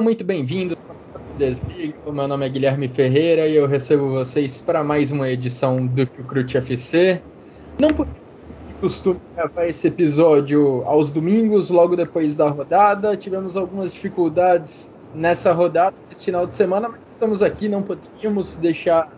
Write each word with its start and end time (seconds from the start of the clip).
Sejam 0.00 0.04
muito 0.04 0.24
bem-vindos 0.24 0.78
ao 2.06 2.12
Meu 2.12 2.26
nome 2.26 2.46
é 2.46 2.48
Guilherme 2.48 2.88
Ferreira 2.88 3.46
e 3.46 3.54
eu 3.54 3.66
recebo 3.66 4.08
vocês 4.08 4.58
para 4.58 4.82
mais 4.82 5.12
uma 5.12 5.28
edição 5.28 5.86
do 5.86 6.06
Chucrute 6.06 6.56
FC. 6.56 7.20
Não 7.78 7.90
por 7.90 8.08
costume 8.80 9.20
gravar 9.36 9.66
esse 9.66 9.88
episódio 9.88 10.82
aos 10.86 11.12
domingos, 11.12 11.68
logo 11.68 11.96
depois 11.96 12.34
da 12.34 12.48
rodada. 12.48 13.14
Tivemos 13.14 13.58
algumas 13.58 13.92
dificuldades 13.92 14.96
nessa 15.14 15.52
rodada, 15.52 15.94
esse 16.10 16.24
final 16.24 16.46
de 16.46 16.54
semana, 16.54 16.88
mas 16.88 17.00
estamos 17.04 17.42
aqui, 17.42 17.68
não 17.68 17.82
poderíamos 17.82 18.56
deixar 18.56 19.12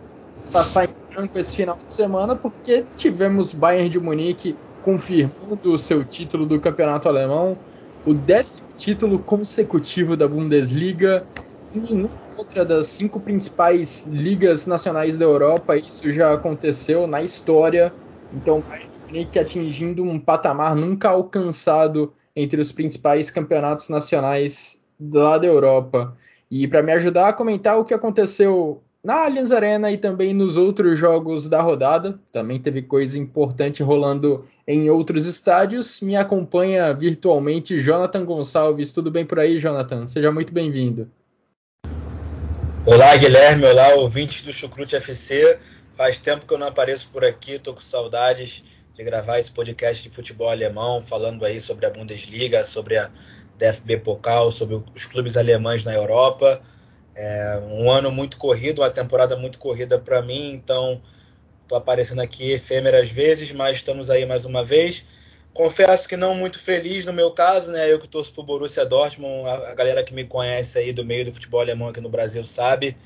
passar 0.51 0.83
em 0.83 1.13
branco 1.13 1.39
esse 1.39 1.55
final 1.55 1.77
de 1.77 1.93
semana, 1.93 2.35
porque 2.35 2.83
tivemos 2.97 3.53
Bayern 3.53 3.87
de 3.87 4.01
Munique 4.01 4.57
confirmando 4.81 5.71
o 5.71 5.79
seu 5.79 6.03
título 6.03 6.45
do 6.45 6.59
campeonato 6.59 7.07
alemão 7.07 7.57
o 8.05 8.13
décimo 8.13 8.67
título 8.77 9.19
consecutivo 9.19 10.17
da 10.17 10.27
Bundesliga. 10.27 11.25
Em 11.73 11.79
nenhuma 11.79 12.09
outra 12.37 12.65
das 12.65 12.87
cinco 12.87 13.19
principais 13.19 14.05
ligas 14.07 14.65
nacionais 14.65 15.17
da 15.17 15.25
Europa 15.25 15.77
isso 15.77 16.11
já 16.11 16.33
aconteceu 16.33 17.07
na 17.07 17.21
história. 17.21 17.93
Então, 18.33 18.63
Munique 19.07 19.37
atingindo 19.37 20.03
um 20.03 20.19
patamar 20.19 20.75
nunca 20.75 21.09
alcançado 21.09 22.13
entre 22.35 22.59
os 22.59 22.71
principais 22.71 23.29
campeonatos 23.29 23.89
nacionais 23.89 24.83
lá 24.99 25.37
da 25.37 25.47
Europa. 25.47 26.17
E 26.49 26.67
para 26.67 26.81
me 26.81 26.91
ajudar 26.91 27.29
a 27.29 27.33
comentar 27.33 27.79
o 27.79 27.85
que 27.85 27.93
aconteceu 27.93 28.81
na 29.03 29.25
Allianz 29.25 29.51
Arena 29.51 29.91
e 29.91 29.97
também 29.97 30.33
nos 30.33 30.55
outros 30.55 30.97
jogos 30.97 31.49
da 31.49 31.61
rodada. 31.61 32.17
Também 32.31 32.57
teve 32.57 32.81
coisa 32.81 33.19
importante 33.19 33.83
rolando 33.83 34.45
em 34.65 34.89
outros 34.89 35.25
estádios. 35.25 35.99
Me 35.99 36.15
acompanha 36.15 36.93
virtualmente 36.93 37.81
Jonathan 37.81 38.23
Gonçalves. 38.23 38.93
Tudo 38.93 39.11
bem 39.11 39.25
por 39.25 39.39
aí, 39.39 39.59
Jonathan? 39.59 40.07
Seja 40.07 40.31
muito 40.31 40.53
bem-vindo. 40.53 41.11
Olá, 42.85 43.15
Guilherme. 43.17 43.65
Olá, 43.65 43.89
ouvintes 43.95 44.41
do 44.41 44.53
Chucrute 44.53 44.95
FC. 44.95 45.59
Faz 45.95 46.21
tempo 46.21 46.45
que 46.45 46.53
eu 46.53 46.57
não 46.57 46.67
apareço 46.67 47.09
por 47.11 47.25
aqui, 47.25 47.59
tô 47.59 47.73
com 47.73 47.81
saudades 47.81 48.63
de 48.95 49.03
gravar 49.03 49.37
esse 49.37 49.51
podcast 49.51 50.01
de 50.01 50.09
futebol 50.09 50.49
alemão, 50.49 51.03
falando 51.03 51.45
aí 51.45 51.61
sobre 51.61 51.85
a 51.85 51.89
Bundesliga, 51.89 52.63
sobre 52.63 52.97
a 52.97 53.11
DFB 53.57 53.97
Pokal, 53.97 54.51
sobre 54.51 54.81
os 54.95 55.05
clubes 55.05 55.37
alemães 55.37 55.83
na 55.83 55.93
Europa. 55.93 56.61
É 57.15 57.61
um 57.69 57.91
ano 57.91 58.11
muito 58.11 58.37
corrido, 58.37 58.81
uma 58.81 58.89
temporada 58.89 59.35
muito 59.35 59.59
corrida 59.59 59.99
para 59.99 60.21
mim, 60.21 60.53
então 60.53 61.01
estou 61.61 61.77
aparecendo 61.77 62.21
aqui 62.21 62.51
efêmero 62.51 62.97
às 62.97 63.09
vezes, 63.09 63.51
mas 63.51 63.77
estamos 63.77 64.09
aí 64.09 64.25
mais 64.25 64.45
uma 64.45 64.63
vez. 64.63 65.05
Confesso 65.53 66.09
que 66.09 66.17
não 66.17 66.33
muito 66.33 66.57
feliz 66.57 67.05
no 67.05 67.13
meu 67.13 67.31
caso, 67.31 67.71
né? 67.71 67.91
Eu 67.91 67.99
que 67.99 68.07
torço 68.07 68.33
pro 68.33 68.43
Borussia 68.43 68.85
Dortmund, 68.85 69.47
a, 69.47 69.71
a 69.71 69.75
galera 69.75 70.03
que 70.03 70.13
me 70.13 70.25
conhece 70.25 70.79
aí 70.79 70.91
do 70.91 71.05
meio 71.05 71.25
do 71.25 71.31
futebol 71.31 71.61
alemão 71.61 71.89
aqui 71.89 72.01
no 72.01 72.09
Brasil 72.09 72.43
sabe. 72.43 72.97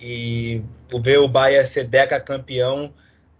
E 0.00 0.62
ver 1.02 1.18
o 1.18 1.28
Bayern 1.28 1.66
ser 1.66 1.84
deca 1.84 2.18
campeão 2.18 2.92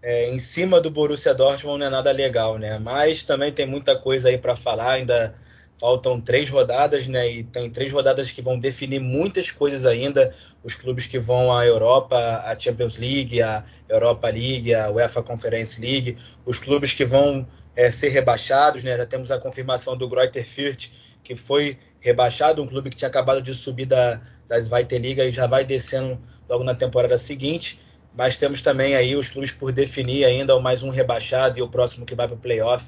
é, 0.03 0.29
em 0.29 0.37
cima 0.37 0.79
do 0.79 0.91
Borussia 0.91 1.33
Dortmund 1.33 1.79
não 1.79 1.87
é 1.87 1.89
nada 1.89 2.11
legal, 2.11 2.57
né? 2.59 2.77
Mas 2.77 3.23
também 3.23 3.51
tem 3.51 3.65
muita 3.65 3.97
coisa 3.97 4.29
aí 4.29 4.37
para 4.37 4.55
falar, 4.55 4.91
ainda 4.91 5.33
Faltam 5.79 6.21
três 6.21 6.49
rodadas, 6.49 7.07
né? 7.07 7.29
E 7.29 7.43
tem 7.43 7.69
três 7.69 7.91
rodadas 7.91 8.31
que 8.31 8.41
vão 8.41 8.57
definir 8.57 8.99
muitas 8.99 9.51
coisas 9.51 9.85
ainda. 9.85 10.33
Os 10.63 10.75
clubes 10.75 11.07
que 11.07 11.19
vão 11.19 11.51
à 11.51 11.65
Europa, 11.65 12.17
a 12.45 12.57
Champions 12.57 12.97
League, 12.97 13.41
a 13.41 13.63
Europa 13.89 14.29
League, 14.29 14.73
a 14.73 14.89
UEFA 14.89 15.21
Conference 15.21 15.81
League, 15.81 16.17
os 16.45 16.57
clubes 16.57 16.93
que 16.93 17.03
vão 17.03 17.45
é, 17.75 17.91
ser 17.91 18.09
rebaixados, 18.09 18.83
né? 18.83 18.95
Já 18.95 19.05
temos 19.05 19.31
a 19.31 19.39
confirmação 19.39 19.97
do 19.97 20.07
Greuther 20.07 20.45
Fürth, 20.45 20.89
que 21.23 21.35
foi 21.35 21.77
rebaixado, 21.99 22.61
um 22.61 22.67
clube 22.67 22.89
que 22.89 22.95
tinha 22.95 23.07
acabado 23.07 23.41
de 23.41 23.53
subir 23.53 23.85
da, 23.85 24.21
da 24.47 24.59
Zweite 24.59 24.97
Liga 24.97 25.25
e 25.25 25.31
já 25.31 25.47
vai 25.47 25.65
descendo 25.65 26.19
logo 26.49 26.63
na 26.63 26.75
temporada 26.75 27.17
seguinte. 27.17 27.79
Mas 28.15 28.37
temos 28.37 28.61
também 28.61 28.95
aí 28.95 29.15
os 29.15 29.29
clubes 29.29 29.51
por 29.51 29.71
definir 29.71 30.25
ainda, 30.25 30.59
mais 30.59 30.83
um 30.83 30.89
rebaixado 30.89 31.57
e 31.57 31.61
o 31.61 31.67
próximo 31.67 32.05
que 32.05 32.13
vai 32.13 32.27
para 32.27 32.35
o 32.35 32.39
playoff. 32.39 32.85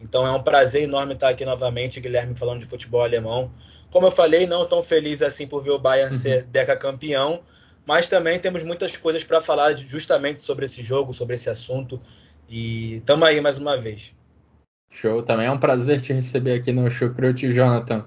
Então 0.00 0.26
é 0.26 0.32
um 0.32 0.42
prazer 0.42 0.82
enorme 0.82 1.14
estar 1.14 1.30
aqui 1.30 1.44
novamente, 1.44 2.00
Guilherme, 2.00 2.34
falando 2.34 2.60
de 2.60 2.66
futebol 2.66 3.02
alemão. 3.02 3.50
Como 3.90 4.06
eu 4.06 4.10
falei, 4.10 4.46
não 4.46 4.66
tão 4.66 4.82
feliz 4.82 5.22
assim 5.22 5.46
por 5.46 5.62
ver 5.62 5.70
o 5.70 5.78
Bayern 5.78 6.14
uhum. 6.14 6.20
ser 6.20 6.42
deca 6.44 6.76
campeão, 6.76 7.40
mas 7.86 8.08
também 8.08 8.38
temos 8.38 8.62
muitas 8.62 8.96
coisas 8.96 9.24
para 9.24 9.40
falar 9.40 9.76
justamente 9.76 10.42
sobre 10.42 10.66
esse 10.66 10.82
jogo, 10.82 11.14
sobre 11.14 11.36
esse 11.36 11.48
assunto. 11.48 12.00
E 12.48 12.96
estamos 12.96 13.26
aí 13.26 13.40
mais 13.40 13.58
uma 13.58 13.76
vez. 13.76 14.12
Show, 14.90 15.22
também 15.22 15.46
é 15.46 15.50
um 15.50 15.58
prazer 15.58 16.00
te 16.00 16.12
receber 16.12 16.54
aqui 16.54 16.72
no 16.72 16.90
Chucrute, 16.90 17.52
Jonathan. 17.52 18.04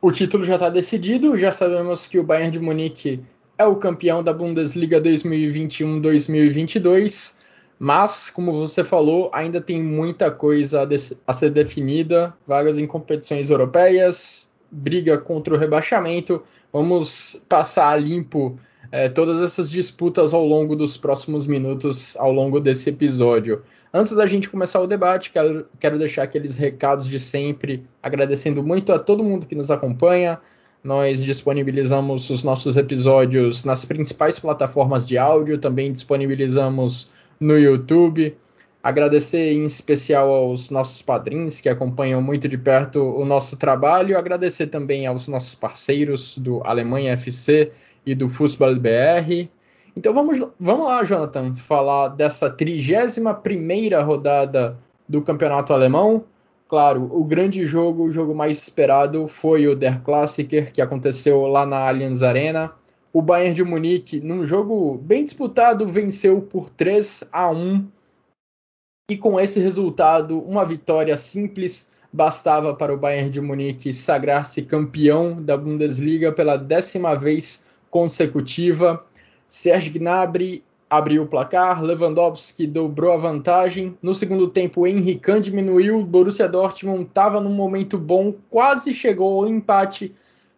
O 0.00 0.12
título 0.12 0.44
já 0.44 0.54
está 0.54 0.70
decidido, 0.70 1.36
já 1.38 1.50
sabemos 1.50 2.06
que 2.06 2.18
o 2.18 2.24
Bayern 2.24 2.52
de 2.52 2.60
Munique 2.60 3.24
é 3.58 3.64
o 3.64 3.76
campeão 3.76 4.22
da 4.22 4.32
Bundesliga 4.32 5.00
2021-2022. 5.00 7.36
Mas, 7.78 8.30
como 8.30 8.52
você 8.52 8.82
falou, 8.82 9.30
ainda 9.34 9.60
tem 9.60 9.82
muita 9.82 10.30
coisa 10.30 10.88
a, 11.26 11.32
ser 11.32 11.50
definida, 11.50 12.32
vagas 12.46 12.78
em 12.78 12.86
competições 12.86 13.50
europeias, 13.50 14.48
briga 14.70 15.18
contra 15.18 15.54
o 15.54 15.58
rebaixamento. 15.58 16.42
Vamos 16.72 17.42
passar 17.48 18.00
limpo 18.00 18.58
é, 18.90 19.08
todas 19.08 19.42
essas 19.42 19.70
disputas 19.70 20.32
ao 20.32 20.46
longo 20.46 20.74
dos 20.74 20.96
próximos 20.96 21.46
minutos, 21.46 22.16
ao 22.16 22.32
longo 22.32 22.60
desse 22.60 22.88
episódio. 22.88 23.62
Antes 23.92 24.14
da 24.14 24.26
gente 24.26 24.48
começar 24.48 24.80
o 24.80 24.86
debate, 24.86 25.30
quero, 25.30 25.66
quero 25.78 25.98
deixar 25.98 26.22
aqueles 26.22 26.56
recados 26.56 27.06
de 27.06 27.20
sempre, 27.20 27.84
agradecendo 28.02 28.62
muito 28.62 28.92
a 28.92 28.98
todo 28.98 29.24
mundo 29.24 29.46
que 29.46 29.54
nos 29.54 29.70
acompanha. 29.70 30.38
Nós 30.82 31.22
disponibilizamos 31.22 32.30
os 32.30 32.42
nossos 32.42 32.76
episódios 32.76 33.64
nas 33.64 33.84
principais 33.84 34.38
plataformas 34.38 35.06
de 35.06 35.18
áudio, 35.18 35.58
também 35.58 35.92
disponibilizamos 35.92 37.10
no 37.40 37.58
YouTube. 37.58 38.36
Agradecer 38.82 39.52
em 39.52 39.64
especial 39.64 40.30
aos 40.30 40.70
nossos 40.70 41.02
padrinhos 41.02 41.60
que 41.60 41.68
acompanham 41.68 42.22
muito 42.22 42.46
de 42.46 42.56
perto 42.56 43.02
o 43.02 43.24
nosso 43.24 43.56
trabalho. 43.56 44.16
Agradecer 44.16 44.68
também 44.68 45.06
aos 45.06 45.26
nossos 45.26 45.56
parceiros 45.56 46.38
do 46.38 46.62
Alemanha 46.64 47.12
FC 47.14 47.72
e 48.06 48.14
do 48.14 48.28
Fußball 48.28 48.76
BR. 48.76 49.48
Então 49.96 50.14
vamos, 50.14 50.38
vamos 50.60 50.86
lá, 50.86 51.02
Jonathan, 51.02 51.54
falar 51.54 52.08
dessa 52.08 52.48
31 52.48 54.04
rodada 54.04 54.78
do 55.08 55.20
Campeonato 55.20 55.72
Alemão. 55.72 56.24
Claro, 56.68 57.10
o 57.12 57.24
grande 57.24 57.64
jogo, 57.64 58.04
o 58.04 58.12
jogo 58.12 58.34
mais 58.34 58.58
esperado 58.58 59.26
foi 59.26 59.66
o 59.66 59.74
Der 59.74 60.00
Klassiker, 60.00 60.72
que 60.72 60.80
aconteceu 60.80 61.46
lá 61.46 61.66
na 61.66 61.88
Allianz 61.88 62.22
Arena 62.22 62.72
o 63.16 63.22
Bayern 63.22 63.54
de 63.54 63.64
Munique, 63.64 64.20
num 64.20 64.44
jogo 64.44 64.98
bem 64.98 65.24
disputado, 65.24 65.88
venceu 65.88 66.42
por 66.42 66.68
3 66.68 67.24
a 67.32 67.48
1. 67.48 67.88
E 69.10 69.16
com 69.16 69.40
esse 69.40 69.58
resultado, 69.58 70.38
uma 70.40 70.66
vitória 70.66 71.16
simples 71.16 71.90
bastava 72.12 72.74
para 72.74 72.92
o 72.92 72.98
Bayern 72.98 73.30
de 73.30 73.40
Munique 73.40 73.94
sagrar-se 73.94 74.60
campeão 74.60 75.42
da 75.42 75.56
Bundesliga 75.56 76.30
pela 76.30 76.58
décima 76.58 77.14
vez 77.14 77.64
consecutiva. 77.90 79.02
Serge 79.48 79.88
Gnabry 79.88 80.62
abriu 80.90 81.22
o 81.22 81.26
placar, 81.26 81.82
Lewandowski 81.82 82.66
dobrou 82.66 83.14
a 83.14 83.16
vantagem. 83.16 83.96
No 84.02 84.14
segundo 84.14 84.46
tempo, 84.46 84.86
Henrique 84.86 85.40
diminuiu, 85.40 86.04
Borussia 86.04 86.46
Dortmund 86.46 87.04
estava 87.04 87.40
num 87.40 87.54
momento 87.54 87.96
bom, 87.96 88.34
quase 88.50 88.92
chegou 88.92 89.42
ao 89.42 89.48
empate, 89.48 90.14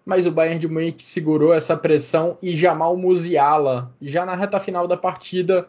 mas 0.08 0.24
o 0.24 0.32
Bayern 0.32 0.58
de 0.58 0.66
Munique 0.66 1.04
segurou 1.04 1.52
essa 1.52 1.76
pressão 1.76 2.38
e 2.40 2.50
Jamal 2.50 2.96
Musiala, 2.96 3.94
já 4.00 4.24
na 4.24 4.34
reta 4.34 4.58
final 4.58 4.88
da 4.88 4.96
partida, 4.96 5.68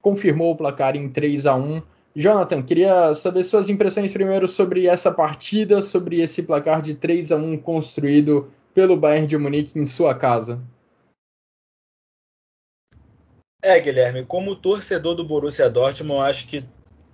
confirmou 0.00 0.50
o 0.50 0.56
placar 0.56 0.96
em 0.96 1.10
3 1.10 1.44
a 1.44 1.54
1. 1.54 1.82
Jonathan, 2.14 2.62
queria 2.62 3.14
saber 3.14 3.42
suas 3.42 3.68
impressões 3.68 4.14
primeiro 4.14 4.48
sobre 4.48 4.86
essa 4.86 5.12
partida, 5.12 5.82
sobre 5.82 6.22
esse 6.22 6.44
placar 6.44 6.80
de 6.80 6.94
3 6.94 7.32
a 7.32 7.36
1 7.36 7.58
construído 7.58 8.50
pelo 8.72 8.96
Bayern 8.96 9.26
de 9.26 9.36
Munique 9.36 9.78
em 9.78 9.84
sua 9.84 10.14
casa. 10.14 10.58
É, 13.62 13.78
Guilherme, 13.78 14.24
como 14.24 14.56
torcedor 14.56 15.14
do 15.14 15.22
Borussia 15.22 15.68
Dortmund, 15.68 16.14
eu 16.18 16.22
acho 16.22 16.48
que 16.48 16.64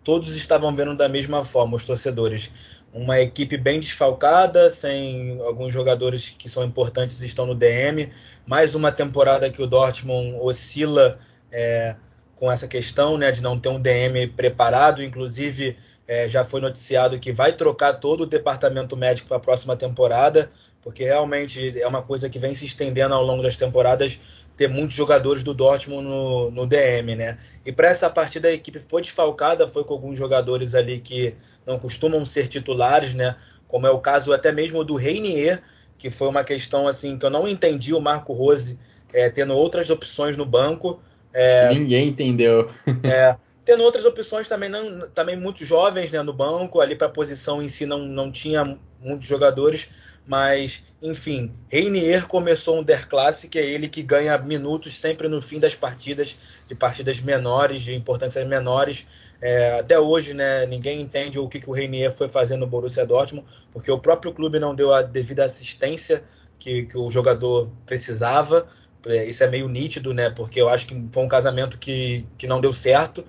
todos 0.05 0.37
estavam 0.37 0.73
vendo 0.77 0.97
da 0.97 1.09
mesma 1.09 1.45
forma, 1.45 1.77
os 1.77 1.85
torcedores. 1.85 2.53
Uma 2.93 3.21
equipe 3.21 3.57
bem 3.57 3.81
desfalcada, 3.81 4.69
sem 4.69 5.41
alguns 5.41 5.73
jogadores 5.73 6.35
que 6.37 6.49
são 6.49 6.63
importantes 6.63 7.23
estão 7.23 7.47
no 7.47 7.55
DM. 7.55 8.11
Mais 8.47 8.75
uma 8.75 8.93
temporada 8.93 9.49
que 9.51 9.63
o 9.63 9.67
Dortmund 9.67 10.37
oscila 10.41 11.19
é, 11.51 11.97
com 12.37 12.53
essa 12.53 12.69
questão 12.69 13.17
né, 13.17 13.33
de 13.33 13.43
não 13.43 13.59
ter 13.59 13.71
um 13.71 13.81
DM 13.81 14.27
preparado. 14.29 15.03
Inclusive, 15.03 15.77
é, 16.07 16.29
já 16.29 16.45
foi 16.45 16.61
noticiado 16.61 17.19
que 17.19 17.33
vai 17.33 17.53
trocar 17.53 17.95
todo 17.95 18.23
o 18.23 18.27
departamento 18.27 18.97
médico 18.97 19.29
para 19.29 19.39
a 19.39 19.41
próxima 19.41 19.75
temporada, 19.75 20.51
porque 20.83 21.05
realmente 21.05 21.81
é 21.81 21.87
uma 21.87 22.03
coisa 22.03 22.29
que 22.29 22.39
vem 22.39 22.55
se 22.55 22.67
estendendo 22.67 23.15
ao 23.15 23.23
longo 23.25 23.43
das 23.43 23.57
temporadas 23.57 24.21
ter 24.57 24.69
muitos 24.69 24.95
jogadores 24.95 25.43
do 25.43 25.55
Dortmund 25.55 26.07
no, 26.07 26.51
no 26.51 26.67
DM, 26.67 27.17
né? 27.17 27.39
E 27.65 27.73
para 27.73 27.89
essa 27.89 28.11
partida 28.11 28.49
a 28.49 28.53
equipe 28.53 28.79
foi 28.79 29.01
desfalcada, 29.01 29.67
foi 29.67 29.83
com 29.83 29.95
alguns 29.95 30.19
jogadores 30.19 30.75
ali 30.75 30.99
que 30.99 31.35
não 31.67 31.79
costumam 31.79 32.25
ser 32.25 32.49
titulares, 32.49 33.15
né? 33.15 33.37
Como 33.69 33.87
é 33.87 33.91
o 33.91 34.01
caso 34.01 34.33
até 34.33 34.53
mesmo 34.53 34.85
do 34.85 34.97
Reinier, 34.97 35.63
que 35.97 36.11
foi 36.11 36.29
uma 36.29 36.45
questão 36.45 36.87
assim 36.87 37.19
que 37.19 37.25
eu 37.25 37.31
não 37.31 37.47
entendi 37.47 37.95
o 37.95 38.01
Marco 38.01 38.33
Rose 38.33 38.79
é, 39.13 39.31
tendo 39.31 39.55
outras 39.55 39.91
opções 39.91 40.37
no 40.37 40.45
banco. 40.45 41.01
É, 41.33 41.73
Ninguém 41.73 42.09
entendeu. 42.09 42.71
é, 43.05 43.37
tendo 43.65 43.83
outras 43.83 44.05
opções 44.05 44.49
também, 44.49 44.69
não, 44.69 45.09
também 45.11 45.37
muito 45.37 45.65
jovens 45.65 46.11
né, 46.11 46.23
no 46.23 46.33
banco, 46.33 46.81
ali 46.81 46.97
para 46.97 47.07
a 47.07 47.11
posição 47.11 47.63
em 47.63 47.69
si 47.69 47.87
não, 47.87 47.99
não 48.01 48.31
tinha 48.31 48.79
muitos 49.01 49.27
jogadores. 49.27 49.89
Mas, 50.27 50.85
enfim, 51.03 51.53
Reinier 51.69 52.29
começou 52.29 52.79
um 52.79 52.83
Der 52.83 53.09
Classic, 53.09 53.59
é 53.59 53.65
ele 53.65 53.89
que 53.89 54.03
ganha 54.03 54.39
minutos 54.39 54.95
sempre 54.95 55.27
no 55.27 55.43
fim 55.43 55.59
das 55.59 55.75
partidas, 55.75 56.37
de 56.69 56.75
partidas 56.77 57.21
menores, 57.21 57.83
de 57.83 57.95
importâncias 57.95 58.47
menores. 58.47 59.07
É, 59.43 59.81
até 59.81 59.99
hoje, 59.99 60.33
né, 60.33 60.65
ninguém 60.67 61.01
entende 61.01 61.37
o 61.37 61.49
que, 61.49 61.59
que 61.59 61.69
o 61.69 61.73
Reinier 61.73 62.13
foi 62.13 62.29
fazer 62.29 62.57
no 62.57 62.65
Borussia 62.65 63.05
Dortmund, 63.05 63.45
porque 63.73 63.91
o 63.91 63.99
próprio 63.99 64.33
clube 64.33 64.61
não 64.61 64.73
deu 64.73 64.95
a 64.95 65.03
devida 65.03 65.45
assistência 65.45 66.23
que, 66.61 66.85
que 66.85 66.97
o 66.97 67.11
jogador 67.11 67.69
precisava. 67.85 68.69
É, 69.05 69.25
isso 69.25 69.43
é 69.43 69.49
meio 69.49 69.69
nítido, 69.69 70.15
né? 70.15 70.31
Porque 70.31 70.61
eu 70.61 70.69
acho 70.69 70.87
que 70.87 71.09
foi 71.13 71.25
um 71.25 71.29
casamento 71.29 71.77
que, 71.77 72.25
que 72.39 72.47
não 72.47 72.61
deu 72.61 72.73
certo. 72.73 73.25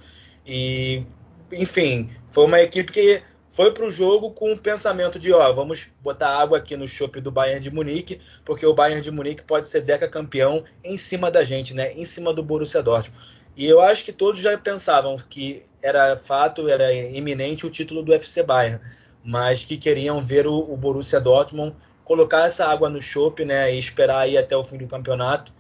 E, 0.46 1.04
enfim, 1.52 2.12
foi 2.30 2.46
uma 2.46 2.62
equipe 2.62 2.92
que 2.92 3.24
foi 3.50 3.72
para 3.72 3.86
o 3.86 3.90
jogo 3.90 4.32
com 4.32 4.54
o 4.54 4.60
pensamento 4.60 5.18
de, 5.18 5.34
ó, 5.34 5.52
vamos 5.52 5.88
botar 6.02 6.40
água 6.40 6.60
aqui 6.60 6.76
no 6.78 6.88
chope 6.88 7.22
do 7.22 7.32
Bayern 7.32 7.60
de 7.60 7.72
Munique, 7.74 8.20
porque 8.46 8.66
o 8.66 8.74
Bayern 8.76 9.02
de 9.02 9.10
Munique 9.10 9.44
pode 9.44 9.68
ser 9.68 9.82
deca 9.82 10.08
campeão 10.08 10.64
em 10.84 10.96
cima 10.96 11.32
da 11.32 11.44
gente, 11.44 11.74
né? 11.74 11.92
Em 11.94 12.06
cima 12.06 12.32
do 12.32 12.44
Borussia 12.44 12.84
Dortmund. 12.84 13.20
E 13.56 13.66
eu 13.66 13.82
acho 13.82 14.04
que 14.04 14.12
todos 14.12 14.40
já 14.40 14.58
pensavam 14.58 15.18
que 15.30 15.64
era 15.82 16.18
fato, 16.18 16.68
era 16.70 16.92
iminente 16.94 17.66
o 17.66 17.70
título 17.70 18.02
do 18.02 18.14
FC 18.14 18.44
Bayern, 18.44 18.80
mas 19.24 19.64
que 19.64 19.78
queriam 19.78 20.22
ver 20.22 20.48
o, 20.48 20.60
o 20.60 20.76
Borussia 20.76 21.20
Dortmund 21.20 21.76
colocar 22.04 22.46
essa 22.46 22.66
água 22.66 22.90
no 22.90 23.02
chope, 23.02 23.46
né? 23.46 23.74
E 23.74 23.80
esperar 23.80 24.20
aí 24.20 24.38
até 24.38 24.56
o 24.58 24.64
fim 24.64 24.78
do 24.78 24.88
campeonato 24.88 25.54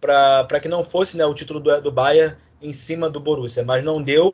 para 0.00 0.60
que 0.60 0.68
não 0.68 0.82
fosse 0.82 1.16
né, 1.16 1.26
o 1.26 1.34
título 1.34 1.60
do, 1.60 1.80
do 1.82 1.92
Bayern 1.92 2.36
em 2.62 2.72
cima 2.72 3.10
do 3.10 3.20
Borussia, 3.20 3.62
mas 3.62 3.84
não 3.84 4.02
deu 4.02 4.32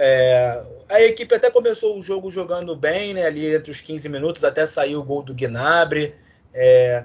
é, 0.00 0.64
a 0.88 1.02
equipe 1.02 1.34
até 1.34 1.50
começou 1.50 1.98
o 1.98 2.02
jogo 2.02 2.30
jogando 2.30 2.76
bem, 2.76 3.12
né, 3.12 3.26
ali 3.26 3.52
entre 3.52 3.72
os 3.72 3.80
15 3.80 4.08
minutos, 4.08 4.44
até 4.44 4.64
saiu 4.64 5.00
o 5.00 5.04
gol 5.04 5.24
do 5.24 5.34
Gnabry, 5.34 6.14
é, 6.54 7.04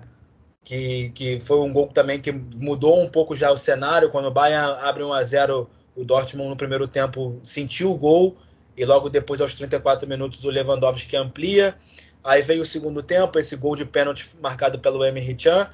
que, 0.63 1.09
que 1.09 1.39
foi 1.39 1.57
um 1.59 1.71
gol 1.73 1.87
também 1.87 2.19
que 2.19 2.31
mudou 2.31 3.01
um 3.01 3.09
pouco 3.09 3.35
já 3.35 3.51
o 3.51 3.57
cenário. 3.57 4.09
Quando 4.09 4.25
o 4.27 4.31
Bayern 4.31 4.79
abre 4.81 5.03
1 5.03 5.13
a 5.13 5.23
0 5.23 5.69
o 5.95 6.03
Dortmund 6.03 6.49
no 6.49 6.55
primeiro 6.55 6.87
tempo 6.87 7.39
sentiu 7.43 7.91
o 7.91 7.97
gol, 7.97 8.35
e 8.75 8.85
logo 8.85 9.09
depois, 9.09 9.39
aos 9.39 9.53
34 9.53 10.07
minutos, 10.07 10.43
o 10.43 10.49
Lewandowski 10.49 11.15
amplia. 11.15 11.75
Aí 12.23 12.41
veio 12.41 12.63
o 12.63 12.65
segundo 12.65 13.03
tempo, 13.03 13.37
esse 13.37 13.55
gol 13.55 13.75
de 13.75 13.85
pênalti 13.85 14.29
marcado 14.41 14.79
pelo 14.79 15.05
Emre 15.05 15.35
Can. 15.35 15.69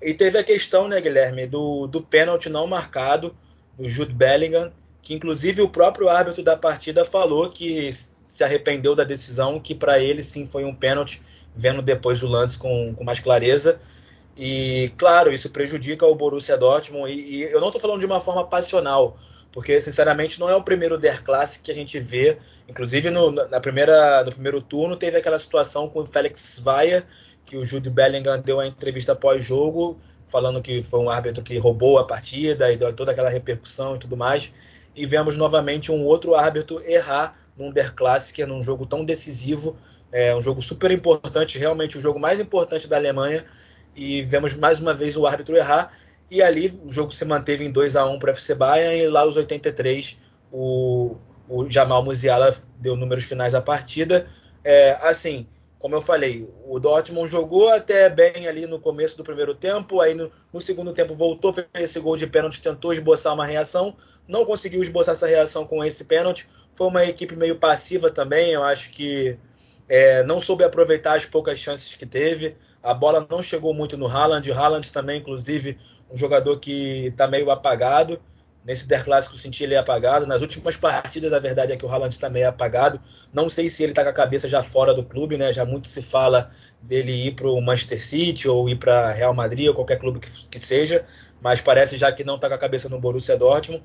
E 0.00 0.14
teve 0.14 0.38
a 0.38 0.44
questão, 0.44 0.88
né, 0.88 1.00
Guilherme, 1.00 1.46
do, 1.46 1.86
do 1.86 2.00
pênalti 2.00 2.48
não 2.48 2.66
marcado 2.66 3.36
do 3.76 3.88
Jude 3.88 4.14
Bellingham, 4.14 4.72
que 5.02 5.14
inclusive 5.14 5.60
o 5.60 5.68
próprio 5.68 6.08
árbitro 6.08 6.42
da 6.42 6.56
partida 6.56 7.04
falou 7.04 7.50
que 7.50 7.90
se 7.92 8.44
arrependeu 8.44 8.94
da 8.94 9.04
decisão, 9.04 9.58
que 9.58 9.74
para 9.74 9.98
ele 9.98 10.22
sim 10.22 10.46
foi 10.46 10.64
um 10.64 10.74
pênalti, 10.74 11.20
vendo 11.54 11.82
depois 11.82 12.22
o 12.22 12.28
lance 12.28 12.56
com, 12.56 12.94
com 12.94 13.04
mais 13.04 13.18
clareza. 13.18 13.80
E 14.38 14.92
claro, 14.96 15.32
isso 15.32 15.50
prejudica 15.50 16.06
o 16.06 16.14
Borussia 16.14 16.56
Dortmund. 16.56 17.12
E, 17.12 17.36
e 17.36 17.42
eu 17.42 17.60
não 17.60 17.68
estou 17.68 17.80
falando 17.80 18.00
de 18.00 18.06
uma 18.06 18.20
forma 18.20 18.46
passional, 18.46 19.18
porque 19.52 19.80
sinceramente 19.80 20.38
não 20.38 20.48
é 20.48 20.54
o 20.54 20.62
primeiro 20.62 20.96
Der 20.96 21.22
Classic 21.22 21.64
que 21.64 21.70
a 21.70 21.74
gente 21.74 21.98
vê. 21.98 22.38
Inclusive 22.68 23.10
no, 23.10 23.32
na 23.32 23.60
primeira, 23.60 24.22
no 24.24 24.30
primeiro 24.30 24.60
turno 24.60 24.96
teve 24.96 25.16
aquela 25.16 25.38
situação 25.38 25.88
com 25.88 26.00
o 26.00 26.06
Felix 26.06 26.60
Zweier, 26.60 27.04
que 27.44 27.56
o 27.56 27.64
Jude 27.64 27.90
Bellingham 27.90 28.40
deu 28.40 28.60
a 28.60 28.66
entrevista 28.66 29.16
pós-jogo, 29.16 29.98
falando 30.28 30.62
que 30.62 30.82
foi 30.82 31.00
um 31.00 31.10
árbitro 31.10 31.42
que 31.42 31.58
roubou 31.58 31.98
a 31.98 32.06
partida 32.06 32.70
e 32.70 32.76
deu 32.76 32.92
toda 32.94 33.12
aquela 33.12 33.30
repercussão 33.30 33.96
e 33.96 33.98
tudo 33.98 34.16
mais 34.16 34.52
e 34.98 35.06
vemos 35.06 35.36
novamente 35.36 35.92
um 35.92 36.04
outro 36.04 36.34
árbitro 36.34 36.82
errar 36.84 37.38
num 37.56 37.70
Der 37.70 37.94
Klassiker, 37.94 38.46
num 38.46 38.62
jogo 38.62 38.84
tão 38.84 39.04
decisivo, 39.04 39.76
é 40.10 40.34
um 40.34 40.42
jogo 40.42 40.60
super 40.60 40.90
importante, 40.90 41.56
realmente 41.56 41.96
o 41.96 42.00
jogo 42.00 42.18
mais 42.18 42.40
importante 42.40 42.88
da 42.88 42.96
Alemanha, 42.96 43.44
e 43.98 44.22
vemos 44.22 44.54
mais 44.54 44.78
uma 44.78 44.94
vez 44.94 45.16
o 45.16 45.26
árbitro 45.26 45.56
errar, 45.56 45.92
e 46.30 46.40
ali 46.42 46.80
o 46.84 46.92
jogo 46.92 47.12
se 47.12 47.24
manteve 47.24 47.64
em 47.64 47.70
2 47.70 47.96
a 47.96 48.06
1 48.06 48.18
para 48.18 48.28
o 48.28 48.30
FC 48.30 48.54
Bayern, 48.54 49.02
e 49.02 49.08
lá 49.08 49.24
os 49.24 49.36
83 49.36 50.18
o, 50.52 51.16
o 51.48 51.68
Jamal 51.68 52.04
Musiala 52.04 52.56
deu 52.78 52.96
números 52.96 53.24
finais 53.24 53.52
da 53.52 53.60
partida. 53.60 54.26
É, 54.62 54.92
assim, 55.02 55.46
como 55.78 55.94
eu 55.94 56.02
falei, 56.02 56.48
o 56.66 56.78
Dortmund 56.78 57.30
jogou 57.30 57.68
até 57.68 58.08
bem 58.08 58.46
ali 58.46 58.66
no 58.66 58.80
começo 58.80 59.16
do 59.16 59.24
primeiro 59.24 59.54
tempo, 59.54 60.00
aí 60.00 60.14
no, 60.14 60.30
no, 60.52 60.60
segundo 60.60 60.92
tempo 60.92 61.14
voltou, 61.14 61.52
fez 61.52 61.68
esse 61.76 62.00
gol 62.00 62.16
de 62.16 62.26
pênalti, 62.26 62.60
tentou 62.60 62.92
esboçar 62.92 63.34
uma 63.34 63.46
reação, 63.46 63.96
não 64.26 64.44
conseguiu 64.44 64.82
esboçar 64.82 65.14
essa 65.14 65.26
reação 65.26 65.66
com 65.66 65.84
esse 65.84 66.04
pênalti. 66.04 66.48
Foi 66.74 66.86
uma 66.86 67.04
equipe 67.04 67.34
meio 67.34 67.56
passiva 67.56 68.10
também, 68.10 68.52
eu 68.52 68.62
acho 68.62 68.90
que 68.90 69.38
é, 69.88 70.22
não 70.24 70.40
soube 70.40 70.64
aproveitar 70.64 71.16
as 71.16 71.26
poucas 71.26 71.58
chances 71.58 71.94
que 71.94 72.06
teve. 72.06 72.56
A 72.82 72.94
bola 72.94 73.26
não 73.28 73.42
chegou 73.42 73.74
muito 73.74 73.96
no 73.96 74.06
Haaland, 74.06 74.50
o 74.50 74.54
Haaland 74.54 74.92
também, 74.92 75.18
inclusive, 75.20 75.78
um 76.10 76.16
jogador 76.16 76.58
que 76.58 77.06
está 77.06 77.26
meio 77.26 77.50
apagado. 77.50 78.20
Nesse 78.64 78.86
Der 78.86 79.02
Clássico 79.04 79.36
senti 79.36 79.64
ele 79.64 79.76
apagado. 79.76 80.26
Nas 80.26 80.42
últimas 80.42 80.76
partidas, 80.76 81.32
a 81.32 81.38
verdade 81.38 81.72
é 81.72 81.76
que 81.76 81.86
o 81.86 81.88
Haaland 81.88 82.14
está 82.14 82.28
meio 82.28 82.48
apagado. 82.48 83.00
Não 83.32 83.48
sei 83.48 83.70
se 83.70 83.82
ele 83.82 83.92
está 83.92 84.02
com 84.02 84.10
a 84.10 84.12
cabeça 84.12 84.48
já 84.48 84.62
fora 84.62 84.92
do 84.92 85.02
clube, 85.02 85.38
né? 85.38 85.52
Já 85.52 85.64
muito 85.64 85.88
se 85.88 86.02
fala 86.02 86.50
dele 86.82 87.12
ir 87.12 87.34
para 87.34 87.48
o 87.48 87.60
Manchester 87.60 88.02
City 88.02 88.48
ou 88.48 88.68
ir 88.68 88.76
para 88.76 89.12
Real 89.12 89.34
Madrid 89.34 89.68
ou 89.68 89.74
qualquer 89.74 89.98
clube 89.98 90.20
que, 90.20 90.30
que 90.48 90.58
seja, 90.58 91.04
mas 91.40 91.60
parece 91.60 91.96
já 91.96 92.12
que 92.12 92.24
não 92.24 92.36
está 92.36 92.48
com 92.48 92.54
a 92.54 92.58
cabeça 92.58 92.88
no 92.88 93.00
Borussia 93.00 93.36
Dortmund. 93.36 93.82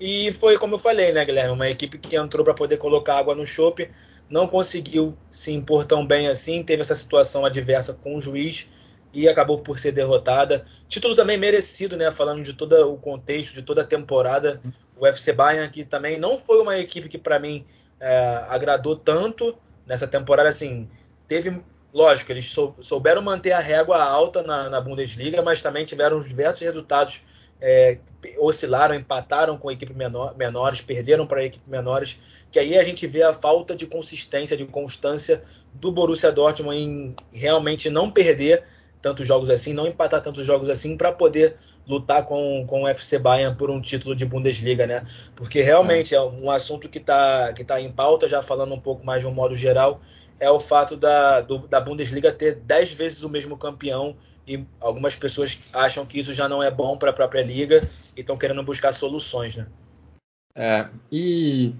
E 0.00 0.32
foi 0.32 0.58
como 0.58 0.74
eu 0.74 0.78
falei, 0.78 1.12
né, 1.12 1.24
Guilherme? 1.24 1.52
Uma 1.52 1.68
equipe 1.70 1.98
que 1.98 2.16
entrou 2.16 2.44
para 2.44 2.54
poder 2.54 2.76
colocar 2.78 3.18
água 3.18 3.34
no 3.34 3.46
chope, 3.46 3.90
não 4.28 4.46
conseguiu 4.46 5.16
se 5.30 5.52
impor 5.52 5.84
tão 5.84 6.06
bem 6.06 6.28
assim, 6.28 6.62
teve 6.62 6.82
essa 6.82 6.96
situação 6.96 7.44
adversa 7.44 7.92
com 7.94 8.16
o 8.16 8.20
juiz 8.20 8.68
e 9.14 9.28
acabou 9.28 9.60
por 9.60 9.78
ser 9.78 9.92
derrotada. 9.92 10.66
Título 10.88 11.14
também 11.14 11.38
merecido, 11.38 11.96
né? 11.96 12.10
Falando 12.10 12.42
de 12.42 12.52
todo 12.52 12.92
o 12.92 12.98
contexto, 12.98 13.54
de 13.54 13.62
toda 13.62 13.82
a 13.82 13.86
temporada. 13.86 14.60
O 14.96 15.06
FC 15.06 15.32
Bayern, 15.32 15.70
que 15.70 15.84
também 15.84 16.18
não 16.18 16.36
foi 16.36 16.60
uma 16.60 16.76
equipe 16.78 17.08
que 17.08 17.18
para 17.18 17.38
mim 17.38 17.64
é, 18.00 18.44
agradou 18.48 18.96
tanto 18.96 19.56
nessa 19.86 20.08
temporada. 20.08 20.48
Assim, 20.48 20.90
teve, 21.28 21.62
lógico, 21.92 22.32
eles 22.32 22.52
souberam 22.80 23.22
manter 23.22 23.52
a 23.52 23.60
régua 23.60 24.02
alta 24.02 24.42
na, 24.42 24.68
na 24.68 24.80
Bundesliga, 24.80 25.42
mas 25.42 25.62
também 25.62 25.84
tiveram 25.84 26.18
diversos 26.20 26.62
resultados. 26.62 27.22
É, 27.66 27.98
oscilaram, 28.38 28.94
empataram 28.94 29.56
com 29.56 29.70
equipes 29.70 29.96
menor, 29.96 30.36
menores, 30.36 30.82
perderam 30.82 31.26
para 31.26 31.44
equipes 31.44 31.66
menores, 31.68 32.20
que 32.52 32.58
aí 32.58 32.76
a 32.76 32.84
gente 32.84 33.06
vê 33.06 33.22
a 33.22 33.32
falta 33.32 33.74
de 33.74 33.86
consistência, 33.86 34.54
de 34.56 34.66
constância 34.66 35.42
do 35.72 35.90
Borussia 35.90 36.30
Dortmund 36.30 36.76
em 36.76 37.16
realmente 37.32 37.88
não 37.88 38.10
perder 38.10 38.64
tantos 39.00 39.26
jogos 39.26 39.50
assim, 39.50 39.72
não 39.72 39.86
empatar 39.86 40.22
tantos 40.22 40.44
jogos 40.44 40.68
assim 40.68 40.96
para 40.96 41.12
poder 41.12 41.56
lutar 41.86 42.24
com, 42.24 42.64
com 42.66 42.82
o 42.82 42.88
FC 42.88 43.18
Bayern 43.18 43.56
por 43.56 43.70
um 43.70 43.80
título 43.80 44.14
de 44.14 44.24
Bundesliga, 44.24 44.86
né? 44.86 45.06
Porque 45.36 45.60
realmente 45.60 46.14
é, 46.14 46.18
é 46.18 46.22
um 46.22 46.50
assunto 46.50 46.88
que 46.88 46.98
está 46.98 47.52
que 47.52 47.64
tá 47.64 47.80
em 47.80 47.92
pauta, 47.92 48.28
já 48.28 48.42
falando 48.42 48.74
um 48.74 48.80
pouco 48.80 49.04
mais 49.04 49.20
de 49.20 49.26
um 49.26 49.32
modo 49.32 49.54
geral, 49.54 50.00
é 50.40 50.50
o 50.50 50.58
fato 50.58 50.96
da, 50.96 51.40
do, 51.40 51.58
da 51.68 51.80
Bundesliga 51.80 52.32
ter 52.32 52.56
10 52.56 52.92
vezes 52.94 53.22
o 53.22 53.28
mesmo 53.28 53.56
campeão 53.56 54.16
e 54.46 54.64
algumas 54.80 55.16
pessoas 55.16 55.58
acham 55.72 56.04
que 56.04 56.18
isso 56.18 56.32
já 56.32 56.48
não 56.48 56.62
é 56.62 56.70
bom 56.70 56.96
para 56.96 57.10
a 57.10 57.14
própria 57.14 57.42
liga 57.42 57.80
e 58.16 58.20
estão 58.20 58.36
querendo 58.36 58.62
buscar 58.62 58.92
soluções, 58.92 59.56
né? 59.56 59.66
É, 60.56 60.88
e 61.10 61.74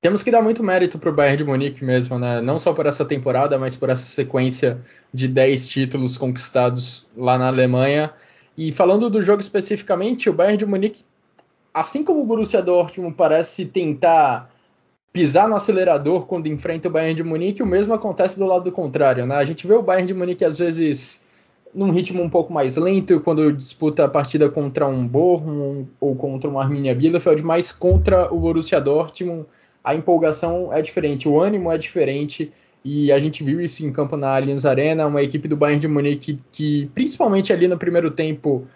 temos 0.00 0.22
que 0.22 0.30
dar 0.30 0.42
muito 0.42 0.62
mérito 0.62 0.98
para 0.98 1.10
o 1.10 1.14
Bayern 1.14 1.38
de 1.38 1.44
Munique 1.44 1.84
mesmo, 1.84 2.18
né? 2.18 2.40
Não 2.40 2.58
só 2.58 2.72
por 2.72 2.86
essa 2.86 3.04
temporada, 3.04 3.58
mas 3.58 3.74
por 3.74 3.88
essa 3.88 4.04
sequência 4.04 4.80
de 5.12 5.26
10 5.26 5.68
títulos 5.68 6.18
conquistados 6.18 7.06
lá 7.16 7.38
na 7.38 7.48
Alemanha. 7.48 8.12
E 8.56 8.70
falando 8.70 9.10
do 9.10 9.22
jogo 9.22 9.40
especificamente, 9.40 10.30
o 10.30 10.32
Bayern 10.32 10.58
de 10.58 10.66
Munique 10.66 11.02
assim 11.74 12.04
como 12.04 12.22
o 12.22 12.24
Borussia 12.24 12.62
Dortmund 12.62 13.16
parece 13.16 13.66
tentar 13.66 14.48
pisar 15.12 15.48
no 15.48 15.56
acelerador 15.56 16.26
quando 16.26 16.46
enfrenta 16.46 16.88
o 16.88 16.90
Bayern 16.90 17.14
de 17.14 17.24
Munique, 17.24 17.62
o 17.62 17.66
mesmo 17.66 17.92
acontece 17.92 18.38
do 18.38 18.46
lado 18.46 18.70
contrário, 18.70 19.26
né? 19.26 19.34
A 19.34 19.44
gente 19.44 19.66
vê 19.66 19.74
o 19.74 19.82
Bayern 19.82 20.06
de 20.06 20.14
Munique 20.14 20.44
às 20.44 20.58
vezes 20.58 21.24
num 21.74 21.90
ritmo 21.90 22.22
um 22.22 22.30
pouco 22.30 22.52
mais 22.52 22.76
lento 22.76 23.20
quando 23.20 23.52
disputa 23.52 24.04
a 24.04 24.08
partida 24.08 24.48
contra 24.48 24.86
um 24.86 25.06
Bochum 25.06 25.86
ou 26.00 26.14
contra 26.14 26.48
um 26.48 26.58
Arminia 26.58 26.94
Bielefeld, 26.94 27.42
mas 27.42 27.72
contra 27.72 28.32
o 28.32 28.38
Borussia 28.38 28.80
Dortmund 28.80 29.46
a 29.82 29.94
empolgação 29.94 30.72
é 30.72 30.80
diferente, 30.80 31.28
o 31.28 31.40
ânimo 31.40 31.70
é 31.70 31.76
diferente 31.76 32.52
e 32.84 33.10
a 33.10 33.18
gente 33.18 33.42
viu 33.42 33.60
isso 33.60 33.84
em 33.84 33.90
campo 33.90 34.16
na 34.16 34.34
Allianz 34.34 34.64
Arena, 34.64 35.06
uma 35.06 35.22
equipe 35.22 35.48
do 35.48 35.56
Bayern 35.56 35.80
de 35.80 35.88
Munique 35.88 36.38
que, 36.52 36.90
principalmente 36.94 37.52
ali 37.52 37.66
no 37.66 37.78
primeiro 37.78 38.10
tempo, 38.10 38.66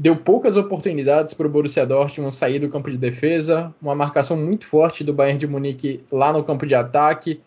deu 0.00 0.14
poucas 0.16 0.56
oportunidades 0.56 1.34
para 1.34 1.46
o 1.46 1.50
Borussia 1.50 1.84
Dortmund 1.84 2.34
sair 2.34 2.58
do 2.58 2.68
campo 2.68 2.90
de 2.90 2.96
defesa, 2.96 3.74
uma 3.82 3.94
marcação 3.94 4.36
muito 4.36 4.66
forte 4.66 5.02
do 5.02 5.12
Bayern 5.12 5.38
de 5.38 5.46
Munique 5.46 6.00
lá 6.12 6.32
no 6.32 6.44
campo 6.44 6.66
de 6.66 6.74
ataque, 6.74 7.40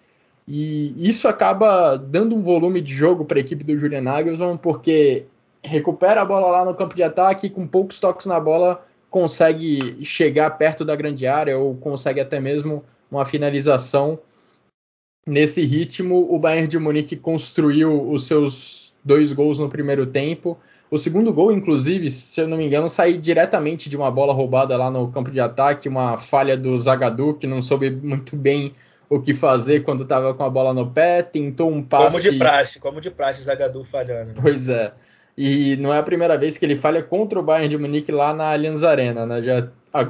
e 0.48 1.08
isso 1.08 1.28
acaba 1.28 1.96
dando 1.96 2.36
um 2.36 2.42
volume 2.42 2.82
de 2.82 2.94
jogo 2.94 3.26
para 3.26 3.38
a 3.38 3.42
equipe 3.42 3.64
do 3.64 3.78
Julian 3.78 4.02
Nagelsmann, 4.02 4.58
porque 4.58 5.26
recupera 5.64 6.22
a 6.22 6.26
bola 6.26 6.48
lá 6.48 6.66
no 6.66 6.76
campo 6.76 6.96
de 6.96 7.04
ataque 7.04 7.48
e 7.48 7.50
com 7.50 7.68
poucos 7.68 8.00
toques 8.00 8.26
na 8.26 8.40
bola 8.40 8.84
consegue 9.10 10.04
chegar 10.04 10.50
perto 10.52 10.84
da 10.84 10.96
grande 10.96 11.28
área 11.28 11.58
ou 11.58 11.76
consegue 11.76 12.20
até 12.20 12.40
mesmo 12.40 12.84
uma 13.12 13.26
finalização 13.26 14.20
Nesse 15.26 15.64
ritmo, 15.64 16.34
o 16.34 16.40
Bayern 16.40 16.68
de 16.68 16.80
Munique 16.80 17.16
construiu 17.16 18.10
os 18.10 18.26
seus 18.26 18.92
dois 19.04 19.32
gols 19.32 19.60
no 19.60 19.70
primeiro 19.70 20.08
tempo. 20.08 20.58
O 20.90 20.98
segundo 20.98 21.32
gol, 21.32 21.52
inclusive, 21.52 22.10
se 22.10 22.42
eu 22.42 22.48
não 22.48 22.58
me 22.58 22.66
engano, 22.66 22.90
saiu 22.90 23.20
diretamente 23.20 23.88
de 23.88 23.96
uma 23.96 24.10
bola 24.10 24.34
roubada 24.34 24.76
lá 24.76 24.90
no 24.90 25.12
campo 25.12 25.30
de 25.30 25.40
ataque, 25.40 25.88
uma 25.88 26.18
falha 26.18 26.58
do 26.58 26.76
Zagadou, 26.76 27.36
que 27.36 27.46
não 27.46 27.62
soube 27.62 27.92
muito 27.92 28.36
bem 28.36 28.74
o 29.12 29.20
que 29.20 29.34
fazer 29.34 29.84
quando 29.84 30.03
estava 30.03 30.34
com 30.34 30.41
a 30.41 30.50
bola 30.50 30.74
no 30.74 30.89
pé, 30.89 31.22
tentou 31.22 31.70
um 31.70 31.84
passe... 31.84 32.15
Como 32.15 32.22
de 32.22 32.39
praxe, 32.39 32.80
como 32.80 33.01
de 33.01 33.12
praxe, 33.12 33.44
Zagadou 33.44 33.84
falhando. 33.84 34.27
Né? 34.30 34.36
Pois 34.41 34.70
é. 34.70 34.94
E 35.38 35.75
não 35.75 35.94
é 35.94 35.98
a 35.98 36.03
primeira 36.03 36.38
vez 36.38 36.58
que 36.58 36.63
ele 36.63 36.77
falha 36.77 37.03
contra 37.03 37.38
o 37.38 37.44
Bayern 37.44 37.68
de 37.68 37.77
Munique 37.77 38.10
lá 38.10 38.34
na 38.34 38.53
Allianz 38.53 38.84
Arena, 38.84 39.25
né? 39.25 39.44
Já, 39.44 39.68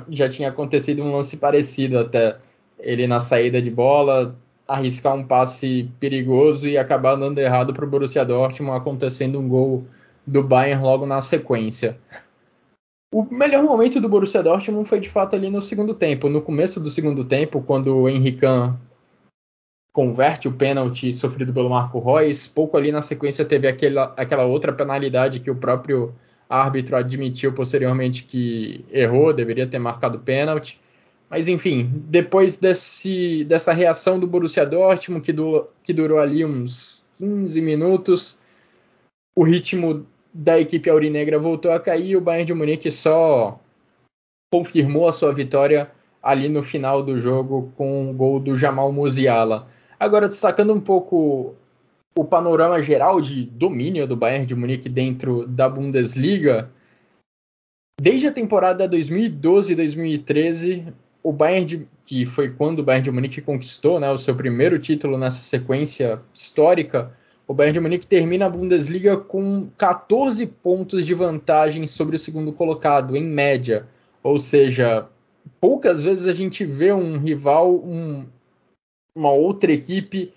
já 0.08 0.30
tinha 0.30 0.50
acontecido 0.50 1.02
um 1.02 1.16
lance 1.16 1.38
parecido 1.38 1.98
até. 1.98 2.38
Ele 2.78 3.08
na 3.08 3.20
saída 3.20 3.60
de 3.60 3.72
bola, 3.72 4.36
arriscar 4.68 5.16
um 5.16 5.26
passe 5.26 5.90
perigoso 6.00 6.68
e 6.68 6.78
acabar 6.78 7.16
dando 7.16 7.40
errado 7.40 7.74
para 7.74 7.84
o 7.84 7.90
Borussia 7.90 8.24
Dortmund, 8.24 8.78
acontecendo 8.78 9.40
um 9.40 9.50
gol 9.50 9.84
do 10.28 10.44
Bayern 10.44 10.84
logo 10.84 11.08
na 11.08 11.22
sequência. 11.22 11.98
O 13.12 13.24
melhor 13.24 13.64
momento 13.64 14.00
do 14.00 14.08
Borussia 14.08 14.44
Dortmund 14.44 14.88
foi 14.88 15.00
de 15.00 15.10
fato 15.10 15.36
ali 15.36 15.50
no 15.50 15.60
segundo 15.60 15.96
tempo. 15.96 16.30
No 16.30 16.42
começo 16.42 16.80
do 16.80 16.90
segundo 16.92 17.24
tempo, 17.24 17.64
quando 17.64 17.98
o 17.98 18.08
Henrique 18.08 18.46
converte 19.94 20.48
o 20.48 20.54
pênalti 20.54 21.12
sofrido 21.12 21.54
pelo 21.54 21.70
Marco 21.70 22.00
Reus, 22.00 22.48
pouco 22.48 22.78
ali 22.78 22.92
na 22.92 23.02
sequência 23.02 23.44
teve 23.44 23.68
aquela, 23.68 24.14
aquela 24.18 24.46
outra 24.46 24.72
penalidade 24.72 25.40
que 25.40 25.52
o 25.52 25.56
próprio 25.56 26.14
árbitro 26.50 26.96
admitiu 26.96 27.54
posteriormente 27.54 28.24
que 28.24 28.86
errou, 28.92 29.34
deveria 29.34 29.68
ter 29.68 29.80
marcado 29.80 30.20
pênalti. 30.20 30.80
Mas 31.30 31.48
enfim, 31.48 31.90
depois 32.08 32.58
desse, 32.58 33.46
dessa 33.46 33.72
reação 33.72 34.20
do 34.20 34.28
Borussia 34.28 34.66
Dortmund, 34.66 35.24
que, 35.24 35.32
du, 35.32 35.66
que 35.82 35.94
durou 35.94 36.20
ali 36.20 36.44
uns 36.44 37.06
15 37.18 37.62
minutos, 37.62 38.40
o 39.36 39.44
ritmo 39.44 40.06
da 40.34 40.60
equipe 40.60 40.90
aurinegra 40.90 41.40
voltou 41.40 41.72
a 41.72 41.80
cair 41.80 42.16
o 42.16 42.22
Bayern 42.22 42.46
de 42.46 42.54
Munique 42.54 42.92
só 42.92 43.60
confirmou 44.54 45.08
a 45.08 45.14
sua 45.14 45.34
vitória 45.34 45.90
ali 46.22 46.50
no 46.50 46.62
final 46.62 47.02
do 47.02 47.18
jogo 47.18 47.72
com 47.76 48.10
o 48.10 48.14
gol 48.14 48.40
do 48.40 48.56
Jamal 48.56 48.92
Musiala. 48.92 49.68
Agora, 50.02 50.28
destacando 50.28 50.74
um 50.74 50.82
pouco 50.82 51.56
o 52.18 52.26
panorama 52.26 52.82
geral 52.82 53.22
de 53.22 53.46
domínio 53.46 54.08
do 54.08 54.16
Bayern 54.16 54.48
de 54.48 54.56
Munique 54.56 54.90
dentro 54.90 55.46
da 55.46 55.70
Bundesliga, 55.70 56.72
desde 58.02 58.26
a 58.26 58.32
temporada 58.32 58.90
2012-2013, 58.90 60.92
o 61.22 61.32
Bayern 61.32 61.66
de, 61.68 61.88
que 62.04 62.26
foi 62.26 62.50
quando 62.50 62.80
o 62.80 62.84
Bayern 62.84 63.04
de 63.04 63.12
Munique 63.12 63.42
conquistou 63.42 64.00
né, 64.00 64.10
o 64.10 64.18
seu 64.18 64.34
primeiro 64.34 64.80
título 64.80 65.20
nessa 65.20 65.44
sequência 65.44 66.20
histórica, 66.34 67.16
o 67.48 67.54
Bayern 67.54 67.74
de 67.74 67.80
Munique 67.80 68.08
termina 68.08 68.48
a 68.48 68.50
Bundesliga 68.50 69.18
com 69.18 69.70
14 69.78 70.48
pontos 70.48 71.06
de 71.06 71.14
vantagem 71.14 71.86
sobre 71.86 72.16
o 72.16 72.20
segundo 72.20 72.52
colocado, 72.52 73.16
em 73.16 73.24
média. 73.24 73.86
Ou 74.24 74.40
seja, 74.40 75.08
poucas 75.60 76.04
vezes 76.04 76.26
a 76.26 76.34
gente 76.34 76.66
vê 76.66 76.92
um 76.92 77.20
rival, 77.20 77.76
um, 77.76 78.26
uma 79.16 79.32
outra 79.32 79.72
equipe 79.72 80.34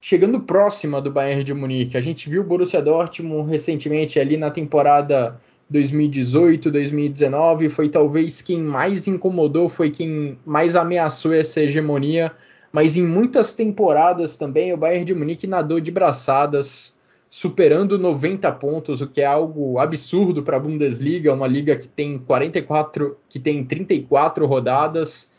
chegando 0.00 0.40
próxima 0.40 1.00
do 1.00 1.10
Bayern 1.10 1.44
de 1.44 1.54
Munique. 1.54 1.96
A 1.96 2.00
gente 2.00 2.28
viu 2.28 2.42
o 2.42 2.44
Borussia 2.44 2.80
Dortmund 2.82 3.48
recentemente 3.50 4.18
ali 4.18 4.36
na 4.36 4.50
temporada 4.50 5.40
2018, 5.68 6.70
2019, 6.70 7.68
foi 7.68 7.88
talvez 7.88 8.42
quem 8.42 8.60
mais 8.60 9.06
incomodou, 9.06 9.68
foi 9.68 9.90
quem 9.90 10.36
mais 10.44 10.74
ameaçou 10.74 11.32
essa 11.32 11.60
hegemonia, 11.60 12.32
mas 12.72 12.96
em 12.96 13.06
muitas 13.06 13.54
temporadas 13.54 14.36
também 14.36 14.72
o 14.72 14.76
Bayern 14.76 15.04
de 15.04 15.14
Munique 15.14 15.46
nadou 15.46 15.78
de 15.78 15.92
braçadas, 15.92 16.98
superando 17.28 17.96
90 17.96 18.50
pontos, 18.52 19.00
o 19.00 19.06
que 19.06 19.20
é 19.20 19.26
algo 19.26 19.78
absurdo 19.78 20.42
para 20.42 20.56
a 20.56 20.60
Bundesliga, 20.60 21.32
uma 21.32 21.46
liga 21.46 21.76
que 21.76 21.86
tem 21.86 22.18
44, 22.18 23.16
que 23.28 23.38
tem 23.38 23.64
34 23.64 24.46
rodadas, 24.46 25.30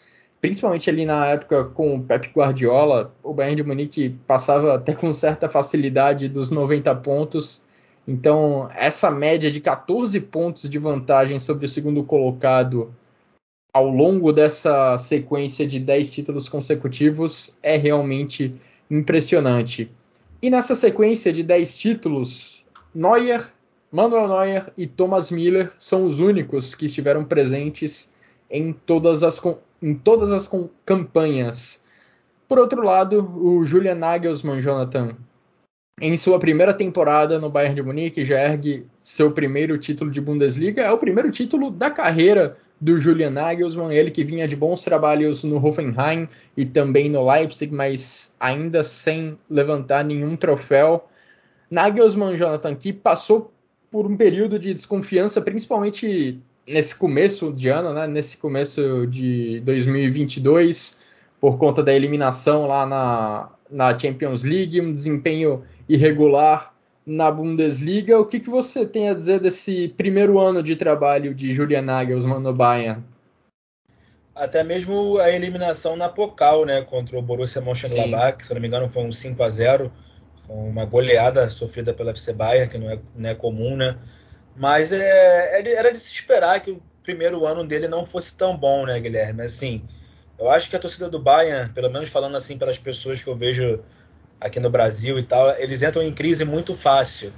principalmente 0.41 0.89
ali 0.89 1.05
na 1.05 1.27
época 1.27 1.65
com 1.65 1.95
o 1.95 2.03
Pep 2.03 2.31
Guardiola, 2.35 3.13
o 3.23 3.33
Bayern 3.33 3.55
de 3.55 3.63
Munique 3.63 4.17
passava 4.27 4.75
até 4.75 4.93
com 4.93 5.13
certa 5.13 5.47
facilidade 5.47 6.27
dos 6.27 6.49
90 6.49 6.93
pontos 6.95 7.61
então, 8.07 8.69
essa 8.75 9.11
média 9.11 9.51
de 9.51 9.61
14 9.61 10.19
pontos 10.21 10.69
de 10.69 10.79
vantagem 10.79 11.37
sobre 11.39 11.65
o 11.65 11.69
segundo 11.69 12.03
colocado 12.03 12.93
ao 13.73 13.87
longo 13.87 14.33
dessa 14.33 14.97
sequência 14.97 15.65
de 15.65 15.79
10 15.79 16.13
títulos 16.13 16.49
consecutivos 16.49 17.55
é 17.61 17.77
realmente 17.77 18.53
impressionante. 18.89 19.89
E 20.41 20.49
nessa 20.49 20.75
sequência 20.75 21.31
de 21.31 21.43
10 21.43 21.77
títulos, 21.77 22.65
Neuer, 22.93 23.51
Manuel 23.91 24.27
Neuer 24.27 24.73
e 24.77 24.87
Thomas 24.87 25.29
Miller 25.29 25.71
são 25.77 26.05
os 26.05 26.19
únicos 26.19 26.73
que 26.73 26.87
estiveram 26.87 27.23
presentes 27.23 28.13
em 28.49 28.73
todas 28.73 29.23
as, 29.23 29.41
em 29.81 29.93
todas 29.93 30.31
as 30.31 30.49
campanhas. 30.85 31.85
Por 32.47 32.59
outro 32.59 32.83
lado, 32.83 33.33
o 33.37 33.63
Julian 33.65 33.95
Nagelsmann, 33.95 34.61
Jonathan, 34.61 35.15
em 35.99 36.17
sua 36.17 36.39
primeira 36.39 36.73
temporada 36.73 37.39
no 37.39 37.49
Bayern 37.49 37.75
de 37.75 37.83
Munique, 37.83 38.25
já 38.25 38.39
ergue 38.39 38.85
seu 39.01 39.31
primeiro 39.31 39.77
título 39.77 40.11
de 40.11 40.19
Bundesliga. 40.19 40.81
É 40.81 40.91
o 40.91 40.97
primeiro 40.97 41.31
título 41.31 41.71
da 41.71 41.89
carreira 41.89 42.57
do 42.79 42.97
Julian 42.97 43.29
Nagelsmann, 43.29 43.93
ele 43.93 44.09
que 44.09 44.23
vinha 44.23 44.47
de 44.47 44.55
bons 44.55 44.83
trabalhos 44.83 45.43
no 45.43 45.63
Hoffenheim 45.63 46.27
e 46.57 46.65
também 46.65 47.09
no 47.09 47.29
Leipzig, 47.31 47.71
mas 47.71 48.35
ainda 48.39 48.83
sem 48.83 49.37
levantar 49.47 50.03
nenhum 50.03 50.35
troféu. 50.35 51.07
Nagelsmann, 51.69 52.35
Jonathan, 52.35 52.75
que 52.75 52.91
passou 52.91 53.53
por 53.91 54.07
um 54.07 54.17
período 54.17 54.57
de 54.57 54.73
desconfiança, 54.73 55.39
principalmente 55.41 56.41
nesse 56.67 56.95
começo 56.95 57.51
de 57.51 57.69
ano, 57.69 57.93
né, 57.93 58.07
nesse 58.07 58.37
começo 58.37 59.07
de 59.07 59.59
2022, 59.61 60.99
por 61.39 61.57
conta 61.57 61.81
da 61.81 61.93
eliminação 61.93 62.67
lá 62.67 62.85
na, 62.85 63.49
na 63.69 63.97
Champions 63.97 64.43
League, 64.43 64.81
um 64.81 64.91
desempenho 64.91 65.63
irregular 65.87 66.73
na 67.05 67.31
Bundesliga. 67.31 68.19
O 68.19 68.25
que, 68.25 68.39
que 68.39 68.49
você 68.49 68.85
tem 68.85 69.09
a 69.09 69.13
dizer 69.13 69.39
desse 69.39 69.89
primeiro 69.89 70.39
ano 70.39 70.61
de 70.61 70.75
trabalho 70.75 71.33
de 71.33 71.51
Julian 71.51 71.81
Nagelsmann 71.81 72.41
no 72.41 72.53
Bayern? 72.53 73.03
Até 74.35 74.63
mesmo 74.63 75.17
a 75.17 75.29
eliminação 75.29 75.95
na 75.97 76.07
Pokal, 76.07 76.65
né, 76.65 76.81
contra 76.81 77.17
o 77.17 77.21
Borussia 77.21 77.61
Mönchengladbach, 77.61 78.45
se 78.45 78.53
não 78.53 78.61
me 78.61 78.67
engano 78.67 78.89
foi 78.89 79.03
um 79.03 79.11
5 79.11 79.43
a 79.43 79.49
0 79.49 79.91
foi 80.47 80.55
uma 80.55 80.85
goleada 80.85 81.49
sofrida 81.49 81.93
pela 81.93 82.11
FC 82.11 82.33
Bayern, 82.33 82.69
que 82.69 82.77
não 82.77 82.89
é, 82.89 82.99
não 83.15 83.29
é 83.29 83.35
comum, 83.35 83.75
né, 83.75 83.97
mas 84.55 84.91
é, 84.91 85.61
é 85.61 85.73
era 85.73 85.91
de 85.91 85.99
se 85.99 86.11
esperar 86.11 86.59
que 86.61 86.71
o 86.71 86.81
primeiro 87.03 87.45
ano 87.45 87.65
dele 87.65 87.87
não 87.87 88.05
fosse 88.05 88.35
tão 88.35 88.55
bom, 88.55 88.85
né, 88.85 88.99
Guilherme, 88.99 89.41
assim, 89.41 89.83
eu 90.41 90.49
acho 90.49 90.69
que 90.69 90.75
a 90.75 90.79
torcida 90.79 91.07
do 91.07 91.19
Bayern, 91.19 91.71
pelo 91.71 91.89
menos 91.89 92.09
falando 92.09 92.35
assim 92.35 92.57
pelas 92.57 92.77
pessoas 92.77 93.21
que 93.21 93.29
eu 93.29 93.35
vejo 93.35 93.79
aqui 94.39 94.59
no 94.59 94.71
Brasil 94.71 95.19
e 95.19 95.23
tal, 95.23 95.51
eles 95.59 95.83
entram 95.83 96.01
em 96.01 96.11
crise 96.11 96.43
muito 96.43 96.75
fácil. 96.75 97.31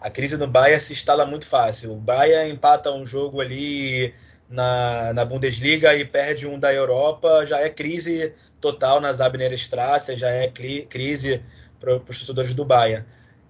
A 0.00 0.08
crise 0.08 0.38
no 0.38 0.46
Bayern 0.46 0.82
se 0.82 0.94
instala 0.94 1.26
muito 1.26 1.46
fácil. 1.46 1.92
O 1.92 1.96
Bayern 1.96 2.50
empata 2.50 2.90
um 2.90 3.04
jogo 3.04 3.42
ali 3.42 4.14
na, 4.48 5.12
na 5.12 5.24
Bundesliga 5.24 5.94
e 5.94 6.04
perde 6.06 6.46
um 6.46 6.58
da 6.58 6.72
Europa, 6.72 7.44
já 7.44 7.60
é 7.60 7.68
crise 7.68 8.32
total 8.58 9.02
nas 9.02 9.20
Abnerstraße, 9.20 10.16
já 10.16 10.30
é 10.30 10.48
crise 10.48 11.42
para 11.78 11.96
os 11.96 12.04
torcedores 12.04 12.54
do 12.54 12.64
Bayern. 12.64 13.04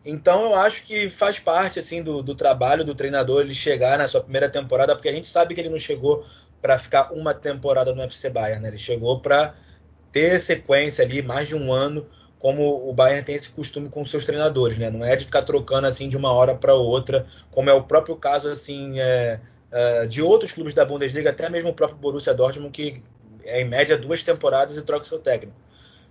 Então 0.08 0.44
eu 0.44 0.54
acho 0.54 0.84
que 0.84 1.10
faz 1.10 1.40
parte 1.40 1.80
assim 1.80 2.00
do, 2.00 2.22
do, 2.22 2.32
trabalho 2.32 2.84
do 2.84 2.94
treinador 2.94 3.40
ele 3.40 3.52
chegar 3.52 3.98
na 3.98 4.06
sua 4.06 4.20
primeira 4.20 4.48
temporada, 4.48 4.94
porque 4.94 5.08
a 5.08 5.12
gente 5.12 5.26
sabe 5.26 5.52
que 5.52 5.60
ele 5.60 5.68
não 5.68 5.78
chegou 5.78 6.24
para 6.62 6.78
ficar 6.78 7.12
uma 7.12 7.34
temporada 7.34 7.92
no 7.92 8.00
FC 8.02 8.30
Bayern, 8.30 8.62
né? 8.62 8.68
ele 8.68 8.78
chegou 8.78 9.18
para 9.18 9.54
ter 10.12 10.38
sequência 10.40 11.04
ali, 11.04 11.22
mais 11.22 11.48
de 11.48 11.56
um 11.56 11.72
ano, 11.72 12.06
como 12.38 12.88
o 12.88 12.92
Bayern 12.92 13.24
tem 13.24 13.34
esse 13.34 13.48
costume 13.48 13.88
com 13.88 14.04
seus 14.04 14.24
treinadores, 14.24 14.78
né? 14.78 14.90
Não 14.90 15.04
é 15.04 15.16
de 15.16 15.24
ficar 15.24 15.42
trocando 15.42 15.88
assim 15.88 16.08
de 16.08 16.16
uma 16.16 16.32
hora 16.32 16.54
para 16.54 16.74
outra, 16.74 17.26
como 17.50 17.68
é 17.68 17.74
o 17.74 17.82
próprio 17.82 18.14
caso 18.14 18.48
assim 18.48 19.00
é, 19.00 19.40
é, 19.72 20.06
de 20.06 20.22
outros 20.22 20.52
clubes 20.52 20.72
da 20.72 20.84
Bundesliga, 20.84 21.30
até 21.30 21.50
mesmo 21.50 21.70
o 21.70 21.74
próprio 21.74 21.98
Borussia 21.98 22.32
Dortmund, 22.32 22.70
que 22.70 23.02
é 23.44 23.60
em 23.60 23.64
média 23.64 23.98
duas 23.98 24.22
temporadas 24.22 24.76
e 24.76 24.82
troca 24.82 25.04
seu 25.04 25.18
técnico. 25.18 25.65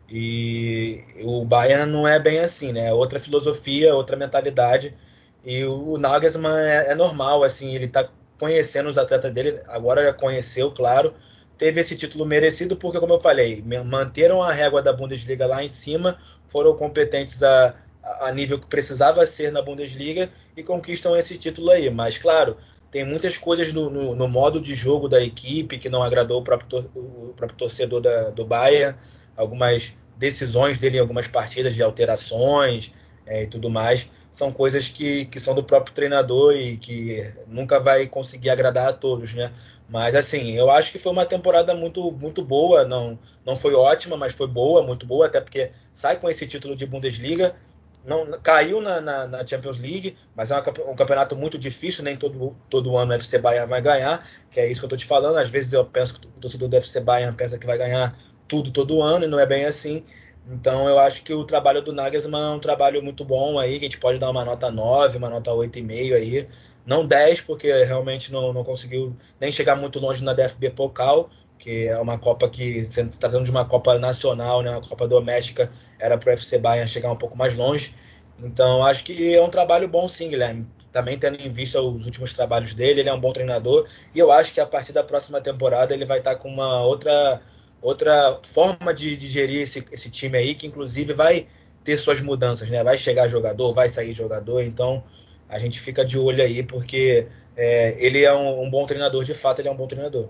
E 0.10 1.04
o 1.24 1.44
Bayern 1.46 1.92
não 1.92 2.08
é 2.08 2.20
bem 2.20 2.40
assim, 2.40 2.72
né? 2.72 2.88
É 2.88 2.94
outra 2.94 3.20
filosofia, 3.20 3.96
outra 3.96 4.16
mentalidade. 4.16 4.96
E 5.44 5.64
o 5.66 5.98
Nagelsmann 5.98 6.58
é, 6.58 6.92
é 6.92 6.96
normal, 6.96 7.44
assim, 7.44 7.76
ele 7.76 7.86
está 7.86 8.10
conhecendo 8.40 8.90
os 8.90 8.98
atletas 8.98 9.32
dele, 9.32 9.60
agora 9.68 10.04
já 10.04 10.14
conheceu, 10.14 10.72
claro, 10.72 11.14
teve 11.58 11.80
esse 11.80 11.96
título 11.96 12.26
merecido 12.26 12.76
porque, 12.76 13.00
como 13.00 13.14
eu 13.14 13.22
falei, 13.22 13.64
manteram 13.86 14.42
a 14.42 14.52
régua 14.52 14.82
da 14.82 14.92
Bundesliga 14.92 15.46
lá 15.46 15.64
em 15.64 15.70
cima, 15.70 16.18
foram 16.48 16.76
competentes 16.76 17.42
a, 17.44 17.76
a 18.22 18.32
nível 18.32 18.60
que 18.60 18.68
precisava 18.68 19.26
ser 19.26 19.52
na 19.52 19.62
Bundesliga 19.62 20.30
e 20.56 20.64
conquistam 20.64 21.16
esse 21.16 21.38
título 21.38 21.72
aí. 21.72 21.90
Mas, 21.90 22.18
claro, 22.18 22.58
tem 22.92 23.06
muitas 23.06 23.38
coisas 23.38 23.72
no, 23.74 23.90
no, 23.90 24.16
no 24.16 24.28
modo 24.28 24.60
de 24.60 24.76
jogo 24.76 25.08
da 25.08 25.22
equipe 25.24 25.78
que 25.78 25.90
não 25.90 26.04
agradou 26.04 26.40
o 26.40 26.44
próprio, 26.44 26.80
o 26.96 27.34
próprio 27.36 27.58
torcedor 27.58 28.02
da, 28.02 28.32
do 28.32 28.46
Bayern, 28.46 28.98
algumas 29.36 29.94
decisões 30.18 30.80
dele 30.80 30.98
em 30.98 31.02
algumas 31.02 31.28
partidas 31.28 31.76
de 31.76 31.84
alterações 31.84 32.94
é, 33.26 33.44
e 33.44 33.48
tudo 33.48 33.70
mais 33.70 34.10
são 34.36 34.52
coisas 34.52 34.90
que, 34.90 35.26
que 35.26 35.40
são 35.40 35.56
do 35.56 35.64
próprio 35.64 35.96
treinador 35.96 36.54
e 36.56 36.76
que 36.76 37.24
nunca 37.48 37.80
vai 37.80 38.06
conseguir 38.06 38.50
agradar 38.50 38.90
a 38.90 38.94
todos, 38.94 39.34
né? 39.34 39.50
Mas 39.88 40.14
assim, 40.14 40.52
eu 40.52 40.70
acho 40.70 40.92
que 40.92 41.00
foi 41.00 41.14
uma 41.14 41.26
temporada 41.26 41.74
muito, 41.74 42.12
muito 42.12 42.44
boa. 42.44 42.84
Não, 42.84 43.18
não 43.46 43.56
foi 43.56 43.74
ótima, 43.74 44.18
mas 44.18 44.34
foi 44.34 44.48
boa, 44.48 44.84
muito 44.84 45.06
boa, 45.06 45.28
até 45.28 45.40
porque 45.40 45.72
sai 45.94 46.20
com 46.20 46.30
esse 46.30 46.46
título 46.46 46.76
de 46.76 46.86
Bundesliga. 46.86 47.56
Não, 48.04 48.26
caiu 48.44 48.82
na, 48.82 49.00
na, 49.00 49.26
na 49.26 49.48
Champions 49.48 49.80
League, 49.80 50.18
mas 50.36 50.52
é 50.52 50.60
um 50.86 50.96
campeonato 50.96 51.36
muito 51.36 51.58
difícil, 51.58 52.04
nem 52.04 52.18
todo, 52.18 52.56
todo 52.70 52.96
ano 52.98 53.14
o 53.14 53.16
FC 53.16 53.40
Bayern 53.40 53.70
vai 53.70 53.82
ganhar, 53.82 54.28
que 54.52 54.60
é 54.60 54.70
isso 54.70 54.82
que 54.82 54.86
eu 54.86 54.88
estou 54.88 54.98
te 54.98 55.06
falando. 55.06 55.38
Às 55.38 55.50
vezes 55.50 55.72
eu 55.72 55.86
penso 55.86 56.20
que 56.20 56.28
o 56.28 56.42
torcedor 56.42 56.68
do 56.68 56.76
FC 56.76 57.00
Bayern 57.00 57.36
pensa 57.38 57.58
que 57.58 57.66
vai 57.66 57.78
ganhar 57.78 58.14
tudo 58.48 58.72
todo 58.72 59.02
ano, 59.02 59.26
e 59.26 59.28
não 59.28 59.40
é 59.40 59.46
bem 59.46 59.66
assim. 59.66 60.04
Então 60.48 60.88
eu 60.88 61.00
acho 61.00 61.24
que 61.24 61.34
o 61.34 61.44
trabalho 61.44 61.82
do 61.82 61.92
Nagelsmann 61.92 62.54
é 62.54 62.56
um 62.56 62.60
trabalho 62.60 63.02
muito 63.04 63.26
bom 63.26 63.58
aí, 63.58 63.80
que 63.80 63.86
a 63.86 63.90
gente 63.90 64.00
pode 64.00 64.20
dar 64.20 64.30
uma 64.30 64.46
nota 64.46 64.70
9, 64.72 65.18
uma 65.18 65.30
nota 65.30 65.52
8,5 65.52 66.16
aí. 66.16 66.48
Não 66.86 67.06
10, 67.06 67.42
porque 67.42 67.72
realmente 67.84 68.32
não, 68.32 68.54
não 68.54 68.64
conseguiu 68.64 69.16
nem 69.40 69.52
chegar 69.52 69.76
muito 69.76 70.00
longe 70.00 70.24
na 70.24 70.34
DFB 70.34 70.70
Pokal, 70.72 71.30
que 71.58 71.88
é 71.88 71.98
uma 72.00 72.20
Copa 72.20 72.48
que, 72.48 72.86
se 72.86 73.04
tratando 73.06 73.44
de 73.46 73.52
uma 73.52 73.66
Copa 73.66 73.98
nacional, 73.98 74.62
né, 74.62 74.70
uma 74.70 74.82
Copa 74.82 75.08
doméstica, 75.08 75.72
era 76.00 76.18
para 76.18 76.30
o 76.30 76.34
FC 76.34 76.60
Bayern 76.60 76.88
chegar 76.88 77.12
um 77.12 77.16
pouco 77.16 77.36
mais 77.38 77.56
longe. 77.56 77.96
Então 78.40 78.86
acho 78.86 79.04
que 79.04 79.34
é 79.34 79.42
um 79.42 79.50
trabalho 79.50 79.88
bom 79.88 80.08
sim, 80.08 80.30
Guilherme. 80.30 80.68
Também 80.92 81.18
tendo 81.18 81.42
em 81.42 81.50
vista 81.50 81.82
os 81.82 82.06
últimos 82.06 82.34
trabalhos 82.34 82.74
dele, 82.76 83.02
ele 83.02 83.10
é 83.10 83.14
um 83.14 83.20
bom 83.20 83.34
treinador. 83.34 83.88
E 84.14 84.20
eu 84.20 84.32
acho 84.32 84.54
que 84.54 84.60
a 84.60 84.66
partir 84.66 84.94
da 84.94 85.04
próxima 85.04 85.42
temporada 85.42 85.94
ele 85.94 86.06
vai 86.06 86.20
estar 86.20 86.36
com 86.36 86.50
uma 86.50 86.84
outra 86.84 87.42
outra 87.86 88.40
forma 88.42 88.92
de, 88.92 89.16
de 89.16 89.28
gerir 89.28 89.62
esse, 89.62 89.86
esse, 89.92 90.10
time 90.10 90.36
aí, 90.38 90.56
que 90.56 90.66
inclusive 90.66 91.14
vai 91.14 91.46
ter 91.84 91.98
suas 92.00 92.20
mudanças, 92.20 92.68
né? 92.68 92.84
Vai 92.84 92.98
chegar 92.98 93.28
jogador, 93.28 93.74
vai 93.74 93.90
sair 93.90 94.12
jogador, 94.12 94.62
então 94.62 95.04
a 95.48 95.60
gente 95.60 95.80
fica 95.80 96.04
de 96.04 96.18
olho 96.18 96.42
aí, 96.42 96.64
porque 96.64 97.28
é, 97.56 97.96
ele 98.04 98.24
é 98.24 98.34
um, 98.34 98.64
um, 98.64 98.70
bom 98.72 98.88
treinador, 98.88 99.24
de 99.24 99.36
fato, 99.36 99.60
ele 99.60 99.68
é 99.68 99.72
um 99.72 99.76
bom 99.78 99.86
treinador. 99.86 100.30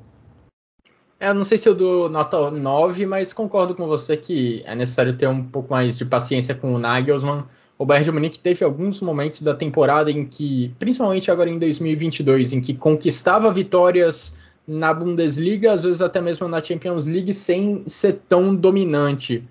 É, 1.18 1.34
não 1.34 1.46
sei 1.46 1.58
se 1.58 1.70
eu 1.70 1.74
dou 1.74 2.10
nota 2.10 2.52
9, 2.52 3.06
mas 3.06 3.32
concordo 3.32 3.74
com 3.74 3.88
você 3.88 4.18
que 4.18 4.62
é 4.66 4.75
necessário 4.75 5.16
ter 5.16 5.27
um 5.27 5.46
pouco 5.46 5.72
mais 5.72 5.98
de 5.98 6.03
paciência 6.03 6.53
com 6.53 6.74
o 6.74 6.77
Nagelsmann. 6.77 7.46
O 7.77 7.86
Bayern 7.86 8.06
de 8.06 8.12
Munique 8.12 8.40
teve 8.40 8.66
alguns 8.66 9.00
momentos 9.00 9.42
da 9.42 9.56
temporada 9.56 10.12
em 10.12 10.25
que, 10.25 10.75
principalmente 10.77 11.32
agora 11.32 11.50
em 11.50 11.58
2022, 11.58 12.51
em 12.51 12.62
que 12.62 12.74
conquistava 12.74 13.51
vitórias 13.51 14.38
na 14.68 14.94
Bundesliga, 14.94 15.72
às 15.72 15.84
vezes 15.84 16.01
até 16.01 16.20
mesmo 16.20 16.48
na 16.48 16.64
Champions 16.64 17.06
League, 17.06 17.34
sem 17.34 17.84
ser 17.88 18.22
tão 18.28 18.56
dominante. 18.56 19.44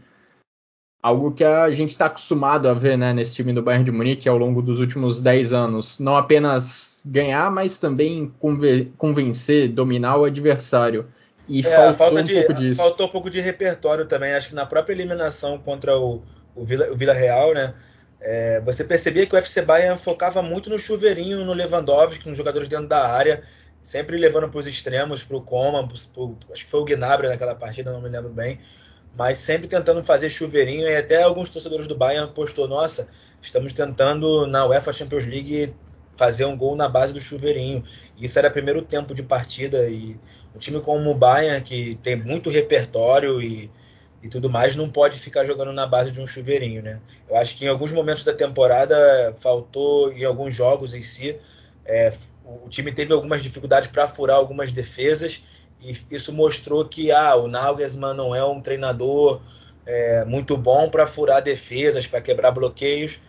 Algo 1.03 1.33
que 1.33 1.45
a 1.45 1.71
gente 1.71 1.91
está 1.91 2.07
acostumado 2.07 2.67
a 2.67 2.73
ver 2.73 2.97
né, 2.97 3.13
nesse 3.13 3.35
time 3.35 3.53
do 3.53 3.63
Bayern 3.63 3.85
de 3.85 3.93
Munique 3.93 4.29
ao 4.29 4.39
longo 4.39 4.63
dos 4.63 4.81
últimos 4.81 5.21
10 5.21 5.53
anos. 5.53 5.99
Não 5.99 6.17
apenas 6.17 7.03
ganhar, 7.05 7.51
mas 7.51 7.77
também 7.77 8.33
convencer, 8.97 9.69
dominar 9.69 10.17
o 10.17 10.25
adversário. 10.25 11.07
E 11.47 11.61
é, 11.61 11.93
faltou 11.93 12.21
um 12.21 12.23
de, 12.23 12.35
pouco 12.35 12.55
disso. 12.55 12.77
Faltou 12.77 13.07
um 13.07 13.11
pouco 13.11 13.31
de 13.31 13.39
repertório 13.39 14.07
também. 14.07 14.33
Acho 14.33 14.49
que 14.49 14.55
na 14.55 14.65
própria 14.65 14.95
eliminação 14.95 15.59
contra 15.59 15.95
o, 15.95 16.23
o, 16.57 16.65
Vila, 16.65 16.91
o 16.91 16.97
Vila 16.97 17.13
Real, 17.13 17.53
né? 17.53 17.75
É, 18.19 18.63
você 18.63 18.83
percebia 18.83 19.27
que 19.27 19.35
o 19.35 19.39
FC 19.39 19.61
Bayern 19.61 19.99
focava 19.99 20.41
muito 20.41 20.71
no 20.71 20.79
chuveirinho, 20.79 21.45
no 21.45 21.53
Lewandowski, 21.53 22.27
nos 22.27 22.39
jogadores 22.39 22.67
dentro 22.67 22.89
da 22.89 23.07
área 23.07 23.43
sempre 23.85 24.17
levando 24.17 24.49
para 24.49 24.59
os 24.59 24.67
extremos, 24.67 25.23
para 25.23 25.37
o 25.37 25.43
Coman, 25.43 25.87
pro, 25.87 26.39
acho 26.51 26.65
que 26.65 26.71
foi 26.71 26.81
o 26.81 26.85
Gnabry 26.85 27.29
naquela 27.29 27.55
partida, 27.55 27.93
não 27.93 28.01
me 28.01 28.09
lembro 28.09 28.31
bem, 28.31 28.59
mas 29.15 29.37
sempre 29.37 29.69
tentando 29.69 30.03
fazer 30.03 30.31
chuveirinho 30.31 30.89
e 30.89 30.97
até 30.97 31.23
alguns 31.23 31.51
torcedores 31.51 31.87
do 31.87 31.95
Bayern 31.95 32.33
postou, 32.33 32.67
nossa, 32.67 33.07
estamos 33.43 33.75
tentando 33.75 34.47
na 34.47 34.67
UEFA 34.67 34.91
Champions 34.91 35.27
League 35.27 35.75
fazer 36.17 36.47
um 36.47 36.57
gol 36.57 36.75
na 36.75 36.89
base 36.89 37.13
do 37.13 37.21
chuveirinho. 37.21 37.85
Isso 38.17 38.39
era 38.39 38.51
primeiro 38.51 38.81
tempo 38.81 39.13
de 39.13 39.23
partida 39.23 39.87
e 39.87 40.19
um 40.55 40.59
time 40.59 40.81
como 40.81 41.11
o 41.11 41.15
Bayern, 41.15 41.63
que 41.63 41.97
tem 42.03 42.17
muito 42.17 42.49
repertório 42.49 43.43
e, 43.43 43.71
e 44.23 44.29
tudo 44.31 44.49
mais, 44.49 44.75
não 44.75 44.89
pode 44.89 45.19
ficar 45.19 45.45
jogando 45.45 45.75
na 45.75 45.87
base 45.87 46.11
de 46.11 46.21
um 46.23 46.27
chuveirinho, 46.27 46.83
né? 46.83 47.01
Eu 47.29 47.37
acho 47.37 47.55
que 47.55 47.67
em 47.67 47.69
alguns 47.69 47.93
momentos 47.93 48.25
da 48.25 48.33
temporada 48.33 48.97
faltou, 49.39 50.11
em 50.11 50.25
alguns 50.25 50.55
jogos 50.55 50.95
em 50.95 51.03
si, 51.03 51.39
é, 51.85 52.13
o 52.45 52.69
time 52.69 52.93
teve 52.93 53.13
algumas 53.13 53.43
dificuldades 53.43 53.91
para 53.91 54.07
furar 54.07 54.37
algumas 54.37 54.73
defesas 54.73 55.43
e 55.81 55.97
isso 56.11 56.33
mostrou 56.33 56.85
que 56.87 57.11
ah, 57.11 57.37
o 57.37 57.49
Nagelsmann 57.49 58.15
não 58.15 58.35
é 58.35 58.45
um 58.45 58.61
treinador 58.61 59.41
é, 59.87 60.25
muito 60.25 60.57
bom 60.57 60.89
para 60.89 61.07
furar 61.07 61.43
defesas, 61.43 62.07
para 62.07 62.21
quebrar 62.21 62.53
bloqueios, 62.53 63.21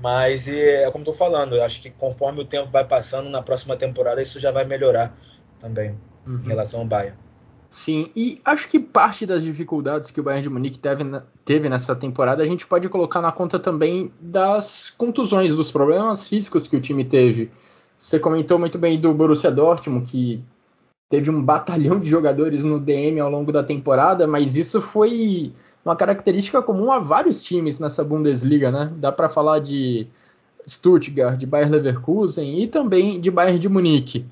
mas 0.00 0.48
é, 0.48 0.84
é 0.84 0.90
como 0.90 1.02
estou 1.02 1.14
falando, 1.14 1.54
eu 1.54 1.64
acho 1.64 1.80
que 1.80 1.90
conforme 1.90 2.40
o 2.40 2.44
tempo 2.44 2.70
vai 2.70 2.84
passando 2.84 3.28
na 3.30 3.42
próxima 3.42 3.76
temporada 3.76 4.20
isso 4.20 4.40
já 4.40 4.50
vai 4.50 4.64
melhorar 4.64 5.14
também 5.58 5.98
uhum. 6.26 6.40
em 6.40 6.48
relação 6.48 6.80
ao 6.80 6.86
Bayern. 6.86 7.16
Sim, 7.70 8.10
e 8.14 8.38
acho 8.44 8.68
que 8.68 8.78
parte 8.78 9.24
das 9.24 9.42
dificuldades 9.42 10.10
que 10.10 10.20
o 10.20 10.22
Bayern 10.22 10.42
de 10.42 10.50
Munique 10.50 10.78
teve, 10.78 11.04
teve 11.42 11.70
nessa 11.70 11.96
temporada 11.96 12.42
a 12.42 12.46
gente 12.46 12.66
pode 12.66 12.86
colocar 12.90 13.22
na 13.22 13.32
conta 13.32 13.58
também 13.58 14.12
das 14.20 14.90
contusões, 14.90 15.54
dos 15.54 15.70
problemas 15.70 16.28
físicos 16.28 16.68
que 16.68 16.76
o 16.76 16.80
time 16.80 17.02
teve. 17.02 17.50
Você 18.02 18.18
comentou 18.18 18.58
muito 18.58 18.78
bem 18.78 19.00
do 19.00 19.14
Borussia 19.14 19.48
Dortmund, 19.48 20.10
que 20.10 20.42
teve 21.08 21.30
um 21.30 21.40
batalhão 21.40 22.00
de 22.00 22.10
jogadores 22.10 22.64
no 22.64 22.80
DM 22.80 23.20
ao 23.20 23.30
longo 23.30 23.52
da 23.52 23.62
temporada, 23.62 24.26
mas 24.26 24.56
isso 24.56 24.80
foi 24.80 25.52
uma 25.84 25.94
característica 25.94 26.60
comum 26.60 26.90
a 26.90 26.98
vários 26.98 27.44
times 27.44 27.78
nessa 27.78 28.02
Bundesliga, 28.02 28.72
né? 28.72 28.92
Dá 28.96 29.12
para 29.12 29.30
falar 29.30 29.60
de 29.60 30.08
Stuttgart, 30.68 31.38
de 31.38 31.46
Bayer 31.46 31.70
Leverkusen 31.70 32.60
e 32.60 32.66
também 32.66 33.20
de 33.20 33.30
Bayern 33.30 33.60
de 33.60 33.68
Munique. 33.68 34.26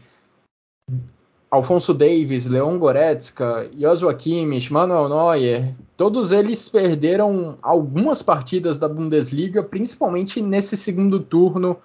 Alfonso 1.48 1.94
Davis, 1.94 2.46
Leon 2.46 2.76
Goretzka, 2.76 3.70
Joshua 3.72 4.14
Kimmich, 4.14 4.72
Manuel 4.72 5.08
Neuer, 5.08 5.76
todos 5.96 6.32
eles 6.32 6.68
perderam 6.68 7.56
algumas 7.62 8.20
partidas 8.20 8.80
da 8.80 8.88
Bundesliga, 8.88 9.62
principalmente 9.62 10.42
nesse 10.42 10.76
segundo 10.76 11.20
turno 11.20 11.76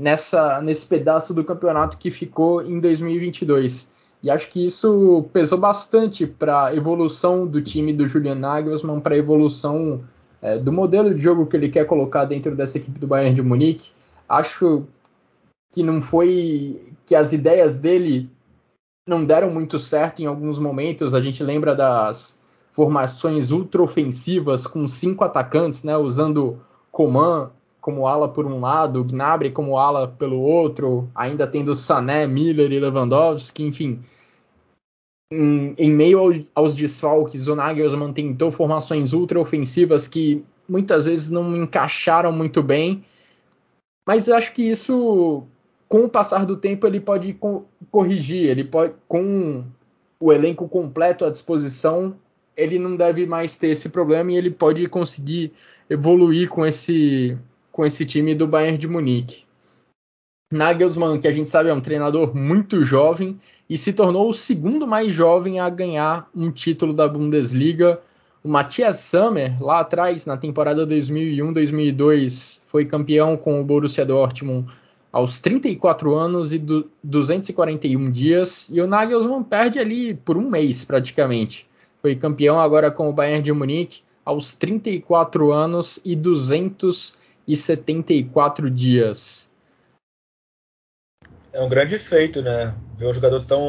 nessa 0.00 0.60
nesse 0.62 0.86
pedaço 0.86 1.34
do 1.34 1.44
campeonato 1.44 1.98
que 1.98 2.10
ficou 2.10 2.62
em 2.62 2.80
2022. 2.80 3.92
E 4.22 4.30
acho 4.30 4.50
que 4.50 4.64
isso 4.64 5.28
pesou 5.32 5.58
bastante 5.58 6.26
para 6.26 6.66
a 6.66 6.74
evolução 6.74 7.46
do 7.46 7.62
time 7.62 7.92
do 7.92 8.06
Julian 8.06 8.34
Nagelsmann, 8.34 9.00
para 9.00 9.14
a 9.14 9.18
evolução 9.18 10.02
é, 10.42 10.58
do 10.58 10.72
modelo 10.72 11.14
de 11.14 11.20
jogo 11.20 11.46
que 11.46 11.56
ele 11.56 11.68
quer 11.68 11.86
colocar 11.86 12.24
dentro 12.24 12.54
dessa 12.54 12.78
equipe 12.78 12.98
do 12.98 13.06
Bayern 13.06 13.34
de 13.34 13.42
Munique. 13.42 13.90
Acho 14.28 14.86
que 15.72 15.82
não 15.82 16.00
foi 16.00 16.80
que 17.06 17.14
as 17.14 17.32
ideias 17.32 17.78
dele 17.78 18.28
não 19.06 19.24
deram 19.24 19.50
muito 19.50 19.78
certo 19.78 20.20
em 20.20 20.26
alguns 20.26 20.58
momentos. 20.58 21.14
A 21.14 21.20
gente 21.20 21.42
lembra 21.42 21.74
das 21.74 22.40
formações 22.72 23.50
ultra-ofensivas 23.50 24.66
com 24.66 24.86
cinco 24.86 25.24
atacantes, 25.24 25.82
né, 25.82 25.96
usando 25.96 26.60
Coman, 26.92 27.50
como 27.80 28.06
ala 28.06 28.28
por 28.28 28.46
um 28.46 28.60
lado, 28.60 29.04
Gnabry 29.04 29.50
como 29.50 29.78
ala 29.78 30.08
pelo 30.08 30.40
outro, 30.40 31.10
ainda 31.14 31.46
tendo 31.46 31.74
Sané, 31.74 32.26
Miller 32.26 32.70
e 32.70 32.78
Lewandowski, 32.78 33.64
enfim. 33.64 34.00
Em, 35.32 35.74
em 35.78 35.90
meio 35.90 36.18
ao, 36.18 36.32
aos 36.54 36.74
desfalques, 36.74 37.46
o 37.46 37.54
Nagelsmann 37.54 38.12
tentou 38.12 38.50
formações 38.50 39.12
ultra-ofensivas 39.12 40.08
que 40.08 40.44
muitas 40.68 41.06
vezes 41.06 41.30
não 41.30 41.56
encaixaram 41.56 42.32
muito 42.32 42.62
bem, 42.62 43.04
mas 44.06 44.28
acho 44.28 44.52
que 44.52 44.62
isso, 44.62 45.44
com 45.88 46.04
o 46.04 46.08
passar 46.08 46.44
do 46.44 46.56
tempo, 46.56 46.86
ele 46.86 47.00
pode 47.00 47.32
co 47.34 47.64
corrigir, 47.90 48.48
ele 48.48 48.64
pode, 48.64 48.94
com 49.06 49.64
o 50.20 50.32
elenco 50.32 50.68
completo 50.68 51.24
à 51.24 51.30
disposição, 51.30 52.16
ele 52.56 52.78
não 52.78 52.96
deve 52.96 53.26
mais 53.26 53.56
ter 53.56 53.68
esse 53.68 53.88
problema 53.88 54.32
e 54.32 54.36
ele 54.36 54.50
pode 54.50 54.86
conseguir 54.86 55.52
evoluir 55.88 56.48
com 56.48 56.66
esse, 56.66 57.38
com 57.80 57.86
esse 57.86 58.04
time 58.04 58.34
do 58.34 58.46
Bayern 58.46 58.76
de 58.76 58.86
Munique. 58.86 59.44
Nagelsmann, 60.52 61.18
que 61.18 61.26
a 61.26 61.32
gente 61.32 61.48
sabe 61.48 61.70
é 61.70 61.72
um 61.72 61.80
treinador 61.80 62.36
muito 62.36 62.82
jovem 62.82 63.40
e 63.70 63.78
se 63.78 63.94
tornou 63.94 64.28
o 64.28 64.34
segundo 64.34 64.86
mais 64.86 65.14
jovem 65.14 65.60
a 65.60 65.70
ganhar 65.70 66.28
um 66.36 66.52
título 66.52 66.92
da 66.92 67.08
Bundesliga. 67.08 67.98
O 68.44 68.50
Matthias 68.50 68.96
Sammer, 68.96 69.56
lá 69.62 69.80
atrás, 69.80 70.26
na 70.26 70.36
temporada 70.36 70.86
2001-2002, 70.86 72.60
foi 72.66 72.84
campeão 72.84 73.34
com 73.34 73.58
o 73.58 73.64
Borussia 73.64 74.04
Dortmund 74.04 74.70
aos 75.10 75.38
34 75.38 76.14
anos 76.14 76.52
e 76.52 76.62
241 77.02 78.10
dias. 78.10 78.68
E 78.68 78.78
o 78.82 78.86
Nagelsmann 78.86 79.42
perde 79.42 79.78
ali 79.78 80.12
por 80.12 80.36
um 80.36 80.50
mês, 80.50 80.84
praticamente. 80.84 81.66
Foi 82.02 82.14
campeão 82.14 82.60
agora 82.60 82.90
com 82.90 83.08
o 83.08 83.12
Bayern 83.14 83.42
de 83.42 83.54
Munique 83.54 84.02
aos 84.22 84.52
34 84.52 85.50
anos 85.50 85.98
e 86.04 86.14
274 87.46 88.70
dias 88.70 89.50
é 91.52 91.60
um 91.60 91.68
grande 91.68 91.98
feito, 91.98 92.42
né? 92.42 92.74
Ver 92.96 93.06
um 93.06 93.12
jogador 93.12 93.40
tão, 93.44 93.62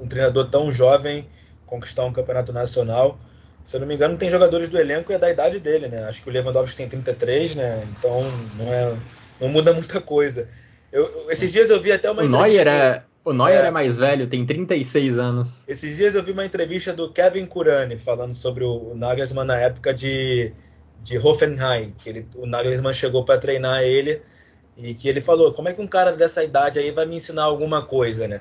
um, 0.00 0.06
treinador 0.08 0.48
tão 0.48 0.70
jovem 0.70 1.26
conquistar 1.66 2.04
um 2.04 2.12
campeonato 2.12 2.52
nacional. 2.52 3.18
Se 3.64 3.76
eu 3.76 3.80
não 3.80 3.86
me 3.86 3.94
engano, 3.94 4.16
tem 4.16 4.30
jogadores 4.30 4.68
do 4.68 4.78
elenco 4.78 5.10
e 5.10 5.14
é 5.14 5.18
da 5.18 5.30
idade 5.30 5.58
dele, 5.58 5.88
né? 5.88 6.04
Acho 6.04 6.22
que 6.22 6.28
o 6.28 6.32
Lewandowski 6.32 6.76
tem 6.76 6.88
33, 6.88 7.54
né? 7.54 7.88
Então 7.98 8.22
não 8.56 8.72
é, 8.72 8.96
não 9.40 9.48
muda 9.48 9.72
muita 9.72 10.00
coisa. 10.00 10.48
Eu, 10.92 11.30
esses 11.30 11.50
dias 11.50 11.70
eu 11.70 11.80
vi 11.80 11.90
até 11.90 12.10
uma 12.10 12.22
o 12.22 12.28
Neuer 12.28 12.68
é 12.68 13.04
o 13.24 13.32
Neuer 13.32 13.64
é, 13.64 13.68
é, 13.68 13.70
mais 13.70 13.96
velho, 13.96 14.26
tem 14.26 14.44
36 14.44 15.18
anos. 15.18 15.64
Esses 15.66 15.96
dias 15.96 16.14
eu 16.14 16.22
vi 16.22 16.32
uma 16.32 16.44
entrevista 16.44 16.92
do 16.92 17.10
Kevin 17.10 17.46
Kurani 17.46 17.96
falando 17.96 18.34
sobre 18.34 18.64
o 18.64 18.94
Nagelsmann 18.94 19.46
na 19.46 19.56
época 19.56 19.94
de, 19.94 20.52
de 21.04 21.18
Hoffenheim, 21.18 21.94
que 21.98 22.08
ele, 22.08 22.28
o 22.34 22.46
Nagelsmann 22.46 22.94
chegou 22.94 23.24
para 23.24 23.38
treinar 23.38 23.82
ele 23.82 24.22
e 24.76 24.94
que 24.94 25.08
ele 25.08 25.20
falou, 25.20 25.52
como 25.52 25.68
é 25.68 25.74
que 25.74 25.80
um 25.80 25.86
cara 25.86 26.12
dessa 26.12 26.42
idade 26.42 26.78
aí 26.78 26.90
vai 26.90 27.04
me 27.06 27.16
ensinar 27.16 27.44
alguma 27.44 27.84
coisa, 27.84 28.26
né? 28.26 28.40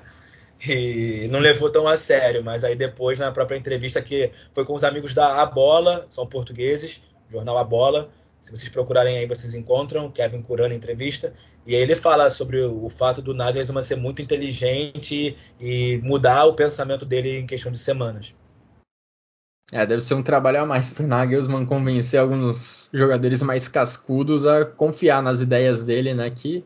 E 0.67 1.27
não 1.29 1.39
levou 1.39 1.69
tão 1.69 1.87
a 1.87 1.97
sério, 1.97 2.41
mas 2.43 2.63
aí 2.63 2.75
depois, 2.75 3.19
na 3.19 3.31
própria 3.31 3.57
entrevista, 3.57 4.01
que 4.01 4.31
foi 4.53 4.63
com 4.63 4.73
os 4.73 4.83
amigos 4.83 5.13
da 5.13 5.41
A 5.41 5.45
Bola, 5.45 6.05
são 6.09 6.25
portugueses, 6.25 7.01
jornal 7.29 7.57
A 7.57 7.63
Bola, 7.65 8.09
se 8.39 8.49
vocês 8.49 8.69
procurarem 8.69 9.17
aí, 9.17 9.27
vocês 9.27 9.53
encontram, 9.53 10.09
Kevin 10.09 10.41
Curano 10.41 10.73
entrevista, 10.73 11.33
e 11.65 11.75
aí 11.75 11.81
ele 11.81 11.95
fala 11.95 12.29
sobre 12.29 12.61
o, 12.61 12.89
fato 12.89 13.21
do 13.21 13.33
Nagelsmann 13.33 13.83
ser 13.83 13.97
muito 13.97 14.21
inteligente 14.21 15.35
e 15.59 15.97
mudar 16.03 16.45
o 16.45 16.53
pensamento 16.53 17.05
dele 17.05 17.39
em 17.39 17.47
questão 17.47 17.71
de 17.71 17.79
semanas. 17.79 18.33
É, 19.73 19.87
deve 19.87 20.03
ser 20.03 20.13
um 20.13 20.21
trabalho 20.21 20.61
a 20.61 20.65
mais 20.67 20.91
para 20.91 21.07
Nagelsmann 21.07 21.65
convencer 21.65 22.19
alguns 22.19 22.91
jogadores 22.93 23.41
mais 23.41 23.67
cascudos 23.67 24.45
a 24.45 24.65
confiar 24.65 25.19
nas 25.23 25.41
ideias 25.41 25.81
dele, 25.81 26.13
né? 26.13 26.29
Que 26.29 26.63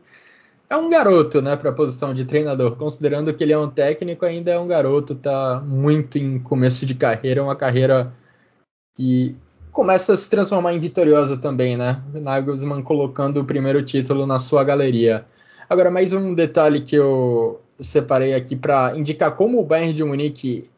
é 0.68 0.76
um 0.76 0.90
garoto, 0.90 1.40
né, 1.40 1.56
para 1.56 1.70
a 1.70 1.72
posição 1.72 2.12
de 2.12 2.26
treinador. 2.26 2.76
Considerando 2.76 3.32
que 3.32 3.42
ele 3.42 3.54
é 3.54 3.58
um 3.58 3.70
técnico, 3.70 4.26
ainda 4.26 4.50
é 4.50 4.58
um 4.58 4.68
garoto, 4.68 5.14
tá 5.14 5.62
muito 5.64 6.18
em 6.18 6.38
começo 6.38 6.84
de 6.84 6.94
carreira, 6.94 7.42
uma 7.42 7.56
carreira 7.56 8.12
que 8.94 9.34
começa 9.72 10.12
a 10.12 10.16
se 10.16 10.28
transformar 10.28 10.74
em 10.74 10.78
vitoriosa 10.78 11.38
também, 11.38 11.78
né? 11.78 12.02
Nagelsmann 12.12 12.82
colocando 12.82 13.40
o 13.40 13.44
primeiro 13.46 13.82
título 13.82 14.26
na 14.26 14.38
sua 14.38 14.62
galeria. 14.62 15.24
Agora, 15.66 15.90
mais 15.90 16.12
um 16.12 16.34
detalhe 16.34 16.82
que 16.82 16.96
eu 16.96 17.58
separei 17.80 18.34
aqui 18.34 18.54
para 18.54 18.98
indicar 18.98 19.34
como 19.34 19.58
o 19.58 19.64
Bayern 19.64 19.94
de 19.94 20.04
Munique 20.04 20.68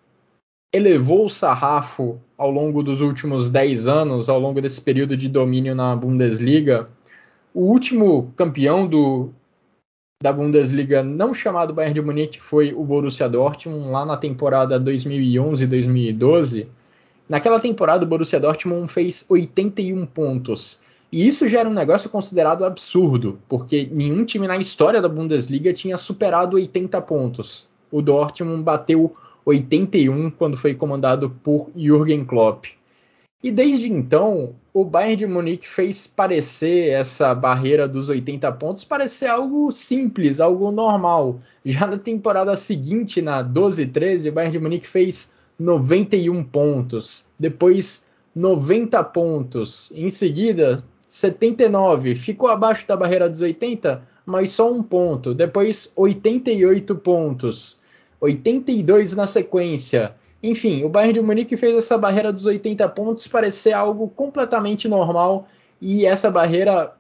elevou 0.73 1.27
o 1.27 1.31
sarrafo 1.31 2.21
ao 2.37 2.51
longo 2.51 2.83
dos 2.83 3.01
últimos 3.01 3.49
10 3.49 3.87
anos, 3.87 4.29
ao 4.29 4.39
longo 4.39 4.61
desse 4.61 4.81
período 4.81 5.17
de 5.17 5.29
domínio 5.29 5.75
na 5.75 5.95
Bundesliga. 5.97 6.87
O 7.53 7.63
último 7.63 8.33
campeão 8.37 8.87
do, 8.87 9.31
da 10.23 10.33
Bundesliga 10.33 11.03
não 11.03 11.35
chamado 11.35 11.75
Bayern 11.75 11.95
de 11.95 12.03
Munique 12.03 12.41
foi 12.41 12.73
o 12.73 12.85
Borussia 12.85 13.29
Dortmund, 13.29 13.91
lá 13.91 14.07
na 14.07 14.17
temporada 14.17 14.79
2011-2012. 14.81 16.69
Naquela 17.29 17.59
temporada, 17.59 18.05
o 18.05 18.09
Borussia 18.09 18.39
Dortmund 18.39 18.87
fez 18.89 19.25
81 19.29 20.07
pontos. 20.07 20.83
E 21.13 21.27
isso 21.27 21.49
já 21.49 21.61
era 21.61 21.69
um 21.69 21.75
negócio 21.75 22.09
considerado 22.09 22.65
absurdo, 22.65 23.41
porque 23.49 23.89
nenhum 23.91 24.25
time 24.25 24.47
na 24.47 24.57
história 24.57 25.03
da 25.03 25.09
Bundesliga 25.09 25.73
tinha 25.73 25.97
superado 25.97 26.55
80 26.55 27.01
pontos. 27.03 27.69
O 27.91 28.01
Dortmund 28.01 28.63
bateu 28.63 29.13
81, 29.45 30.31
quando 30.31 30.57
foi 30.57 30.75
comandado 30.75 31.31
por 31.31 31.71
Jürgen 31.77 32.25
Klopp. 32.25 32.67
E 33.43 33.51
desde 33.51 33.91
então, 33.91 34.55
o 34.73 34.85
Bayern 34.85 35.17
de 35.17 35.27
Munique 35.27 35.67
fez 35.67 36.07
parecer 36.07 36.91
essa 36.91 37.35
barreira 37.35 37.89
dos 37.89 38.11
80 38.11 38.53
pontos 38.53 38.85
parecer 38.85 39.29
algo 39.29 39.73
simples, 39.73 40.41
algo 40.41 40.71
normal. 40.71 41.41
Já 41.65 41.87
na 41.87 41.97
temporada 41.97 42.55
seguinte, 42.55 43.23
na 43.23 43.43
12-13, 43.43 44.29
o 44.29 44.33
Bayern 44.33 44.53
de 44.53 44.59
Munique 44.59 44.87
fez 44.87 45.35
91 45.59 46.45
pontos, 46.45 47.29
depois 47.39 48.11
90 48.35 49.03
pontos, 49.05 49.91
em 49.95 50.09
seguida 50.09 50.85
79, 51.07 52.15
ficou 52.15 52.49
abaixo 52.49 52.87
da 52.87 52.97
barreira 52.97 53.29
dos 53.29 53.41
80, 53.41 54.03
mas 54.25 54.51
só 54.51 54.73
um 54.73 54.83
ponto, 54.83 55.35
depois 55.35 55.93
88 55.97 56.95
pontos. 56.97 57.81
82 58.21 59.15
na 59.15 59.27
sequência. 59.27 60.15
Enfim, 60.43 60.85
o 60.85 60.89
Bayern 60.89 61.15
de 61.15 61.21
Munique 61.21 61.57
fez 61.57 61.77
essa 61.77 61.99
barreira 61.99 62.33
dos 62.33 62.47
80 62.47 62.89
pontos 62.91 63.29
parecer 63.29 63.73
algo 63.73 64.09
completamente 64.09 64.89
normal 64.89 65.47
e 65.81 66.07
essa 66.07 66.31
barreira 66.31 66.93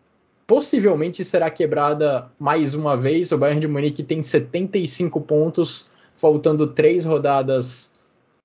possivelmente 0.46 1.22
será 1.22 1.50
quebrada 1.50 2.30
mais 2.38 2.74
uma 2.74 2.96
vez. 2.96 3.32
O 3.32 3.38
Bayern 3.38 3.60
de 3.60 3.68
Munique 3.68 4.02
tem 4.02 4.20
75 4.20 5.20
pontos, 5.20 5.88
faltando 6.16 6.66
três 6.66 7.04
rodadas 7.04 7.94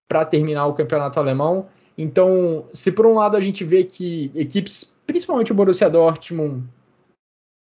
para 0.07 0.23
terminar 0.23 0.67
o 0.67 0.73
campeonato 0.73 1.19
alemão. 1.19 1.67
Então, 1.97 2.65
se 2.73 2.91
por 2.91 3.05
um 3.05 3.15
lado 3.15 3.35
a 3.35 3.41
gente 3.41 3.63
vê 3.63 3.83
que 3.83 4.31
equipes, 4.35 4.95
principalmente 5.07 5.51
o 5.51 5.55
Borussia 5.55 5.89
Dortmund, 5.89 6.63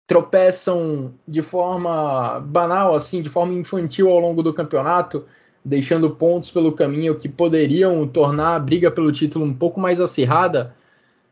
tropeçam 0.07 1.15
de 1.27 1.43
forma 1.43 2.41
banal, 2.41 2.95
assim, 2.95 3.21
de 3.21 3.29
forma 3.29 3.53
infantil 3.55 4.09
ao 4.09 4.21
longo 4.21 4.43
do 4.43 4.55
campeonato, 4.55 5.25
deixando 5.65 6.11
pontos 6.11 6.51
pelo 6.51 6.73
caminho 6.73 7.17
que 7.17 7.29
poderiam 7.29 8.07
tornar 8.07 8.55
a 8.55 8.61
briga 8.61 8.91
pelo 8.91 9.11
título 9.11 9.45
um 9.45 9.53
pouco 9.53 9.81
mais 9.81 10.01
acirrada, 10.01 10.75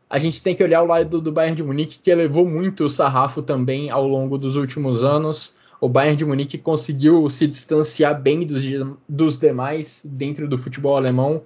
a 0.09 0.19
gente 0.19 0.43
tem 0.43 0.53
que 0.53 0.63
olhar 0.63 0.83
o 0.83 0.85
lado 0.85 1.21
do 1.21 1.31
Bayern 1.31 1.55
de 1.55 1.63
Munique, 1.63 1.99
que 1.99 2.11
elevou 2.11 2.45
muito 2.45 2.83
o 2.83 2.89
sarrafo 2.89 3.41
também 3.41 3.89
ao 3.89 4.07
longo 4.07 4.37
dos 4.37 4.55
últimos 4.55 5.03
anos. 5.03 5.55
O 5.81 5.89
Bayern 5.89 6.17
de 6.17 6.25
Munique 6.25 6.57
conseguiu 6.57 7.29
se 7.29 7.47
distanciar 7.47 8.21
bem 8.21 8.45
dos, 8.45 8.61
dos 9.07 9.39
demais 9.39 10.05
dentro 10.05 10.47
do 10.47 10.57
futebol 10.57 10.95
alemão 10.95 11.41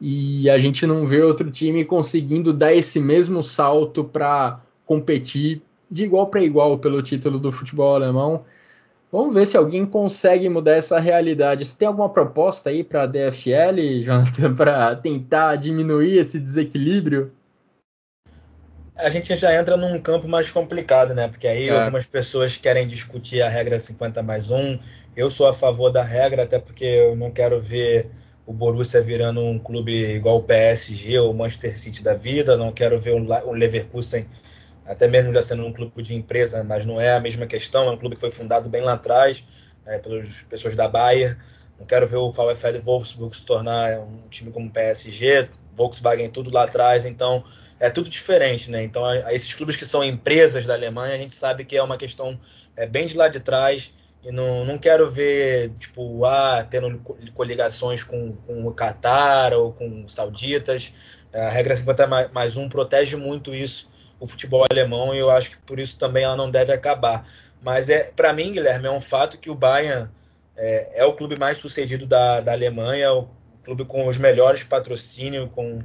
e 0.00 0.48
a 0.48 0.58
gente 0.58 0.86
não 0.86 1.04
vê 1.04 1.22
outro 1.22 1.50
time 1.50 1.84
conseguindo 1.84 2.52
dar 2.52 2.72
esse 2.72 3.00
mesmo 3.00 3.42
salto 3.42 4.04
para 4.04 4.60
competir 4.86 5.60
de 5.90 6.04
igual 6.04 6.26
para 6.26 6.42
igual 6.42 6.78
pelo 6.78 7.02
título 7.02 7.38
do 7.38 7.50
futebol 7.52 7.94
alemão. 7.94 8.40
Vamos 9.10 9.34
ver 9.34 9.46
se 9.46 9.56
alguém 9.56 9.86
consegue 9.86 10.48
mudar 10.48 10.72
essa 10.72 11.00
realidade. 11.00 11.64
Você 11.64 11.76
tem 11.78 11.88
alguma 11.88 12.10
proposta 12.10 12.68
aí 12.68 12.84
para 12.84 13.04
a 13.04 13.06
DFL, 13.06 14.02
Jonathan, 14.04 14.54
para 14.54 14.94
tentar 14.96 15.56
diminuir 15.56 16.18
esse 16.18 16.38
desequilíbrio? 16.38 17.32
A 18.96 19.08
gente 19.10 19.34
já 19.36 19.54
entra 19.54 19.76
num 19.76 19.98
campo 20.00 20.28
mais 20.28 20.50
complicado, 20.50 21.14
né? 21.14 21.28
Porque 21.28 21.46
aí 21.46 21.68
é. 21.68 21.80
algumas 21.80 22.04
pessoas 22.04 22.56
querem 22.56 22.86
discutir 22.86 23.40
a 23.40 23.48
regra 23.48 23.78
50 23.78 24.22
mais 24.22 24.50
1. 24.50 24.78
Eu 25.16 25.30
sou 25.30 25.48
a 25.48 25.54
favor 25.54 25.90
da 25.90 26.02
regra, 26.02 26.42
até 26.42 26.58
porque 26.58 26.84
eu 26.84 27.16
não 27.16 27.30
quero 27.30 27.60
ver 27.60 28.10
o 28.44 28.52
Borussia 28.52 29.00
virando 29.00 29.40
um 29.40 29.58
clube 29.58 29.92
igual 29.92 30.38
o 30.38 30.42
PSG 30.42 31.18
ou 31.18 31.30
o 31.30 31.34
Manchester 31.34 31.78
City 31.78 32.02
da 32.02 32.14
vida. 32.14 32.56
Não 32.56 32.72
quero 32.72 32.98
ver 32.98 33.12
o 33.12 33.52
Leverkusen 33.52 34.26
até 34.88 35.06
mesmo 35.06 35.32
já 35.34 35.42
sendo 35.42 35.66
um 35.66 35.72
clube 35.72 36.02
de 36.02 36.14
empresa, 36.14 36.64
mas 36.64 36.84
não 36.86 37.00
é 37.00 37.12
a 37.12 37.20
mesma 37.20 37.46
questão, 37.46 37.86
é 37.88 37.90
um 37.90 37.96
clube 37.96 38.16
que 38.16 38.20
foi 38.20 38.30
fundado 38.30 38.68
bem 38.70 38.80
lá 38.80 38.94
atrás, 38.94 39.44
é, 39.86 39.98
pelas 39.98 40.42
pessoas 40.42 40.74
da 40.74 40.88
Bayer. 40.88 41.38
Não 41.78 41.86
quero 41.86 42.08
ver 42.08 42.16
o 42.16 42.32
VfL 42.32 42.80
Wolfsburg 42.82 43.36
se 43.36 43.44
tornar 43.44 44.00
um 44.00 44.28
time 44.30 44.50
como 44.50 44.70
PSG, 44.70 45.50
Volkswagen 45.76 46.30
tudo 46.30 46.50
lá 46.52 46.64
atrás, 46.64 47.04
então 47.04 47.44
é 47.78 47.90
tudo 47.90 48.08
diferente, 48.08 48.70
né? 48.70 48.82
Então, 48.82 49.04
a, 49.04 49.12
a 49.12 49.34
esses 49.34 49.54
clubes 49.54 49.76
que 49.76 49.84
são 49.84 50.02
empresas 50.02 50.64
da 50.64 50.74
Alemanha, 50.74 51.14
a 51.14 51.18
gente 51.18 51.34
sabe 51.34 51.64
que 51.64 51.76
é 51.76 51.82
uma 51.82 51.98
questão 51.98 52.40
é, 52.74 52.86
bem 52.86 53.06
de 53.06 53.16
lá 53.16 53.28
de 53.28 53.40
trás, 53.40 53.92
e 54.24 54.32
não, 54.32 54.64
não 54.64 54.78
quero 54.78 55.08
ver, 55.10 55.70
tipo, 55.78 56.24
ah, 56.24 56.66
tendo 56.68 56.98
coligações 57.34 58.02
com, 58.02 58.32
com 58.32 58.66
o 58.66 58.74
Qatar 58.74 59.52
ou 59.52 59.72
com 59.72 60.08
sauditas. 60.08 60.92
A 61.32 61.50
regra 61.50 61.76
50 61.76 62.30
mais 62.32 62.56
1 62.56 62.68
protege 62.68 63.14
muito 63.16 63.54
isso 63.54 63.88
o 64.20 64.26
futebol 64.26 64.64
alemão 64.70 65.14
e 65.14 65.18
eu 65.18 65.30
acho 65.30 65.50
que 65.50 65.56
por 65.58 65.78
isso 65.78 65.98
também 65.98 66.24
ela 66.24 66.36
não 66.36 66.50
deve 66.50 66.72
acabar. 66.72 67.26
Mas 67.62 67.88
é 67.88 68.10
para 68.14 68.32
mim, 68.32 68.52
Guilherme, 68.52 68.86
é 68.86 68.90
um 68.90 69.00
fato 69.00 69.38
que 69.38 69.50
o 69.50 69.54
Bayern 69.54 70.10
é, 70.56 71.00
é, 71.00 71.04
o 71.04 71.14
clube 71.14 71.38
mais 71.38 71.58
sucedido 71.58 72.06
da, 72.06 72.40
da 72.40 72.52
Alemanha, 72.52 73.12
o 73.12 73.28
clube 73.64 73.84
com 73.84 74.06
os 74.06 74.18
melhores 74.18 74.64
patrocínios, 74.64 75.48
com 75.52 75.78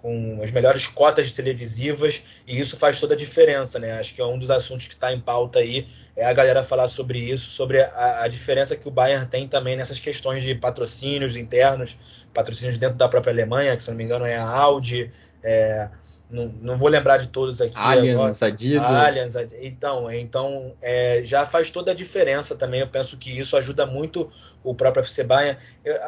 com 0.00 0.38
as 0.42 0.50
melhores 0.50 0.86
cotas 0.86 1.32
televisivas 1.32 2.22
e 2.46 2.58
isso 2.58 2.76
faz 2.76 3.00
toda 3.00 3.14
a 3.14 3.16
diferença, 3.16 3.78
né? 3.78 3.98
Acho 3.98 4.14
que 4.14 4.20
é 4.20 4.24
um 4.24 4.38
dos 4.38 4.50
assuntos 4.50 4.86
que 4.86 4.94
está 4.94 5.12
em 5.12 5.20
pauta 5.20 5.58
aí 5.58 5.88
é 6.16 6.24
a 6.24 6.32
galera 6.32 6.64
falar 6.64 6.88
sobre 6.88 7.18
isso, 7.18 7.48
sobre 7.50 7.80
a, 7.80 8.22
a, 8.22 8.28
diferença 8.28 8.74
que 8.74 8.88
o 8.88 8.90
Bayern 8.90 9.26
tem 9.26 9.46
também 9.46 9.76
nessas 9.76 10.00
questões 10.00 10.42
de 10.42 10.52
patrocínios 10.54 11.36
internos, 11.36 11.96
patrocínios 12.34 12.76
dentro 12.76 12.96
da 12.96 13.08
própria 13.08 13.32
Alemanha, 13.32 13.76
que 13.76 13.82
se 13.82 13.90
não 13.90 13.96
me 13.96 14.02
engano 14.02 14.24
é 14.24 14.36
a 14.36 14.48
Audi, 14.48 15.12
é, 15.44 15.88
não, 16.30 16.48
não, 16.60 16.78
vou 16.78 16.88
lembrar 16.88 17.16
de 17.16 17.28
todos 17.28 17.60
aqui. 17.60 17.76
Allianz, 17.76 18.42
Adidas. 18.42 18.84
Allianz, 18.84 19.36
então, 19.60 20.10
então 20.10 20.74
é, 20.82 21.22
já 21.24 21.46
faz 21.46 21.70
toda 21.70 21.92
a 21.92 21.94
diferença 21.94 22.54
também. 22.54 22.80
Eu 22.80 22.88
penso 22.88 23.16
que 23.16 23.30
isso 23.30 23.56
ajuda 23.56 23.86
muito 23.86 24.30
o 24.62 24.74
próprio 24.74 25.00
FC 25.00 25.24
Bayern. 25.24 25.58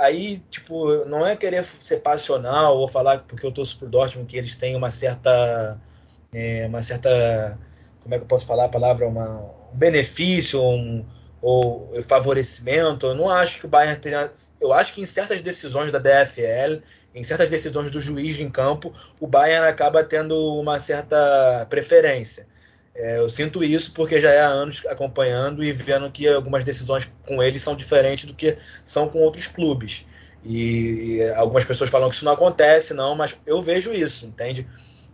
Aí, 0.00 0.42
tipo, 0.50 1.06
não 1.06 1.26
é 1.26 1.35
querer 1.37 1.64
ser 1.64 1.98
passional 1.98 2.76
ou 2.76 2.87
falar 2.87 3.20
porque 3.20 3.46
eu 3.46 3.52
torço 3.52 3.78
pro 3.78 3.88
Dortmund 3.88 4.28
que 4.28 4.37
eles 4.37 4.56
têm 4.56 4.76
uma 4.76 4.90
certa, 4.90 5.80
é, 6.35 6.66
uma 6.66 6.83
certa, 6.83 7.59
como 8.02 8.14
é 8.14 8.18
que 8.18 8.24
eu 8.24 8.28
posso 8.28 8.44
falar 8.44 8.66
a 8.66 8.68
palavra, 8.68 9.09
uma, 9.09 9.40
um 9.72 9.76
benefício, 9.76 10.62
um, 10.62 11.02
ou 11.40 12.03
favorecimento. 12.05 13.07
Eu 13.07 13.14
não 13.14 13.29
acho 13.29 13.59
que 13.59 13.66
o 13.66 13.68
Bayern 13.68 13.98
tenha. 13.98 14.31
Eu 14.61 14.72
acho 14.72 14.94
que 14.94 15.00
em 15.00 15.07
certas 15.07 15.40
decisões 15.42 15.90
da 15.90 15.98
DFL, 15.98 16.83
em 17.14 17.22
certas 17.22 17.48
decisões 17.48 17.90
do 17.90 18.00
juiz 18.00 18.38
em 18.38 18.50
campo, 18.50 18.92
o 19.18 19.26
Bayern 19.26 19.66
acaba 19.66 20.05
tendo 20.05 20.37
uma 20.55 20.79
certa 20.79 21.66
preferência. 21.68 22.46
É, 22.94 23.18
eu 23.18 23.31
sinto 23.31 23.62
isso 23.62 23.92
porque 23.92 24.20
já 24.20 24.31
é 24.31 24.40
há 24.40 24.48
anos 24.48 24.85
acompanhando 24.87 25.62
e 25.62 25.72
vendo 25.72 26.11
que 26.11 26.29
algumas 26.29 26.64
decisões 26.64 27.11
com 27.26 27.42
eles 27.42 27.62
são 27.62 27.76
diferentes 27.76 28.24
do 28.24 28.35
que 28.35 28.57
são 28.85 29.09
com 29.09 29.20
outros 29.20 29.46
clubes. 29.46 30.05
E, 30.44 31.20
algumas 31.37 31.64
pessoas 31.64 31.90
falam 31.90 32.09
que 32.09 32.16
isso 32.16 32.24
não 32.24 32.33
acontece, 32.33 32.94
não, 32.94 33.14
mas 33.14 33.37
eu 33.46 33.62
vejo 33.62 33.92
isso, 33.92 34.26
entende? 34.26 34.66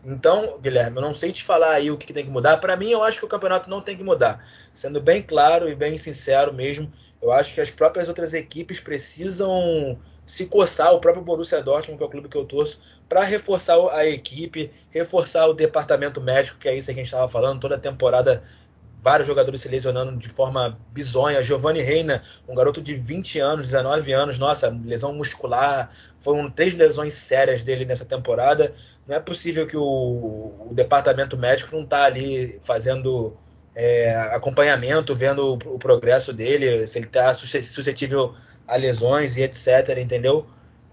Então, 0.09 0.57
Guilherme, 0.61 0.99
eu 0.99 1.03
não 1.03 1.13
sei 1.13 1.33
te 1.33 1.43
falar 1.43 1.73
aí 1.73 1.91
o 1.91 1.97
que, 1.97 2.07
que 2.07 2.13
tem 2.13 2.25
que 2.25 2.31
mudar. 2.31 2.59
Para 2.59 2.77
mim, 2.77 2.91
eu 2.91 3.03
acho 3.03 3.19
que 3.19 3.25
o 3.25 3.29
campeonato 3.29 3.69
não 3.69 3.81
tem 3.81 3.97
que 3.97 4.05
mudar. 4.05 4.47
Sendo 4.73 5.01
bem 5.01 5.21
claro 5.21 5.69
e 5.69 5.75
bem 5.75 5.99
sincero 5.99 6.55
mesmo, 6.55 6.93
eu 7.21 7.33
acho 7.33 7.53
que 7.53 7.61
as 7.61 7.73
próprias 7.73 8.07
outras 8.07 8.33
equipes 8.33 8.79
precisam 8.79 9.99
se 10.25 10.47
coçar, 10.47 10.93
o 10.93 11.01
próprio 11.01 11.25
Borussia 11.25 11.61
Dortmund, 11.61 11.99
que 11.99 12.05
é 12.05 12.07
o 12.07 12.11
clube 12.11 12.29
que 12.29 12.37
eu 12.37 12.45
torço, 12.45 12.81
para 13.09 13.25
reforçar 13.25 13.77
a 13.93 14.07
equipe, 14.07 14.71
reforçar 14.91 15.49
o 15.49 15.55
departamento 15.55 16.21
médico, 16.21 16.59
que 16.59 16.69
é 16.69 16.77
isso 16.77 16.87
que 16.87 16.93
a 16.93 16.97
gente 16.97 17.07
estava 17.07 17.29
falando, 17.29 17.61
toda 17.61 17.75
a 17.75 17.79
temporada 17.79 18.45
vários 19.07 19.29
jogadores 19.29 19.61
se 19.61 19.69
lesionando 19.69 20.17
de 20.17 20.29
forma 20.29 20.77
bizonha. 20.91 21.41
Giovanni 21.41 21.81
Reina, 21.81 22.25
um 22.49 22.57
garoto 22.57 22.83
de 22.83 22.95
20 22.97 23.39
anos, 23.39 23.67
19 23.67 24.11
anos, 24.13 24.37
nossa, 24.37 24.69
lesão 24.85 25.15
muscular. 25.15 25.93
Foram 26.21 26.51
três 26.51 26.75
lesões 26.75 27.13
sérias 27.13 27.63
dele 27.63 27.85
nessa 27.85 28.05
temporada. 28.05 28.75
Não 29.07 29.17
é 29.17 29.21
possível 29.21 29.67
que 29.67 29.77
o, 29.77 29.83
o 29.83 30.71
departamento 30.73 31.37
médico 31.37 31.75
não 31.75 31.85
está 31.85 32.05
ali 32.05 32.61
fazendo 32.65 33.37
é, 33.75 34.15
acompanhamento, 34.35 35.15
vendo 35.15 35.55
o, 35.55 35.75
o, 35.75 35.79
progresso 35.79 36.33
dele, 36.33 36.87
se 36.87 36.99
ele 36.99 37.07
está 37.07 37.33
suscetível 37.35 38.35
a 38.67 38.77
lesões 38.77 39.37
e 39.37 39.43
etc, 39.43 39.99
entendeu? 39.99 40.47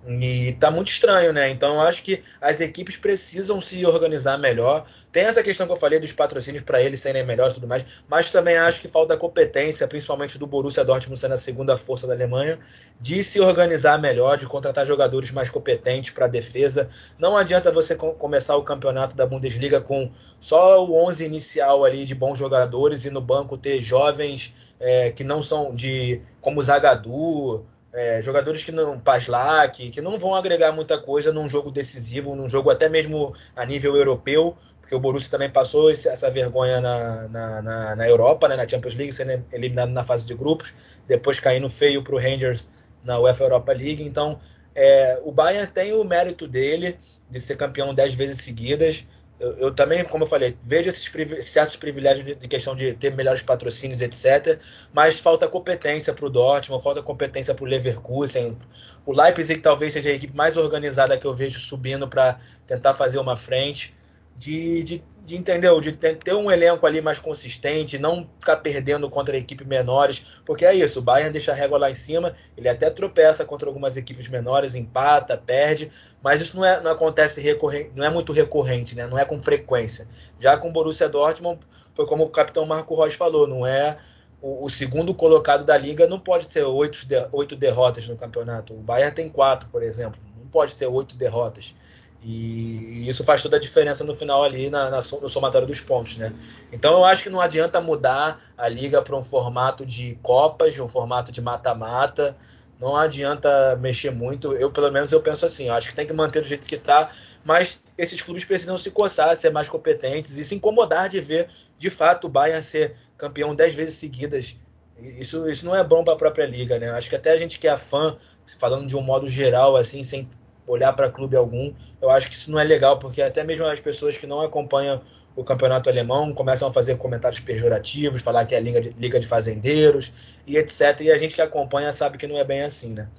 E 0.06 0.52
tá 0.60 0.70
muito 0.70 0.90
estranho, 0.90 1.32
né? 1.32 1.50
Então 1.50 1.76
eu 1.76 1.82
acho 1.82 2.04
que 2.04 2.22
as 2.42 2.60
equipes 2.60 2.98
precisam 2.98 3.62
se 3.62 3.86
organizar 3.86 4.38
melhor. 4.38 4.86
Tem 5.14 5.24
essa 5.24 5.42
questão 5.42 5.66
que 5.66 5.72
eu 5.72 5.78
falei 5.78 5.98
dos 5.98 6.12
patrocínios 6.12 6.64
para 6.64 6.82
eles 6.82 7.00
serem 7.00 7.24
melhores 7.24 7.54
e 7.54 7.56
tudo 7.56 7.68
mais, 7.68 7.86
mas 8.10 8.30
também 8.30 8.58
acho 8.58 8.82
que 8.82 8.88
falta 8.90 9.16
competência, 9.16 9.88
principalmente 9.88 10.38
do 10.38 10.46
Borussia 10.46 10.84
Dortmund 10.84 11.20
sendo 11.20 11.36
a 11.36 11.38
segunda 11.38 11.78
força 11.78 12.06
da 12.06 12.14
Alemanha, 12.14 12.60
de 13.00 13.24
se 13.24 13.40
organizar 13.40 13.98
melhor, 13.98 14.38
de 14.38 14.46
contratar 14.46 14.86
jogadores 14.86 15.32
mais 15.32 15.50
competentes 15.50 16.12
para 16.12 16.26
a 16.26 16.30
defesa. 16.30 16.90
Não 17.18 17.38
adianta 17.38 17.72
você 17.72 17.96
começar 17.96 18.58
o 18.58 18.64
campeonato 18.64 19.16
da 19.16 19.26
Bundesliga 19.26 19.80
com 19.80 20.12
só 20.38 20.86
o 20.86 21.02
11 21.08 21.24
inicial 21.24 21.86
ali 21.86 22.04
de 22.04 22.14
bons 22.14 22.38
jogadores 22.38 23.06
e 23.06 23.10
no 23.10 23.22
banco 23.22 23.58
ter 23.58 23.80
jovens 23.80 24.54
é, 24.80 25.12
que 25.12 25.24
não 25.24 25.42
são 25.42 25.74
de 25.74 26.22
como 26.42 26.62
Zagadou, 26.62 27.66
é, 27.94 28.22
jogadores 28.22 28.64
que 28.64 28.72
não. 28.72 29.00
Paslak, 29.00 29.90
que 29.92 30.02
não 30.02 30.18
vão 30.18 30.34
agregar 30.34 30.72
muita 30.72 30.98
coisa 30.98 31.32
num 31.32 31.48
jogo 31.48 31.72
decisivo, 31.72 32.36
num 32.36 32.50
jogo 32.50 32.70
até 32.70 32.90
mesmo 32.90 33.36
a 33.56 33.66
nível 33.66 33.96
europeu, 33.96 34.58
porque 34.82 34.96
o 34.96 35.00
Borussia 35.00 35.30
também 35.30 35.50
passou 35.50 35.90
essa 35.92 36.30
vergonha 36.32 36.82
na, 36.82 37.28
na, 37.30 37.62
na, 37.62 37.96
na 37.96 38.08
Europa, 38.08 38.48
né, 38.48 38.56
na 38.56 38.68
Champions 38.68 38.96
League, 38.96 39.14
sendo 39.14 39.46
eliminado 39.52 39.92
na 39.92 40.04
fase 40.04 40.26
de 40.26 40.34
grupos, 40.34 40.74
depois 41.08 41.40
caindo 41.40 41.70
feio 41.70 42.04
para 42.04 42.16
o 42.16 42.20
Rangers 42.20 42.70
na 43.04 43.20
UEFA 43.20 43.44
Europa 43.44 43.72
League. 43.72 44.04
Então, 44.04 44.40
é, 44.76 45.20
o 45.24 45.32
Bayern 45.32 45.72
tem 45.72 45.94
o 45.94 46.04
mérito 46.04 46.48
dele 46.48 46.98
de 47.30 47.40
ser 47.40 47.56
campeão 47.56 47.94
dez 47.94 48.14
vezes 48.14 48.40
seguidas. 48.40 49.06
Eu, 49.40 49.52
eu, 49.58 49.74
também, 49.74 50.04
como 50.06 50.24
eu 50.24 50.28
falei, 50.28 50.58
vejo 50.64 50.90
esses 50.90 51.12
certos 51.46 51.76
privilégios 51.76 52.26
de, 52.26 52.36
de, 52.36 52.48
questão 52.48 52.76
de 52.76 52.94
ter 52.94 53.12
melhores 53.12 53.42
patrocínios, 53.42 54.02
etc. 54.02 54.60
Mas 54.94 55.20
falta 55.20 55.48
competência 55.48 56.14
para 56.14 56.26
o 56.26 56.30
Dortmund, 56.30 56.84
falta 56.84 57.02
competência 57.02 57.54
para 57.54 57.64
o 57.64 57.68
Leverkusen. 57.68 58.58
O 59.06 59.12
Leipzig 59.12 59.60
talvez 59.60 59.94
seja 59.94 60.10
a 60.10 60.14
equipe 60.14 60.36
mais 60.36 60.56
organizada 60.56 61.18
que 61.18 61.26
eu 61.26 61.34
vejo 61.34 61.60
subindo 61.60 62.08
para 62.08 62.40
tentar 62.66 62.94
fazer 62.94 63.18
uma 63.18 63.36
frente 63.36 63.94
de, 64.38 64.84
de, 64.84 65.04
de 65.26 65.38
entendeu? 65.38 65.80
De 65.80 65.92
ter, 65.92 66.18
ter, 66.18 66.34
um 66.34 66.52
elenco 66.52 66.86
ali 66.86 67.02
mais 67.02 67.20
consistente, 67.20 67.98
não 67.98 68.28
ficar 68.40 68.58
perdendo 68.58 69.10
contra 69.10 69.38
equipes 69.38 69.66
menores, 69.66 70.42
porque 70.46 70.66
é 70.66 70.74
isso, 70.74 71.00
o 71.00 71.02
Bayern 71.02 71.32
deixa 71.32 71.52
a 71.52 71.56
régua 71.56 71.78
lá 71.78 71.90
em 71.90 71.96
cima, 71.96 72.36
ele 72.58 72.70
até 72.70 72.90
tropeça 72.90 73.46
contra 73.46 73.68
algumas 73.68 73.96
equipes 73.98 74.28
menores, 74.28 74.76
empata, 74.76 75.38
perde, 75.38 75.92
mas 76.22 76.42
isso 76.42 76.56
não, 76.56 76.66
é, 76.66 76.82
não 76.82 76.92
acontece 76.92 77.42
recorrente, 77.42 77.92
não 77.96 78.06
é 78.06 78.10
muito 78.10 78.34
recorrente, 78.34 78.96
né? 78.96 79.08
Não 79.08 79.18
é 79.18 79.26
com 79.26 79.40
frequência. 79.40 80.08
Já 80.40 80.58
com 80.58 80.70
o 80.70 80.72
Borussia 80.72 81.08
Dortmund, 81.08 81.60
foi 81.94 82.06
como 82.06 82.24
o 82.24 82.30
capitão 82.30 82.66
Marco 82.66 82.96
Rocha 82.96 83.18
falou, 83.18 83.48
não 83.48 83.66
é 83.66 83.98
o, 84.44 84.66
o, 84.66 84.70
segundo 84.70 85.14
colocado 85.14 85.64
da 85.64 85.78
liga 85.78 86.06
não 86.06 86.20
pode 86.20 86.48
ter 86.50 86.64
oito, 86.64 87.00
oito 87.32 87.56
derrotas 87.56 88.10
no 88.10 88.18
campeonato. 88.18 88.74
O 88.74 88.78
Bayern 88.78 89.16
tem 89.16 89.30
quatro, 89.30 89.70
por 89.70 89.82
exemplo. 89.82 90.20
Não 90.38 90.48
pode 90.48 90.76
ter 90.76 90.86
oito 90.86 91.16
derrotas. 91.16 91.74
E, 92.24 93.08
isso 93.08 93.24
faz 93.24 93.42
toda 93.42 93.58
a 93.58 93.60
diferença 93.60 94.04
no 94.04 94.16
final 94.16 94.44
ali 94.44 94.70
na, 94.70 94.90
na, 94.90 94.98
no 94.98 95.30
somatório 95.30 95.68
dos 95.68 95.82
pontos, 95.82 96.18
né? 96.18 96.34
Então 96.72 96.94
eu 96.94 97.06
acho 97.06 97.24
que 97.24 97.30
não 97.30 97.42
adianta 97.42 97.82
mudar 97.82 98.42
a 98.58 98.68
liga 98.68 99.02
para 99.02 99.16
um 99.16 99.24
formato 99.24 99.86
de 99.86 100.18
copas, 100.22 100.78
um 100.80 100.88
formato 100.88 101.32
de 101.32 101.42
mata-mata. 101.42 102.36
Não 102.80 102.96
adianta 102.96 103.78
mexer 103.78 104.12
muito. 104.12 104.54
Eu 104.54 104.72
pelo 104.72 104.92
menos 104.92 105.12
eu 105.12 105.22
penso 105.22 105.46
assim. 105.46 105.68
Eu 105.68 105.74
acho 105.74 105.90
que 105.90 105.96
tem 105.96 106.08
que 106.08 106.14
manter 106.14 106.42
do 106.42 106.48
jeito 106.48 106.66
que 106.66 106.76
está. 106.76 107.12
Mas 107.44 107.82
esses 107.98 108.22
clubes 108.22 108.46
precisam 108.46 108.78
se 108.78 108.90
coçar, 108.90 109.36
ser 109.36 109.52
mais 109.52 109.68
competentes 109.68 110.38
e 110.38 110.46
se 110.46 110.56
incomodar 110.56 111.10
de 111.10 111.20
ver 111.20 111.50
de 111.78 111.90
fato 111.90 112.28
o 112.28 112.30
Bayern 112.30 112.64
ser 112.64 112.96
campeão 113.18 113.54
dez 113.54 113.74
vezes 113.74 113.96
seguidas. 113.96 114.56
Isso, 114.98 115.50
isso 115.50 115.66
não 115.66 115.76
é 115.76 115.84
bom 115.84 116.04
para 116.04 116.14
a 116.14 116.18
própria 116.18 116.46
liga, 116.46 116.80
né? 116.80 116.90
Acho 116.92 117.10
que 117.10 117.16
até 117.16 117.32
a 117.32 117.38
gente 117.38 117.60
que 117.60 117.68
é 117.68 117.78
fã, 117.78 118.16
falando 118.60 118.88
de 118.88 118.96
um 118.96 119.02
modo 119.02 119.28
geral, 119.28 119.76
assim, 119.76 120.04
sem 120.04 120.30
olhar 120.68 120.94
para 120.94 121.10
clube 121.10 121.36
algum. 121.36 121.74
Eu 122.02 122.10
acho 122.10 122.30
que 122.30 122.36
isso 122.36 122.52
não 122.52 122.60
é 122.60 122.64
legal, 122.64 123.00
porque 123.00 123.22
até 123.22 123.44
mesmo 123.44 123.66
as 123.66 123.80
pessoas 123.80 124.18
que 124.18 124.28
não 124.28 124.42
acompanham 124.42 125.02
o 125.36 125.44
campeonato 125.44 125.90
alemão 125.90 126.34
começam 126.34 126.68
a 126.68 126.74
fazer 126.74 126.98
comentários 126.98 127.40
pejorativos, 127.40 128.22
falar 128.22 128.46
que 128.46 128.54
é 128.54 128.60
liga 128.60 128.80
de, 128.80 128.90
liga 128.92 129.20
de 129.20 129.28
fazendeiros 129.28 130.14
e 130.46 130.58
etc. 130.58 131.02
E 131.02 131.12
a 131.12 131.18
gente 131.18 131.36
que 131.36 131.42
acompanha 131.42 131.92
sabe 131.92 132.18
que 132.18 132.28
não 132.28 132.38
é 132.38 132.44
bem 132.44 132.62
assim, 132.64 132.94
né? 132.94 133.10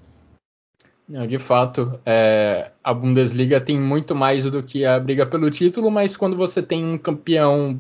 Não, 1.07 1.26
de 1.26 1.38
fato, 1.38 2.00
é, 2.07 2.70
a 2.83 2.94
Bundesliga 2.94 3.61
tem 3.61 3.78
muito 3.78 4.14
mais 4.14 4.50
do 4.50 4.62
que 4.62 4.87
a 4.87 4.98
briga 4.98 5.26
pelo 5.26 5.50
título, 5.50 5.90
mas 5.90 6.16
quando 6.16 6.37
você 6.37 6.62
tem 6.62 6.83
um 6.83 6.96
campeão 6.96 7.78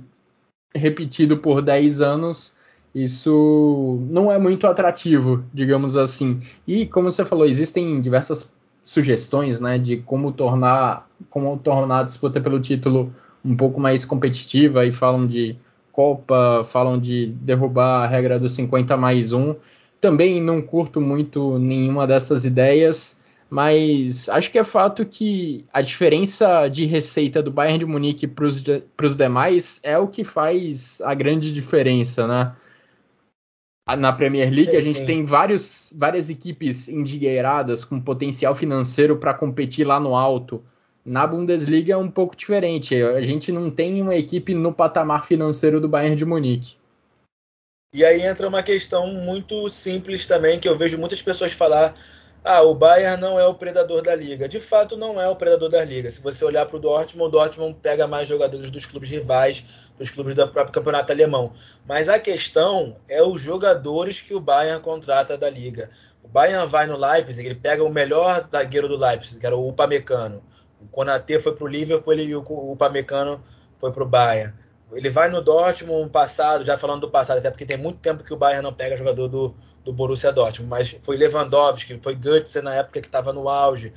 repetido 0.74 1.38
por 1.38 1.62
10 1.62 2.02
anos, 2.02 2.54
isso 2.94 3.98
não 4.10 4.30
é 4.30 4.38
muito 4.38 4.66
atrativo, 4.66 5.42
digamos 5.54 5.96
assim. 5.96 6.42
E 6.66 6.86
como 6.86 7.10
você 7.10 7.24
falou, 7.24 7.46
existem 7.46 8.00
diversas 8.02 8.52
sugestões, 8.84 9.58
né, 9.58 9.78
de 9.78 9.96
como 9.96 10.30
tornar, 10.30 11.08
como 11.30 11.56
tornar 11.56 12.00
a 12.00 12.02
disputa 12.04 12.40
pelo 12.40 12.60
título 12.60 13.12
um 13.44 13.56
pouco 13.56 13.80
mais 13.80 14.04
competitiva 14.04 14.84
e 14.86 14.92
falam 14.92 15.26
de 15.26 15.56
Copa, 15.90 16.62
falam 16.64 16.98
de 16.98 17.26
derrubar 17.26 18.04
a 18.04 18.06
regra 18.06 18.38
dos 18.38 18.52
50 18.52 18.96
mais 18.96 19.32
1. 19.32 19.54
Também 20.00 20.40
não 20.42 20.60
curto 20.60 21.00
muito 21.00 21.58
nenhuma 21.58 22.06
dessas 22.06 22.44
ideias, 22.44 23.20
mas 23.48 24.28
acho 24.28 24.50
que 24.50 24.58
é 24.58 24.64
fato 24.64 25.06
que 25.06 25.64
a 25.72 25.80
diferença 25.80 26.68
de 26.68 26.84
receita 26.84 27.42
do 27.42 27.50
Bayern 27.50 27.78
de 27.78 27.86
Munique 27.86 28.26
para 28.26 28.44
os 28.44 29.16
demais 29.16 29.80
é 29.84 29.96
o 29.96 30.08
que 30.08 30.24
faz 30.24 31.00
a 31.02 31.14
grande 31.14 31.52
diferença, 31.52 32.26
né? 32.26 32.52
Na 33.86 34.12
Premier 34.12 34.50
League, 34.50 34.74
é, 34.74 34.78
a 34.78 34.80
gente 34.80 35.00
sim. 35.00 35.06
tem 35.06 35.24
vários, 35.24 35.92
várias 35.94 36.30
equipes 36.30 36.88
endinheiradas 36.88 37.84
com 37.84 38.00
potencial 38.00 38.54
financeiro 38.54 39.18
para 39.18 39.34
competir 39.34 39.86
lá 39.86 40.00
no 40.00 40.16
alto. 40.16 40.64
Na 41.04 41.26
Bundesliga 41.26 41.92
é 41.92 41.96
um 41.96 42.10
pouco 42.10 42.34
diferente. 42.34 42.94
A 42.94 43.20
gente 43.20 43.52
não 43.52 43.70
tem 43.70 44.00
uma 44.00 44.16
equipe 44.16 44.54
no 44.54 44.72
patamar 44.72 45.26
financeiro 45.26 45.80
do 45.80 45.88
Bayern 45.88 46.16
de 46.16 46.24
Munique. 46.24 46.76
E 47.94 48.02
aí 48.04 48.22
entra 48.22 48.48
uma 48.48 48.62
questão 48.62 49.06
muito 49.06 49.68
simples 49.68 50.26
também 50.26 50.58
que 50.58 50.68
eu 50.68 50.76
vejo 50.78 50.98
muitas 50.98 51.20
pessoas 51.20 51.52
falar 51.52 51.94
ah, 52.46 52.60
o 52.60 52.74
Bayern 52.74 53.18
não 53.18 53.40
é 53.40 53.46
o 53.46 53.54
predador 53.54 54.02
da 54.02 54.14
liga. 54.14 54.46
De 54.46 54.60
fato, 54.60 54.98
não 54.98 55.18
é 55.18 55.26
o 55.26 55.34
predador 55.34 55.70
da 55.70 55.82
liga. 55.82 56.10
Se 56.10 56.20
você 56.20 56.44
olhar 56.44 56.66
para 56.66 56.76
o 56.76 56.78
Dortmund, 56.78 57.28
o 57.28 57.30
Dortmund 57.30 57.78
pega 57.80 58.06
mais 58.06 58.28
jogadores 58.28 58.70
dos 58.70 58.84
clubes 58.84 59.08
rivais, 59.08 59.64
dos 59.98 60.10
clubes 60.10 60.34
do 60.34 60.48
próprio 60.48 60.72
campeonato 60.72 61.12
alemão. 61.12 61.52
Mas 61.86 62.08
a 62.08 62.18
questão 62.18 62.96
é 63.08 63.22
os 63.22 63.40
jogadores 63.40 64.20
que 64.20 64.34
o 64.34 64.40
Bayern 64.40 64.82
contrata 64.82 65.38
da 65.38 65.48
liga. 65.48 65.90
O 66.22 66.28
Bayern 66.28 66.66
vai 66.68 66.86
no 66.86 66.96
Leipzig, 66.96 67.46
ele 67.46 67.54
pega 67.54 67.84
o 67.84 67.90
melhor 67.90 68.48
zagueiro 68.50 68.88
do 68.88 68.96
Leipzig, 68.96 69.38
que 69.38 69.46
era 69.46 69.56
o 69.56 69.68
Upamecano. 69.68 70.42
O 70.80 70.86
Konaté 70.86 71.38
foi 71.38 71.54
para 71.54 71.64
o 71.64 71.68
Liverpool 71.68 72.14
e 72.14 72.34
o 72.34 72.40
Upamecano 72.72 73.42
foi 73.78 73.92
para 73.92 74.02
o 74.02 74.08
Bayern. 74.08 74.54
Ele 74.92 75.10
vai 75.10 75.28
no 75.28 75.42
Dortmund 75.42 76.10
passado, 76.10 76.64
já 76.64 76.78
falando 76.78 77.02
do 77.02 77.10
passado, 77.10 77.38
até 77.38 77.50
porque 77.50 77.66
tem 77.66 77.76
muito 77.76 77.98
tempo 77.98 78.22
que 78.22 78.32
o 78.32 78.36
Bayern 78.36 78.62
não 78.62 78.72
pega 78.72 78.96
jogador 78.96 79.28
do, 79.28 79.54
do 79.84 79.92
Borussia 79.92 80.32
Dortmund, 80.32 80.70
mas 80.70 80.96
foi 81.02 81.16
Lewandowski, 81.16 81.98
foi 82.02 82.14
Götze 82.14 82.60
na 82.62 82.74
época 82.74 83.00
que 83.00 83.06
estava 83.06 83.32
no 83.32 83.48
auge, 83.48 83.92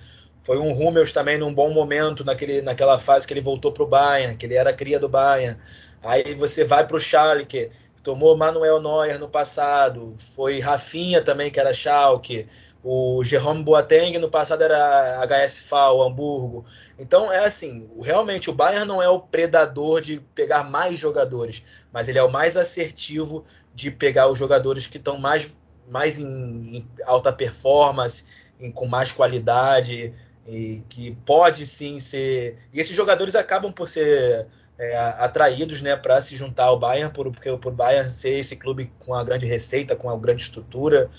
foi 0.48 0.58
um 0.58 0.72
Hummels 0.72 1.12
também 1.12 1.38
num 1.38 1.54
bom 1.54 1.74
momento 1.74 2.24
naquele, 2.24 2.62
naquela 2.62 2.98
fase 2.98 3.28
que 3.28 3.34
ele 3.34 3.42
voltou 3.42 3.70
para 3.70 3.84
o 3.84 3.86
Bayern, 3.88 4.38
que 4.38 4.46
ele 4.46 4.56
era 4.56 4.72
cria 4.72 4.98
do 4.98 5.10
Bayern. 5.10 5.60
Aí 6.04 6.36
você 6.36 6.64
vai 6.64 6.86
para 6.86 6.98
o 6.98 7.00
Schalke, 7.00 7.70
tomou 8.04 8.38
Manuel 8.38 8.82
Neuer 8.82 9.20
no 9.20 9.28
passado, 9.28 10.16
foi 10.18 10.60
Rafinha 10.60 11.22
também 11.22 11.52
que 11.52 11.60
era 11.60 11.74
Schalke, 11.74 12.48
o 12.84 13.24
Jerome 13.24 13.64
Boateng 13.64 14.18
no 14.18 14.30
passado 14.30 14.64
era 14.64 15.22
HSV, 15.26 15.76
Hamburgo. 16.06 16.66
Então 16.98 17.32
é 17.32 17.44
assim, 17.44 17.90
realmente 18.02 18.50
o 18.50 18.54
Bayern 18.54 18.88
não 18.88 19.02
é 19.02 19.10
o 19.10 19.20
predador 19.20 20.00
de 20.00 20.22
pegar 20.34 20.64
mais 20.64 20.98
jogadores, 20.98 21.64
mas 21.92 22.08
ele 22.08 22.20
é 22.20 22.24
o 22.24 22.32
mais 22.32 22.56
assertivo 22.56 23.44
de 23.76 23.92
pegar 23.92 24.30
os 24.30 24.40
jogadores 24.40 24.88
que 24.88 24.98
estão 24.98 25.18
mais 25.18 25.52
mais 25.90 26.20
em, 26.20 26.26
em 26.26 26.88
alta 27.06 27.32
performance, 27.32 28.26
em, 28.60 28.72
com 28.72 28.88
mais 28.88 29.12
qualidade, 29.12 30.14
e 30.48 30.82
que 30.90 31.12
pode 31.26 31.66
sim 31.66 32.00
ser. 32.00 32.58
E 32.74 32.80
esses 32.80 32.96
jogadores 32.96 33.36
acabam 33.36 33.72
por 33.72 33.88
ser 33.88 34.48
é, 34.80 34.98
atraídos 34.98 35.82
né, 35.82 35.96
para 35.96 36.22
se 36.22 36.36
juntar 36.36 36.66
ao 36.66 36.80
Bayern, 36.80 37.12
por, 37.12 37.32
porque 37.32 37.50
o 37.50 37.58
Bayern 37.58 38.10
ser 38.12 38.40
esse 38.40 38.56
clube 38.56 38.92
com 39.00 39.14
a 39.14 39.24
grande 39.24 39.46
receita, 39.46 39.96
com 39.96 40.10
a 40.10 40.18
grande 40.18 40.44
estrutura, 40.44 41.10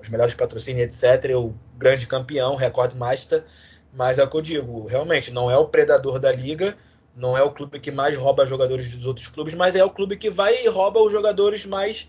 os 0.00 0.08
melhores 0.08 0.34
patrocínios, 0.34 1.02
etc., 1.02 1.34
o 1.36 1.54
grande 1.76 2.06
campeão, 2.06 2.56
recorde 2.56 2.96
master. 2.96 3.44
Mas 3.92 4.18
é 4.18 4.24
o 4.24 4.28
que 4.28 4.36
eu 4.36 4.42
digo, 4.42 4.86
realmente, 4.86 5.30
não 5.30 5.50
é 5.50 5.56
o 5.56 5.66
predador 5.66 6.18
da 6.18 6.30
liga, 6.30 6.76
não 7.16 7.36
é 7.36 7.42
o 7.42 7.50
clube 7.50 7.80
que 7.80 7.90
mais 7.90 8.14
rouba 8.14 8.44
jogadores 8.44 8.94
dos 8.94 9.06
outros 9.06 9.26
clubes, 9.26 9.54
mas 9.54 9.74
é 9.74 9.82
o 9.82 9.90
clube 9.90 10.18
que 10.18 10.28
vai 10.28 10.64
e 10.64 10.68
rouba 10.68 11.00
os 11.00 11.10
jogadores 11.10 11.64
mais 11.64 12.06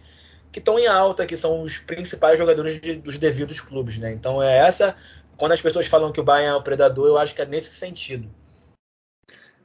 que 0.51 0.59
estão 0.59 0.77
em 0.77 0.87
alta, 0.87 1.25
que 1.25 1.37
são 1.37 1.61
os 1.61 1.77
principais 1.77 2.37
jogadores 2.37 2.81
de, 2.81 2.95
dos 2.95 3.17
devidos 3.17 3.61
clubes, 3.61 3.97
né? 3.97 4.11
Então 4.11 4.43
é 4.43 4.57
essa. 4.57 4.95
Quando 5.37 5.53
as 5.53 5.61
pessoas 5.61 5.87
falam 5.87 6.11
que 6.11 6.19
o 6.19 6.23
Bayern 6.23 6.55
é 6.55 6.55
o 6.55 6.61
predador, 6.61 7.07
eu 7.07 7.17
acho 7.17 7.33
que 7.33 7.41
é 7.41 7.45
nesse 7.45 7.73
sentido. 7.75 8.29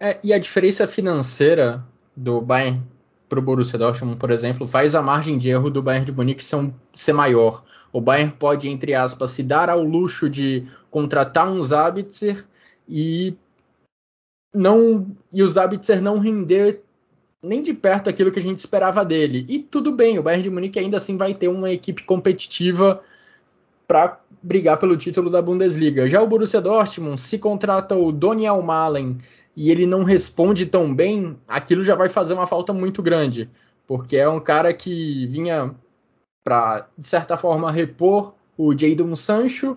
É, 0.04 0.18
e 0.20 0.32
a 0.32 0.38
diferença 0.38 0.88
financeira 0.88 1.80
do 2.16 2.40
Bayern 2.40 2.82
para 3.28 3.38
o 3.38 3.42
Borussia 3.42 3.78
Dortmund, 3.78 4.16
por 4.16 4.32
exemplo, 4.32 4.66
faz 4.66 4.96
a 4.96 5.00
margem 5.00 5.38
de 5.38 5.48
erro 5.48 5.70
do 5.70 5.80
Bayern 5.80 6.04
de 6.04 6.10
Munique 6.10 6.42
ser, 6.42 6.56
um, 6.56 6.74
ser 6.92 7.12
maior. 7.12 7.62
O 7.92 8.00
Bayern 8.00 8.32
pode, 8.36 8.68
entre 8.68 8.94
aspas, 8.94 9.30
se 9.30 9.44
dar 9.44 9.70
ao 9.70 9.80
luxo 9.80 10.28
de 10.28 10.66
contratar 10.90 11.48
um 11.48 11.62
Zabitzer 11.62 12.44
e 12.88 13.36
não 14.52 15.06
e 15.32 15.40
o 15.40 15.46
Zabitzer 15.46 16.02
não 16.02 16.18
render 16.18 16.82
nem 17.40 17.62
de 17.62 17.72
perto 17.72 18.10
aquilo 18.10 18.32
que 18.32 18.40
a 18.40 18.42
gente 18.42 18.58
esperava 18.58 19.04
dele. 19.04 19.46
E 19.48 19.60
tudo 19.60 19.92
bem, 19.92 20.18
o 20.18 20.22
Bayern 20.24 20.42
de 20.42 20.50
Munique 20.50 20.80
ainda 20.80 20.96
assim 20.96 21.16
vai 21.16 21.32
ter 21.32 21.46
uma 21.46 21.70
equipe 21.70 22.02
competitiva 22.02 23.00
para 23.86 24.18
brigar 24.42 24.78
pelo 24.78 24.96
título 24.96 25.30
da 25.30 25.40
Bundesliga. 25.40 26.08
Já 26.08 26.20
o 26.20 26.26
Borussia 26.26 26.60
Dortmund, 26.60 27.20
se 27.20 27.38
contrata 27.38 27.94
o 27.94 28.10
Doniel 28.10 28.60
Malen 28.62 29.20
e 29.56 29.70
ele 29.70 29.86
não 29.86 30.04
responde 30.04 30.66
tão 30.66 30.94
bem, 30.94 31.36
aquilo 31.46 31.84
já 31.84 31.94
vai 31.94 32.08
fazer 32.08 32.34
uma 32.34 32.46
falta 32.46 32.72
muito 32.72 33.02
grande, 33.02 33.50
porque 33.86 34.16
é 34.16 34.28
um 34.28 34.40
cara 34.40 34.72
que 34.72 35.26
vinha 35.26 35.74
para, 36.42 36.88
de 36.96 37.06
certa 37.06 37.36
forma, 37.36 37.70
repor 37.70 38.34
o 38.56 38.76
Jadon 38.76 39.14
Sancho, 39.14 39.76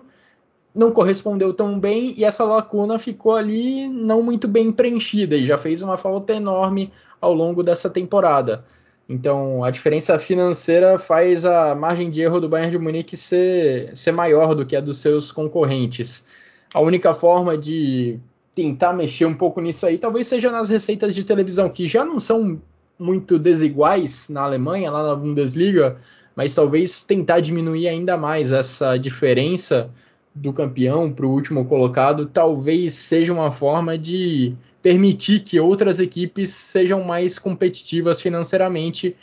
não 0.74 0.90
correspondeu 0.90 1.54
tão 1.54 1.78
bem 1.78 2.14
e 2.16 2.24
essa 2.24 2.44
lacuna 2.44 2.98
ficou 2.98 3.34
ali 3.34 3.88
não 3.88 4.22
muito 4.22 4.46
bem 4.46 4.70
preenchida 4.70 5.36
e 5.36 5.42
já 5.42 5.56
fez 5.56 5.80
uma 5.80 5.96
falta 5.96 6.34
enorme 6.34 6.92
ao 7.20 7.32
longo 7.32 7.62
dessa 7.62 7.88
temporada. 7.88 8.64
Então, 9.08 9.62
a 9.62 9.70
diferença 9.70 10.18
financeira 10.18 10.98
faz 10.98 11.44
a 11.44 11.74
margem 11.74 12.10
de 12.10 12.20
erro 12.20 12.40
do 12.40 12.48
Bayern 12.48 12.72
de 12.72 12.78
Munique 12.78 13.16
ser, 13.16 13.96
ser 13.96 14.12
maior 14.12 14.54
do 14.54 14.66
que 14.66 14.74
a 14.74 14.80
dos 14.80 14.98
seus 14.98 15.30
concorrentes. 15.30 16.26
A 16.74 16.80
única 16.80 17.14
forma 17.14 17.56
de 17.56 18.18
tentar 18.56 18.94
mexer 18.94 19.26
um 19.26 19.34
pouco 19.34 19.60
nisso 19.60 19.84
aí 19.84 19.98
talvez 19.98 20.26
seja 20.26 20.50
nas 20.50 20.70
receitas 20.70 21.14
de 21.14 21.22
televisão, 21.22 21.68
que 21.68 21.86
já 21.86 22.04
não 22.06 22.18
são 22.18 22.58
muito 22.98 23.38
desiguais 23.38 24.30
na 24.30 24.42
Alemanha, 24.42 24.90
lá 24.90 25.06
na 25.06 25.14
Bundesliga, 25.14 25.98
mas 26.34 26.54
talvez 26.54 27.02
tentar 27.04 27.40
diminuir 27.40 27.86
ainda 27.86 28.16
mais 28.16 28.52
essa 28.52 28.96
diferença 28.96 29.90
do 30.34 30.54
campeão 30.54 31.12
para 31.12 31.26
o 31.26 31.30
último 31.30 31.66
colocado, 31.66 32.26
talvez 32.26 32.94
seja 32.94 33.32
uma 33.32 33.50
forma 33.50 33.98
de 33.98 34.54
permitir 34.82 35.40
que 35.40 35.60
outras 35.60 35.98
equipes 35.98 36.50
sejam 36.50 37.04
mais 37.04 37.38
competitivas 37.38 38.22
financeiramente. 38.22 39.14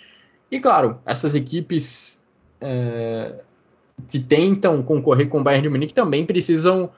E 0.52 0.60
claro, 0.60 1.00
essas 1.06 1.34
equipes 1.34 2.22
é, 2.62 3.42
que 4.08 4.20
tentam 4.20 4.84
concorrer 4.84 5.28
com 5.28 5.40
o 5.40 5.44
Bayern 5.44 5.64
de 5.64 5.70
Munique 5.70 5.94
também 5.94 6.24
precisam 6.24 6.92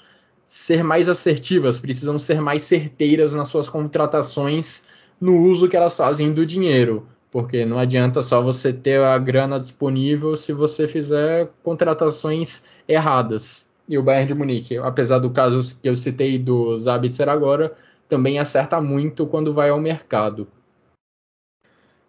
ser 0.46 0.84
mais 0.84 1.10
assertivas, 1.10 1.80
precisam 1.80 2.20
ser 2.20 2.40
mais 2.40 2.64
certeiras 2.64 3.34
nas 3.34 3.48
suas 3.48 3.68
contratações 3.68 4.88
no 5.20 5.42
uso 5.42 5.68
que 5.68 5.76
elas 5.76 5.96
fazem 5.98 6.34
do 6.34 6.46
dinheiro, 6.46 7.08
porque 7.32 7.66
não 7.66 7.80
adianta 7.80 8.22
só 8.22 8.42
você 8.42 8.72
ter 8.72 9.02
a 9.02 9.18
grana 9.18 9.60
disponível 9.60 10.36
se 10.36 10.54
você 10.54 10.88
fizer 10.88 11.50
contratações 11.64 12.66
erradas. 12.88 13.70
E 13.88 13.98
o 13.98 14.04
Bayern 14.04 14.28
de 14.28 14.34
Munique, 14.34 14.78
apesar 14.78 15.20
do 15.20 15.30
caso 15.30 15.78
que 15.82 15.88
eu 15.88 15.96
citei 15.96 16.40
do 16.40 16.78
Zabitzer 16.78 17.30
agora, 17.30 17.74
também 18.10 18.40
acerta 18.40 18.82
muito 18.82 19.28
quando 19.28 19.54
vai 19.54 19.70
ao 19.70 19.80
mercado. 19.80 20.48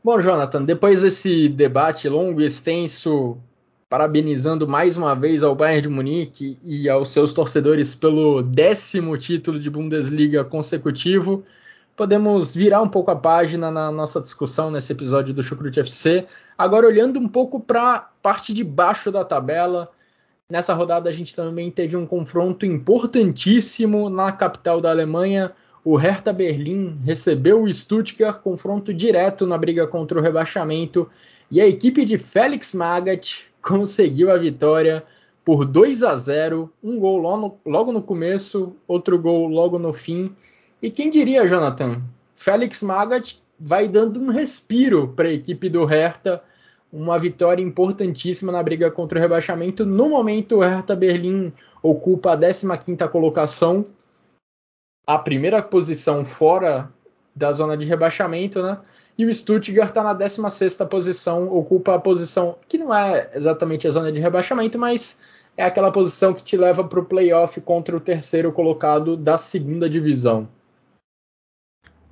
Bom, 0.03 0.21
Jonathan, 0.21 0.65
depois 0.65 1.03
desse 1.03 1.49
debate 1.49 2.09
longo 2.09 2.41
e 2.41 2.45
extenso, 2.45 3.39
parabenizando 3.89 4.67
mais 4.67 4.97
uma 4.97 5.15
vez 5.15 5.43
ao 5.43 5.55
Bayern 5.55 5.83
de 5.83 5.89
Munique 5.89 6.59
e 6.65 6.89
aos 6.89 7.09
seus 7.09 7.33
torcedores 7.33 7.95
pelo 7.95 8.43
décimo 8.43 9.17
título 9.17 9.61
de 9.61 9.71
Bundesliga 9.71 10.45
consecutivo, 10.45 11.45
podemos 11.97 12.55
virar 12.55 12.83
um 12.83 12.89
pouco 12.89 13.13
a 13.13 13.17
página 13.17 13.71
na 13.71 13.93
nossa 13.93 14.21
discussão 14.21 14.73
nesse 14.73 14.93
episódio 14.93 15.33
do 15.33 15.43
Chucrute 15.43 15.81
FC. 15.81 16.27
Agora, 16.59 16.87
olhando 16.87 17.21
um 17.21 17.29
pouco 17.29 17.61
para 17.61 17.95
a 17.95 17.99
parte 18.01 18.53
de 18.53 18.65
baixo 18.65 19.13
da 19.13 19.25
tabela, 19.25 19.89
nessa 20.51 20.75
rodada 20.75 21.09
a 21.09 21.13
gente 21.13 21.35
também 21.35 21.71
teve 21.71 21.97
um 21.97 22.07
confronto 22.07 22.67
importantíssimo 22.67 24.11
na 24.11 24.33
capital 24.33 24.81
da 24.81 24.91
Alemanha. 24.91 25.53
O 25.85 25.95
Hertha 25.95 26.33
Berlim 26.33 26.99
recebeu 27.05 27.63
o 27.63 27.73
Stuttgart, 27.73 28.41
confronto 28.41 28.93
direto 28.93 29.47
na 29.47 29.57
briga 29.57 29.87
contra 29.87 30.19
o 30.19 30.23
rebaixamento, 30.23 31.09
e 31.49 31.61
a 31.61 31.67
equipe 31.69 32.05
de 32.05 32.19
Felix 32.19 32.75
Magath 32.75 33.47
conseguiu 33.67 34.31
a 34.31 34.39
vitória 34.39 35.03
por 35.45 35.65
2 35.65 36.05
a 36.05 36.15
0, 36.15 36.73
um 36.83 36.99
gol 36.99 37.19
logo 37.19 37.37
no, 37.37 37.73
logo 37.73 37.93
no 37.93 38.03
começo, 38.03 38.77
outro 38.87 39.19
gol 39.19 39.49
logo 39.49 39.79
no 39.79 39.93
fim. 39.93 40.35
E 40.81 40.91
quem 40.91 41.11
diria, 41.11 41.47
Jonathan? 41.47 42.03
Felix 42.37 42.83
Magath 42.83 43.35
vai 43.59 43.89
dando 43.89 44.21
um 44.21 44.31
respiro 44.31 45.09
para 45.09 45.29
a 45.29 45.33
equipe 45.33 45.69
do 45.69 45.85
Hertha, 45.85 46.43
uma 46.93 47.19
vitória 47.19 47.63
importantíssima 47.63 48.53
na 48.53 48.63
briga 48.63 48.91
contra 48.91 49.19
o 49.19 49.23
rebaixamento. 49.23 49.85
No 49.85 50.09
momento, 50.09 50.57
o 50.57 50.61
Hertha 50.61 50.95
Berlim 50.95 51.53
ocupa 51.83 52.33
a 52.33 52.39
15ª 52.39 53.09
colocação 53.09 53.85
a 55.07 55.19
primeira 55.19 55.63
posição 55.63 56.25
fora 56.25 56.91
da 57.35 57.53
zona 57.53 57.77
de 57.77 57.87
rebaixamento, 57.87 58.63
né? 58.63 58.79
E 59.19 59.25
o 59.25 59.33
Stuttgart 59.35 59.89
está 59.89 60.03
na 60.03 60.13
16 60.13 60.77
posição, 60.91 61.53
ocupa 61.53 61.95
a 61.95 61.99
posição 61.99 62.57
que 62.69 62.77
não 62.77 62.95
é 62.95 63.31
exatamente 63.35 63.89
a 63.89 63.91
zona 63.91 64.13
de 64.13 64.21
rebaixamento, 64.21 64.79
mas 64.79 65.19
é 65.57 65.65
aquela 65.65 65.91
posição 65.91 66.35
que 66.35 66.43
te 66.43 66.57
leva 66.57 66.85
para 66.85 67.01
o 67.01 67.05
playoff 67.05 67.61
contra 67.63 67.97
o 67.97 68.01
terceiro 68.01 68.53
colocado 68.53 69.17
da 69.17 69.39
segunda 69.39 69.89
divisão. 69.89 70.47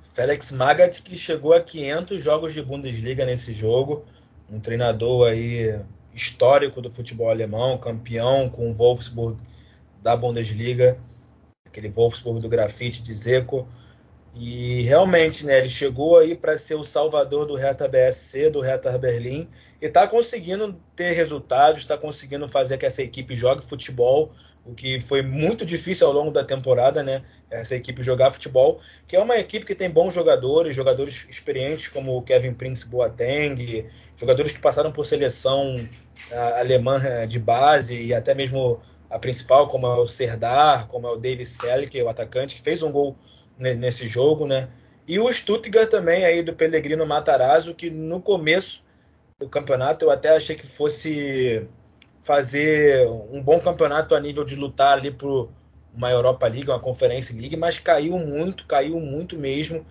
Felix 0.01 0.51
Magath 0.51 1.01
que 1.03 1.15
chegou 1.15 1.53
a 1.53 1.61
500 1.61 2.23
jogos 2.23 2.53
de 2.53 2.61
Bundesliga 2.61 3.25
nesse 3.25 3.53
jogo, 3.53 4.03
um 4.49 4.59
treinador 4.59 5.27
aí 5.29 5.79
histórico 6.13 6.81
do 6.81 6.89
futebol 6.89 7.29
alemão, 7.29 7.77
campeão 7.77 8.49
com 8.49 8.71
o 8.71 8.73
Wolfsburg 8.73 9.39
da 10.01 10.15
Bundesliga 10.15 10.97
aquele 11.75 11.89
Wolfsburg 11.89 12.39
do 12.39 12.47
grafite 12.47 13.03
de 13.03 13.13
Zeco. 13.13 13.67
E 14.37 14.81
realmente, 14.81 15.45
né, 15.45 15.59
ele 15.59 15.69
chegou 15.69 16.19
aí 16.19 16.35
para 16.35 16.57
ser 16.57 16.75
o 16.75 16.83
salvador 16.83 17.45
do 17.45 17.55
Hertha 17.55 17.87
BSC, 17.87 18.49
do 18.49 18.59
Hertha 18.59 18.97
Berlim, 18.97 19.47
e 19.81 19.85
está 19.85 20.05
conseguindo 20.07 20.75
ter 20.93 21.13
resultados, 21.13 21.81
está 21.81 21.97
conseguindo 21.97 22.47
fazer 22.49 22.77
que 22.77 22.85
essa 22.85 23.01
equipe 23.01 23.33
jogue 23.33 23.63
futebol, 23.63 24.31
o 24.65 24.73
que 24.73 24.99
foi 24.99 25.21
muito 25.21 25.65
difícil 25.65 26.07
ao 26.07 26.11
longo 26.11 26.31
da 26.31 26.43
temporada, 26.43 27.03
né? 27.03 27.23
Essa 27.49 27.75
equipe 27.75 28.01
jogar 28.01 28.31
futebol, 28.31 28.81
que 29.07 29.15
é 29.15 29.19
uma 29.21 29.37
equipe 29.37 29.65
que 29.65 29.75
tem 29.75 29.89
bons 29.89 30.13
jogadores, 30.13 30.75
jogadores 30.75 31.27
experientes 31.29 31.87
como 31.87 32.17
o 32.17 32.21
Kevin 32.21 32.53
Prince 32.53 32.87
Boateng, 32.87 33.85
jogadores 34.17 34.51
que 34.51 34.59
passaram 34.59 34.91
por 34.91 35.05
seleção 35.05 35.75
alemã 36.57 36.99
eh, 37.03 37.27
de 37.27 37.39
base 37.39 38.01
e 38.01 38.13
até 38.13 38.33
mesmo 38.33 38.81
a 39.09 39.19
principal, 39.19 39.67
como 39.67 39.85
é 39.85 39.95
o 39.97 40.07
Serdar, 40.07 40.87
como 40.87 41.07
é 41.07 41.11
o 41.11 41.17
David 41.17 41.47
Selke, 41.47 42.01
o 42.01 42.09
atacante, 42.09 42.55
que 42.55 42.61
fez 42.61 42.81
um 42.81 42.91
gol 42.91 43.15
nesse 43.57 44.07
jogo, 44.07 44.45
né? 44.45 44.67
E 45.07 45.19
o 45.19 45.31
Stuttgart 45.31 45.89
também 45.89 46.25
aí 46.25 46.41
do 46.41 46.53
Pellegrino 46.53 47.05
Matarazzo, 47.05 47.75
que 47.75 47.89
no 47.89 48.19
começo 48.19 48.83
do 49.39 49.47
campeonato 49.47 50.05
eu 50.05 50.11
até 50.11 50.35
achei 50.35 50.55
que 50.55 50.65
fosse 50.65 51.67
fazer 52.23 53.07
um 53.29 53.41
bom 53.41 53.59
campeonato 53.59 54.15
a 54.15 54.19
nível 54.19 54.43
de 54.43 54.55
lutar 54.55 54.97
ali 54.97 55.11
por 55.11 55.49
uma 55.93 56.09
Europa 56.09 56.47
League, 56.47 56.69
uma 56.69 56.79
Conference 56.79 57.31
League, 57.31 57.55
mas 57.55 57.77
caiu 57.77 58.17
muito, 58.17 58.65
caiu 58.65 58.99
muito 58.99 59.37
mesmo. 59.37 59.85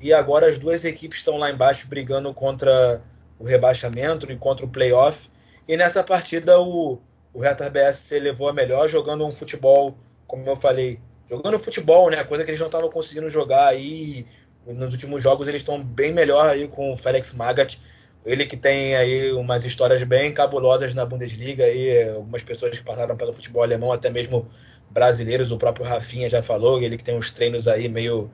E 0.00 0.12
agora 0.12 0.48
as 0.48 0.56
duas 0.56 0.84
equipes 0.84 1.18
estão 1.18 1.36
lá 1.36 1.50
embaixo 1.50 1.88
brigando 1.88 2.32
contra 2.32 3.02
o 3.38 3.44
rebaixamento 3.44 4.30
e 4.30 4.36
contra 4.36 4.64
o 4.64 4.68
playoff. 4.68 5.28
E 5.66 5.76
nessa 5.76 6.02
partida 6.02 6.60
o, 6.60 6.98
o 7.34 7.40
Hertha 7.40 7.68
BSC 7.68 8.18
levou 8.20 8.48
a 8.48 8.52
melhor, 8.52 8.88
jogando 8.88 9.26
um 9.26 9.30
futebol, 9.30 9.96
como 10.26 10.48
eu 10.48 10.56
falei, 10.56 11.00
jogando 11.30 11.58
futebol, 11.58 12.10
né? 12.10 12.22
Coisa 12.24 12.44
que 12.44 12.50
eles 12.50 12.60
não 12.60 12.66
estavam 12.66 12.90
conseguindo 12.90 13.30
jogar 13.30 13.68
aí. 13.68 14.26
Nos 14.66 14.92
últimos 14.92 15.22
jogos 15.22 15.48
eles 15.48 15.62
estão 15.62 15.82
bem 15.82 16.12
melhor 16.12 16.50
aí 16.50 16.68
com 16.68 16.92
o 16.92 16.96
Felix 16.96 17.32
Magath 17.32 17.78
ele 18.24 18.44
que 18.44 18.56
tem 18.56 18.94
aí 18.96 19.32
umas 19.32 19.64
histórias 19.64 20.02
bem 20.02 20.32
cabulosas 20.32 20.94
na 20.94 21.06
Bundesliga, 21.06 21.64
aí, 21.64 22.08
algumas 22.10 22.42
pessoas 22.42 22.76
que 22.76 22.84
passaram 22.84 23.16
pelo 23.16 23.32
futebol 23.32 23.62
alemão, 23.62 23.92
até 23.92 24.10
mesmo 24.10 24.46
brasileiros, 24.90 25.50
o 25.50 25.56
próprio 25.56 25.86
Rafinha 25.86 26.28
já 26.28 26.42
falou, 26.42 26.82
ele 26.82 26.96
que 26.96 27.04
tem 27.04 27.14
uns 27.14 27.30
treinos 27.30 27.66
aí 27.66 27.88
meio 27.88 28.30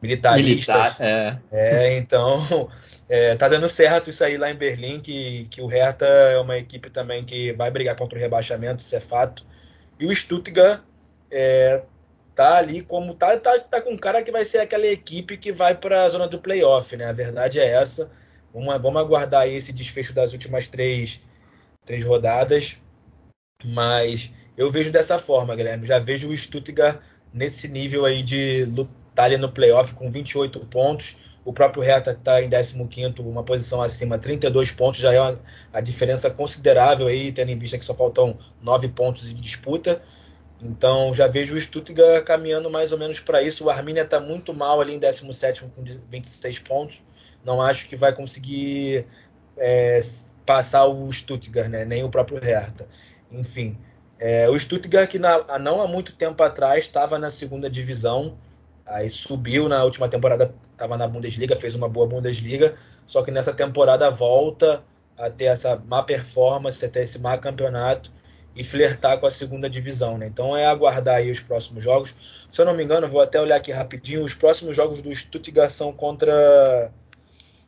militaristas. 0.00 0.74
Militar, 0.74 0.96
é. 1.00 1.38
é, 1.52 1.96
então 1.96 2.68
é, 3.08 3.34
tá 3.34 3.48
dando 3.48 3.68
certo 3.68 4.08
isso 4.08 4.24
aí 4.24 4.38
lá 4.38 4.50
em 4.50 4.54
Berlim, 4.54 5.00
que, 5.00 5.46
que 5.50 5.60
o 5.60 5.66
Hertha 5.66 6.06
é 6.06 6.38
uma 6.38 6.56
equipe 6.56 6.88
também 6.88 7.24
que 7.24 7.52
vai 7.52 7.70
brigar 7.70 7.96
contra 7.96 8.18
o 8.18 8.20
rebaixamento, 8.20 8.82
isso 8.82 8.96
é 8.96 9.00
fato. 9.00 9.44
E 9.98 10.06
o 10.06 10.14
Stuttgart 10.14 10.80
é, 11.30 11.82
tá 12.36 12.58
ali 12.58 12.82
como 12.82 13.14
tá, 13.14 13.36
tá, 13.38 13.58
tá 13.58 13.80
com 13.80 13.94
um 13.94 13.96
cara 13.96 14.22
que 14.22 14.30
vai 14.30 14.44
ser 14.44 14.58
aquela 14.58 14.86
equipe 14.86 15.38
que 15.38 15.50
vai 15.50 15.74
para 15.74 16.04
a 16.04 16.08
zona 16.08 16.28
do 16.28 16.38
playoff, 16.38 16.94
né? 16.94 17.06
A 17.06 17.12
verdade 17.12 17.58
é 17.58 17.66
essa. 17.66 18.10
Vamos, 18.52 18.76
vamos 18.80 19.00
aguardar 19.00 19.48
esse 19.48 19.72
desfecho 19.72 20.12
das 20.12 20.34
últimas 20.34 20.68
três, 20.68 21.20
três 21.84 22.04
rodadas. 22.04 22.76
Mas 23.64 24.30
eu 24.54 24.70
vejo 24.70 24.92
dessa 24.92 25.18
forma, 25.18 25.56
Guilherme. 25.56 25.86
Já 25.86 25.98
vejo 25.98 26.28
o 26.28 26.36
Stuttgart 26.36 27.00
nesse 27.32 27.68
nível 27.68 28.04
aí 28.04 28.22
de 28.22 28.66
lutar 28.66 29.24
ali 29.24 29.38
no 29.38 29.50
playoff 29.50 29.94
com 29.94 30.10
28 30.10 30.60
pontos. 30.66 31.16
O 31.42 31.54
próprio 31.54 31.82
Hertha 31.82 32.10
está 32.10 32.42
em 32.42 32.50
15º, 32.50 33.20
uma 33.20 33.44
posição 33.44 33.80
acima, 33.80 34.18
32 34.18 34.72
pontos, 34.72 35.00
já 35.00 35.12
é 35.12 35.20
uma, 35.20 35.38
a 35.72 35.80
diferença 35.80 36.28
considerável 36.28 37.06
aí, 37.06 37.30
tendo 37.30 37.50
em 37.50 37.58
vista 37.58 37.78
que 37.78 37.84
só 37.84 37.94
faltam 37.94 38.36
9 38.60 38.88
pontos 38.88 39.28
de 39.28 39.34
disputa. 39.34 40.02
Então 40.60 41.12
já 41.12 41.26
vejo 41.26 41.54
o 41.54 41.60
Stuttgart 41.60 42.24
caminhando 42.24 42.70
mais 42.70 42.92
ou 42.92 42.98
menos 42.98 43.20
para 43.20 43.42
isso. 43.42 43.64
O 43.64 43.70
Arminia 43.70 44.02
está 44.02 44.20
muito 44.20 44.54
mal 44.54 44.80
ali 44.80 44.94
em 44.94 45.00
17º 45.00 45.70
com 45.74 45.84
26 46.10 46.58
pontos 46.60 47.02
não 47.46 47.62
acho 47.62 47.86
que 47.86 47.94
vai 47.94 48.12
conseguir 48.12 49.06
é, 49.56 50.00
passar 50.44 50.84
o 50.86 51.10
Stuttgart, 51.12 51.68
né? 51.68 51.84
nem 51.84 52.02
o 52.02 52.10
próprio 52.10 52.40
Hertha. 52.42 52.88
Enfim, 53.30 53.78
é, 54.18 54.50
o 54.50 54.58
Stuttgart 54.58 55.08
que 55.08 55.18
na, 55.18 55.58
não 55.60 55.80
há 55.80 55.86
muito 55.86 56.12
tempo 56.12 56.42
atrás 56.42 56.84
estava 56.84 57.18
na 57.18 57.30
segunda 57.30 57.70
divisão, 57.70 58.36
aí 58.84 59.08
subiu 59.08 59.68
na 59.68 59.84
última 59.84 60.08
temporada, 60.08 60.52
estava 60.72 60.96
na 60.96 61.06
Bundesliga, 61.06 61.54
fez 61.54 61.76
uma 61.76 61.88
boa 61.88 62.08
Bundesliga, 62.08 62.74
só 63.06 63.22
que 63.22 63.30
nessa 63.30 63.54
temporada 63.54 64.10
volta 64.10 64.82
a 65.16 65.30
ter 65.30 65.44
essa 65.44 65.80
má 65.86 66.02
performance, 66.02 66.84
a 66.84 66.88
ter 66.88 67.04
esse 67.04 67.18
má 67.20 67.38
campeonato 67.38 68.12
e 68.56 68.64
flertar 68.64 69.18
com 69.20 69.26
a 69.26 69.30
segunda 69.30 69.68
divisão, 69.68 70.16
né? 70.16 70.26
Então 70.26 70.56
é 70.56 70.66
aguardar 70.66 71.16
aí 71.16 71.30
os 71.30 71.40
próximos 71.40 71.84
jogos. 71.84 72.14
Se 72.50 72.60
eu 72.60 72.64
não 72.64 72.74
me 72.74 72.82
engano, 72.82 73.08
vou 73.08 73.20
até 73.20 73.40
olhar 73.40 73.56
aqui 73.56 73.70
rapidinho, 73.70 74.24
os 74.24 74.34
próximos 74.34 74.74
jogos 74.74 75.02
do 75.02 75.14
Stuttgart 75.14 75.70
são 75.70 75.92
contra 75.92 76.90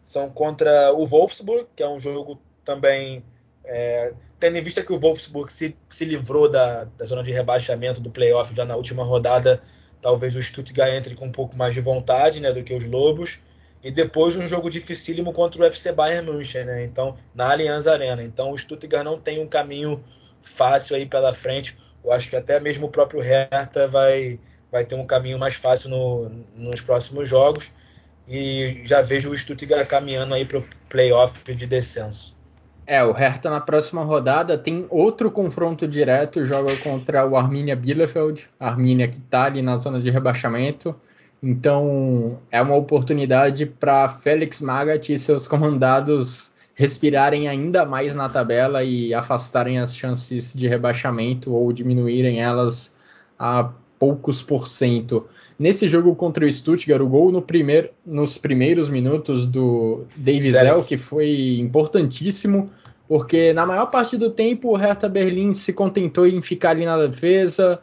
são 0.03 0.31
contra 0.31 0.93
o 0.95 1.05
Wolfsburg, 1.05 1.67
que 1.77 1.83
é 1.83 1.89
um 1.89 2.01
jogo 2.01 2.41
também. 2.65 3.23
É, 3.63 4.15
tendo 4.41 4.57
em 4.57 4.63
vista 4.63 4.83
que 4.83 4.93
o 4.93 4.99
Wolfsburg 4.99 5.53
se, 5.53 5.77
se 5.91 6.07
livrou 6.07 6.49
da, 6.49 6.85
da 6.85 7.05
zona 7.05 7.23
de 7.23 7.31
rebaixamento 7.31 8.01
do 8.01 8.11
playoff 8.11 8.55
já 8.55 8.65
na 8.65 8.77
última 8.77 9.05
rodada, 9.05 9.63
talvez 10.01 10.35
o 10.35 10.43
Stuttgart 10.43 10.95
entre 10.95 11.15
com 11.15 11.27
um 11.27 11.33
pouco 11.33 11.55
mais 11.59 11.75
de 11.75 11.83
vontade 11.83 12.41
né, 12.41 12.51
do 12.53 12.65
que 12.65 12.73
os 12.73 12.87
Lobos. 12.87 13.41
E 13.83 13.91
depois 13.91 14.35
um 14.35 14.47
jogo 14.47 14.71
dificílimo 14.71 15.33
contra 15.33 15.61
o 15.61 15.65
FC 15.65 15.93
Bayern 15.93 16.33
München, 16.33 16.65
né? 16.65 16.85
Então, 16.85 17.15
na 17.35 17.53
Allianz 17.53 17.87
Arena. 17.87 18.23
Então, 18.25 18.51
o 18.51 18.59
Stuttgart 18.59 19.05
não 19.05 19.21
tem 19.21 19.41
um 19.41 19.47
caminho 19.47 20.03
fácil 20.43 20.97
aí 20.97 21.07
pela 21.07 21.35
frente. 21.35 21.77
Eu 22.05 22.13
acho 22.13 22.31
que 22.31 22.37
até 22.37 22.61
mesmo 22.61 22.87
o 22.87 22.91
próprio 22.91 23.21
Hertha 23.21 23.87
vai, 23.89 24.39
vai 24.71 24.85
ter 24.85 24.95
um 24.95 25.07
caminho 25.07 25.39
mais 25.39 25.55
fácil 25.55 25.91
no, 25.91 26.31
nos 26.57 26.81
próximos 26.81 27.29
jogos 27.29 27.73
e 28.29 28.83
já 28.85 29.01
vejo 29.01 29.31
o 29.31 29.37
Stuttgart 29.37 29.87
caminhando 29.87 30.35
aí 30.35 30.45
para 30.45 30.59
o 30.59 30.65
playoff 30.89 31.55
de 31.55 31.67
descenso. 31.67 32.37
É, 32.87 33.05
o 33.05 33.13
Hertha 33.13 33.51
na 33.51 33.61
próxima 33.61 34.03
rodada 34.03 34.57
tem 34.57 34.87
outro 34.89 35.31
confronto 35.31 35.87
direto, 35.87 36.47
joga 36.47 36.75
contra 36.79 37.27
o 37.27 37.37
Arminia 37.37 37.77
Bielefeld, 37.77 38.49
Arminia 38.59 39.07
que 39.09 39.19
está 39.19 39.45
ali 39.45 39.61
na 39.61 39.77
zona 39.77 40.01
de 40.01 40.11
rebaixamento. 40.11 40.95
Então 41.43 42.39
é 42.51 42.61
uma 42.61 42.75
oportunidade 42.75 43.67
para 43.67 44.09
Félix 44.09 44.61
Magath 44.61 45.11
e 45.11 45.19
seus 45.19 45.47
comandados 45.47 46.55
respirarem 46.79 47.49
ainda 47.49 47.85
mais 47.85 48.15
na 48.15 48.29
tabela 48.29 48.85
e 48.85 49.13
afastarem 49.13 49.81
as 49.81 49.97
chances 49.97 50.55
de 50.55 50.69
rebaixamento 50.69 51.53
ou 51.53 51.73
diminuírem 51.73 52.41
elas 52.41 52.95
a 53.37 53.73
poucos 53.99 54.43
por 54.43 54.69
cento. 54.69 55.27
Nesse 55.59 55.89
jogo 55.89 56.15
contra 56.15 56.47
o 56.47 56.53
Stuttgart, 56.53 57.03
o 57.03 57.09
gol 57.09 57.33
no 57.33 57.43
primeir, 57.43 57.91
nos 58.07 58.39
primeiros 58.39 58.89
minutos 58.89 59.45
do 59.45 60.05
David 60.17 60.53
Zell, 60.53 60.85
que 60.85 60.97
foi 60.97 61.59
importantíssimo, 61.59 62.71
porque 63.09 63.53
na 63.53 63.67
maior 63.67 63.87
parte 63.87 64.17
do 64.17 64.31
tempo 64.31 64.69
o 64.69 64.77
Hertha 64.77 65.09
Berlim 65.09 65.53
se 65.53 65.73
contentou 65.73 66.29
em 66.29 66.41
ficar 66.41 66.71
ali 66.71 66.87
na 66.87 67.09
defesa, 67.09 67.83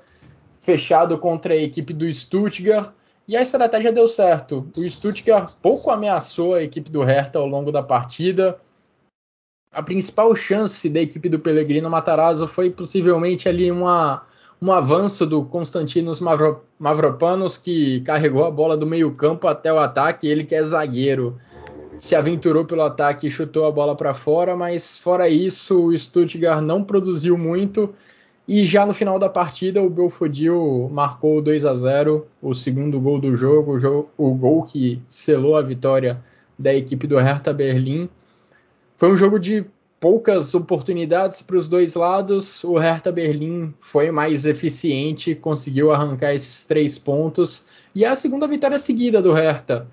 fechado 0.58 1.18
contra 1.18 1.54
a 1.54 1.58
equipe 1.58 1.92
do 1.92 2.10
Stuttgart, 2.10 2.92
e 3.28 3.36
a 3.36 3.42
estratégia 3.42 3.92
deu 3.92 4.08
certo. 4.08 4.70
O 4.74 4.90
Stuttgart 4.90 5.52
pouco 5.62 5.92
ameaçou 5.92 6.54
a 6.54 6.64
equipe 6.64 6.90
do 6.90 7.04
Hertha 7.04 7.40
ao 7.40 7.46
longo 7.46 7.74
da 7.74 7.84
partida. 7.84 8.58
A 9.76 9.84
principal 9.84 10.34
chance 10.38 10.88
da 10.88 11.02
equipe 11.02 11.28
do 11.28 11.38
Pellegrino 11.38 11.90
Matarazzo 11.90 12.48
foi 12.48 12.70
possivelmente 12.70 13.50
ali 13.50 13.70
uma 13.70 14.24
um 14.62 14.72
avanço 14.72 15.26
do 15.26 15.44
Constantinos 15.44 16.22
Mavro, 16.22 16.62
Mavropanos, 16.80 17.58
que 17.58 18.00
carregou 18.00 18.46
a 18.46 18.50
bola 18.50 18.78
do 18.78 18.88
meio-campo 18.88 19.50
até 19.50 19.74
o 19.74 19.78
ataque. 19.78 20.28
Ele 20.28 20.46
que 20.46 20.56
é 20.56 20.64
zagueiro, 20.64 21.38
se 21.98 22.16
aventurou 22.16 22.64
pelo 22.64 22.84
ataque 22.84 23.28
e 23.28 23.30
chutou 23.30 23.66
a 23.66 23.72
bola 23.72 23.98
para 23.98 24.14
fora, 24.14 24.56
mas 24.56 24.98
fora 24.98 25.28
isso, 25.28 25.88
o 25.88 25.98
Stuttgart 25.98 26.64
não 26.64 26.82
produziu 26.82 27.38
muito. 27.38 27.94
E 28.48 28.64
já 28.64 28.86
no 28.86 28.94
final 28.94 29.20
da 29.20 29.28
partida, 29.28 29.82
o 29.82 29.90
Belfodil 29.90 30.90
marcou 30.90 31.42
2 31.42 31.66
a 31.66 31.76
0, 31.76 32.26
o 32.42 32.54
segundo 32.54 32.98
gol 33.02 33.20
do 33.20 33.36
jogo, 33.36 33.74
o, 33.74 33.78
jogo, 33.78 34.10
o 34.18 34.34
gol 34.34 34.64
que 34.64 35.02
selou 35.10 35.58
a 35.58 35.62
vitória 35.62 36.24
da 36.58 36.74
equipe 36.74 37.06
do 37.06 37.18
Hertha 37.18 37.52
Berlim. 37.52 38.08
Foi 38.98 39.12
um 39.12 39.18
jogo 39.18 39.38
de 39.38 39.66
poucas 40.00 40.54
oportunidades 40.54 41.42
para 41.42 41.58
os 41.58 41.68
dois 41.68 41.96
lados. 41.96 42.64
O 42.64 42.78
Hertha 42.78 43.12
Berlim 43.12 43.74
foi 43.82 44.10
mais 44.10 44.46
eficiente, 44.46 45.36
conseguiu 45.36 45.92
arrancar 45.92 46.34
esses 46.34 46.66
três 46.66 46.98
pontos. 46.98 47.66
E 47.94 48.06
é 48.06 48.08
a 48.08 48.16
segunda 48.16 48.48
vitória 48.48 48.80
seguida 48.80 49.22
do 49.22 49.34
Hertha. 49.34 49.88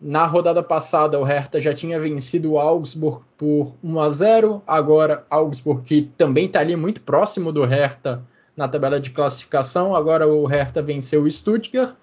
Na 0.00 0.26
rodada 0.26 0.62
passada, 0.62 1.18
o 1.18 1.24
Hertha 1.24 1.60
já 1.60 1.74
tinha 1.74 2.00
vencido 2.00 2.52
o 2.52 2.58
Augsburg 2.58 3.22
por 3.36 3.74
1 3.82 4.00
a 4.00 4.08
0. 4.08 4.62
Agora, 4.66 5.24
Augsburg, 5.28 5.82
que 5.82 6.10
também 6.16 6.46
está 6.46 6.60
ali 6.60 6.74
muito 6.74 7.00
próximo 7.00 7.52
do 7.52 7.64
Hertha 7.64 8.22
na 8.56 8.66
tabela 8.66 9.00
de 9.00 9.10
classificação. 9.10 9.94
Agora, 9.94 10.26
o 10.26 10.46
Hertha 10.46 10.82
venceu 10.82 11.22
o 11.22 11.30
Stuttgart. 11.30 11.94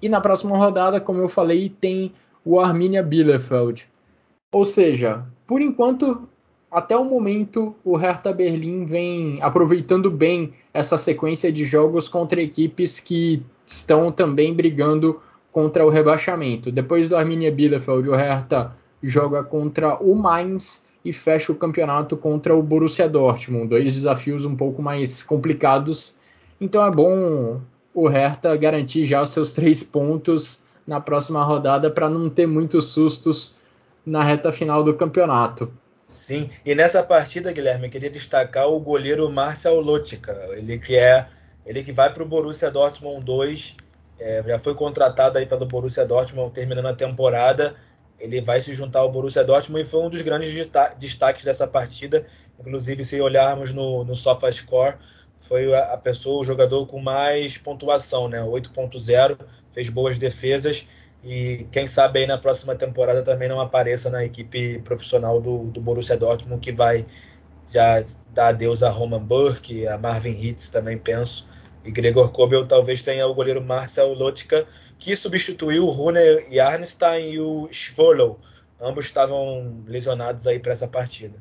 E 0.00 0.08
na 0.08 0.20
próxima 0.20 0.56
rodada, 0.56 1.00
como 1.00 1.20
eu 1.20 1.28
falei, 1.28 1.68
tem 1.68 2.12
o 2.44 2.58
Arminia 2.58 3.02
Bielefeld. 3.02 3.86
Ou 4.52 4.66
seja, 4.66 5.24
por 5.46 5.62
enquanto, 5.62 6.28
até 6.70 6.94
o 6.96 7.04
momento, 7.04 7.74
o 7.82 7.96
Hertha 7.96 8.32
Berlim 8.34 8.84
vem 8.84 9.42
aproveitando 9.42 10.10
bem 10.10 10.52
essa 10.74 10.98
sequência 10.98 11.50
de 11.50 11.64
jogos 11.64 12.06
contra 12.06 12.42
equipes 12.42 13.00
que 13.00 13.42
estão 13.66 14.12
também 14.12 14.54
brigando 14.54 15.18
contra 15.50 15.86
o 15.86 15.88
rebaixamento. 15.88 16.70
Depois 16.70 17.08
do 17.08 17.16
Arminia 17.16 17.50
Bielefeld, 17.50 18.08
o 18.10 18.14
Hertha 18.14 18.76
joga 19.02 19.42
contra 19.42 19.96
o 19.96 20.14
Mainz 20.14 20.86
e 21.04 21.12
fecha 21.12 21.50
o 21.50 21.56
campeonato 21.56 22.16
contra 22.16 22.54
o 22.54 22.62
Borussia 22.62 23.08
Dortmund. 23.08 23.68
Dois 23.68 23.92
desafios 23.92 24.44
um 24.44 24.54
pouco 24.54 24.80
mais 24.82 25.22
complicados 25.22 26.16
Então 26.60 26.84
é 26.84 26.90
bom 26.90 27.60
o 27.94 28.06
Hertha 28.06 28.56
garantir 28.56 29.04
já 29.04 29.22
os 29.22 29.30
seus 29.30 29.52
três 29.52 29.82
pontos 29.82 30.64
na 30.86 31.00
próxima 31.00 31.42
rodada 31.42 31.90
para 31.90 32.08
não 32.08 32.30
ter 32.30 32.46
muitos 32.46 32.88
sustos 32.88 33.56
na 34.04 34.22
reta 34.22 34.52
final 34.52 34.82
do 34.82 34.94
campeonato. 34.94 35.72
Sim, 36.06 36.50
e 36.64 36.74
nessa 36.74 37.02
partida, 37.02 37.52
Guilherme, 37.52 37.86
eu 37.86 37.90
queria 37.90 38.10
destacar 38.10 38.68
o 38.68 38.78
goleiro 38.78 39.30
Marcel 39.30 39.80
Lotka, 39.80 40.32
ele 40.52 40.78
que 40.78 40.94
é 40.94 41.26
ele 41.64 41.82
que 41.82 41.92
vai 41.92 42.12
para 42.12 42.22
o 42.22 42.26
Borussia 42.26 42.70
Dortmund 42.70 43.24
2, 43.24 43.76
é, 44.18 44.42
já 44.46 44.58
foi 44.58 44.74
contratado 44.74 45.38
aí 45.38 45.46
pelo 45.46 45.64
Borussia 45.64 46.04
Dortmund 46.04 46.52
terminando 46.52 46.86
a 46.86 46.94
temporada, 46.94 47.74
ele 48.18 48.40
vai 48.40 48.60
se 48.60 48.74
juntar 48.74 49.00
ao 49.00 49.10
Borussia 49.10 49.44
Dortmund 49.44 49.82
e 49.82 49.88
foi 49.88 50.00
um 50.00 50.10
dos 50.10 50.22
grandes 50.22 50.68
destaques 50.98 51.44
dessa 51.44 51.66
partida, 51.66 52.26
inclusive 52.60 53.02
se 53.04 53.20
olharmos 53.20 53.72
no, 53.72 54.04
no 54.04 54.14
SofaScore, 54.14 54.96
foi 55.40 55.74
a, 55.74 55.94
a 55.94 55.96
pessoa, 55.96 56.40
o 56.40 56.44
jogador 56.44 56.86
com 56.86 57.00
mais 57.00 57.58
pontuação, 57.58 58.28
né, 58.28 58.40
8.0, 58.40 59.38
fez 59.72 59.88
boas 59.88 60.18
defesas, 60.18 60.86
e 61.24 61.66
quem 61.70 61.86
sabe 61.86 62.20
aí 62.20 62.26
na 62.26 62.36
próxima 62.36 62.74
temporada 62.74 63.22
também 63.22 63.48
não 63.48 63.60
apareça 63.60 64.10
na 64.10 64.24
equipe 64.24 64.80
profissional 64.80 65.40
do, 65.40 65.70
do 65.70 65.80
Borussia 65.80 66.16
Dortmund, 66.16 66.60
que 66.60 66.72
vai 66.72 67.06
já 67.70 68.02
dar 68.34 68.48
adeus 68.48 68.82
a 68.82 68.90
Roman 68.90 69.22
Burke, 69.22 69.86
a 69.86 69.96
Marvin 69.96 70.30
Hitz 70.30 70.68
também 70.68 70.98
penso, 70.98 71.48
e 71.84 71.90
Gregor 71.90 72.32
Kobel 72.32 72.66
talvez 72.66 73.02
tenha 73.02 73.26
o 73.26 73.34
goleiro 73.34 73.62
Marcel 73.62 74.14
Lotka, 74.14 74.66
que 74.98 75.14
substituiu 75.16 75.86
o 75.86 75.90
Rune 75.90 76.20
Jarnstein 76.50 77.32
e 77.32 77.40
o 77.40 77.68
Schwolow. 77.70 78.38
Ambos 78.80 79.04
estavam 79.04 79.82
lesionados 79.86 80.46
aí 80.46 80.58
para 80.58 80.72
essa 80.72 80.88
partida. 80.88 81.40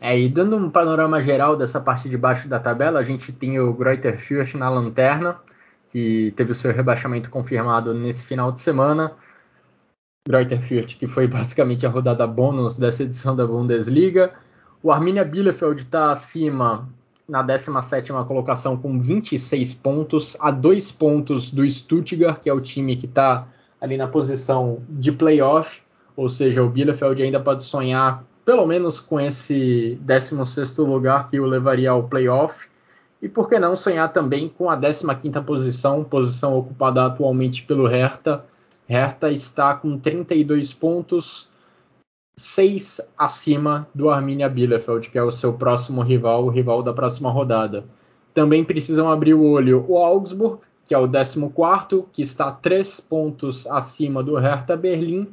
É, 0.00 0.16
e 0.16 0.28
dando 0.28 0.56
um 0.56 0.70
panorama 0.70 1.20
geral 1.20 1.56
dessa 1.56 1.80
parte 1.80 2.08
de 2.08 2.16
baixo 2.16 2.48
da 2.48 2.60
tabela, 2.60 3.00
a 3.00 3.02
gente 3.02 3.32
tem 3.32 3.58
o 3.58 3.72
Greuther 3.72 4.18
Fürth 4.18 4.54
na 4.54 4.70
lanterna, 4.70 5.40
que 5.92 6.32
teve 6.36 6.52
o 6.52 6.54
seu 6.54 6.72
rebaixamento 6.72 7.30
confirmado 7.30 7.94
nesse 7.94 8.24
final 8.24 8.52
de 8.52 8.60
semana. 8.60 9.12
Greuther 10.26 10.60
que 10.98 11.06
foi 11.06 11.26
basicamente 11.28 11.86
a 11.86 11.90
rodada 11.90 12.26
bônus 12.26 12.76
dessa 12.76 13.02
edição 13.02 13.34
da 13.34 13.46
Bundesliga. 13.46 14.32
O 14.82 14.92
Arminia 14.92 15.24
Bielefeld 15.24 15.82
está 15.82 16.10
acima 16.10 16.88
na 17.28 17.44
17ª 17.44 18.24
colocação 18.26 18.76
com 18.76 19.00
26 19.00 19.74
pontos, 19.74 20.36
a 20.40 20.50
dois 20.50 20.90
pontos 20.90 21.50
do 21.50 21.68
Stuttgart, 21.68 22.40
que 22.40 22.48
é 22.48 22.52
o 22.52 22.60
time 22.60 22.96
que 22.96 23.06
está 23.06 23.46
ali 23.80 23.96
na 23.96 24.08
posição 24.08 24.82
de 24.88 25.12
playoff, 25.12 25.82
ou 26.16 26.28
seja, 26.28 26.62
o 26.62 26.70
Bielefeld 26.70 27.22
ainda 27.22 27.38
pode 27.38 27.64
sonhar 27.64 28.24
pelo 28.44 28.66
menos 28.66 28.98
com 28.98 29.20
esse 29.20 30.00
16º 30.06 30.86
lugar 30.86 31.28
que 31.28 31.38
o 31.38 31.44
levaria 31.44 31.90
ao 31.90 32.04
playoff. 32.04 32.66
E 33.20 33.28
por 33.28 33.48
que 33.48 33.58
não 33.58 33.74
sonhar 33.74 34.12
também 34.12 34.48
com 34.48 34.70
a 34.70 34.76
15ª 34.76 35.44
posição, 35.44 36.04
posição 36.04 36.56
ocupada 36.56 37.04
atualmente 37.04 37.64
pelo 37.64 37.86
Hertha. 37.86 38.44
Hertha 38.86 39.30
está 39.30 39.74
com 39.74 39.98
32 39.98 40.72
pontos, 40.72 41.50
6 42.36 43.00
acima 43.18 43.88
do 43.92 44.08
Arminia 44.08 44.48
Bielefeld, 44.48 45.10
que 45.10 45.18
é 45.18 45.22
o 45.22 45.32
seu 45.32 45.52
próximo 45.52 46.00
rival, 46.00 46.44
o 46.44 46.48
rival 46.48 46.82
da 46.82 46.92
próxima 46.92 47.30
rodada. 47.30 47.84
Também 48.32 48.62
precisam 48.62 49.10
abrir 49.10 49.34
o 49.34 49.44
olho 49.44 49.84
o 49.88 49.98
Augsburg, 49.98 50.60
que 50.86 50.94
é 50.94 50.98
o 50.98 51.08
14º, 51.08 52.06
que 52.12 52.22
está 52.22 52.52
3 52.52 53.00
pontos 53.00 53.66
acima 53.66 54.22
do 54.22 54.36
Hertha 54.36 54.76
Berlim. 54.76 55.26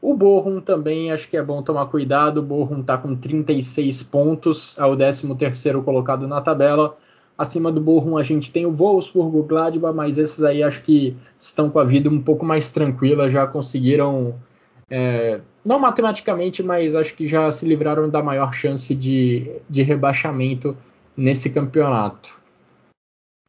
O 0.00 0.16
Bochum 0.16 0.60
também 0.60 1.10
acho 1.10 1.28
que 1.28 1.36
é 1.36 1.42
bom 1.42 1.62
tomar 1.62 1.86
cuidado. 1.86 2.38
O 2.38 2.42
Bochum 2.42 2.80
está 2.80 2.96
com 2.96 3.14
36 3.14 4.04
pontos, 4.04 4.78
é 4.78 4.84
o 4.84 4.96
13º 4.96 5.82
colocado 5.82 6.26
na 6.28 6.40
tabela. 6.40 6.96
Acima 7.36 7.72
do 7.72 7.80
Bochum 7.80 8.16
a 8.16 8.22
gente 8.22 8.52
tem 8.52 8.66
o 8.66 8.72
Wolfsburg, 8.72 9.36
o 9.36 9.42
Gladbach, 9.42 9.94
mas 9.94 10.18
esses 10.18 10.44
aí 10.44 10.62
acho 10.62 10.82
que 10.82 11.16
estão 11.38 11.70
com 11.70 11.78
a 11.78 11.84
vida 11.84 12.08
um 12.08 12.20
pouco 12.20 12.44
mais 12.44 12.70
tranquila, 12.70 13.30
já 13.30 13.46
conseguiram, 13.46 14.34
é, 14.90 15.40
não 15.64 15.78
matematicamente, 15.78 16.62
mas 16.62 16.94
acho 16.94 17.14
que 17.14 17.26
já 17.26 17.50
se 17.50 17.66
livraram 17.66 18.08
da 18.08 18.22
maior 18.22 18.52
chance 18.52 18.94
de, 18.94 19.50
de 19.68 19.82
rebaixamento 19.82 20.76
nesse 21.16 21.50
campeonato. 21.50 22.40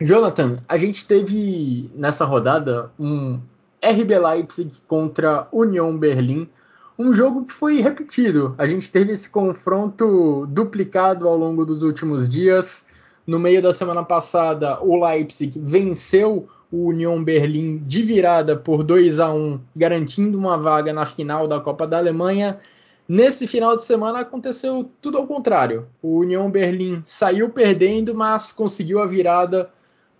Jonathan, 0.01 0.59
a 0.67 0.77
gente 0.77 1.07
teve 1.07 1.89
nessa 1.95 2.25
rodada 2.25 2.91
um 2.99 3.39
RB 3.81 4.17
Leipzig 4.17 4.81
contra 4.87 5.47
Union 5.51 5.97
Berlim, 5.97 6.49
um 6.97 7.13
jogo 7.13 7.45
que 7.45 7.51
foi 7.51 7.81
repetido. 7.81 8.55
A 8.57 8.65
gente 8.65 8.91
teve 8.91 9.11
esse 9.11 9.29
confronto 9.29 10.45
duplicado 10.47 11.27
ao 11.27 11.37
longo 11.37 11.65
dos 11.65 11.83
últimos 11.83 12.29
dias. 12.29 12.87
No 13.25 13.39
meio 13.39 13.61
da 13.61 13.73
semana 13.73 14.03
passada, 14.03 14.81
o 14.81 15.01
Leipzig 15.03 15.57
venceu 15.57 16.47
o 16.71 16.87
Union 16.87 17.23
Berlim 17.23 17.77
de 17.77 18.01
virada 18.01 18.57
por 18.57 18.83
2 18.83 19.19
a 19.19 19.33
1, 19.33 19.59
garantindo 19.75 20.37
uma 20.37 20.57
vaga 20.57 20.91
na 20.91 21.05
final 21.05 21.47
da 21.47 21.59
Copa 21.59 21.87
da 21.87 21.97
Alemanha. 21.97 22.59
Nesse 23.07 23.47
final 23.47 23.77
de 23.77 23.85
semana 23.85 24.19
aconteceu 24.19 24.89
tudo 25.01 25.17
ao 25.17 25.27
contrário. 25.27 25.87
O 26.01 26.19
Union 26.19 26.49
Berlim 26.49 27.01
saiu 27.05 27.49
perdendo, 27.49 28.13
mas 28.13 28.51
conseguiu 28.51 28.99
a 28.99 29.05
virada 29.05 29.69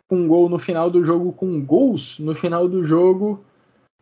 com 0.07 0.17
um 0.17 0.27
gol 0.27 0.47
no 0.47 0.59
final 0.59 0.89
do 0.89 1.03
jogo, 1.03 1.33
com 1.33 1.59
gols 1.59 2.19
no 2.19 2.35
final 2.35 2.67
do 2.67 2.83
jogo 2.83 3.43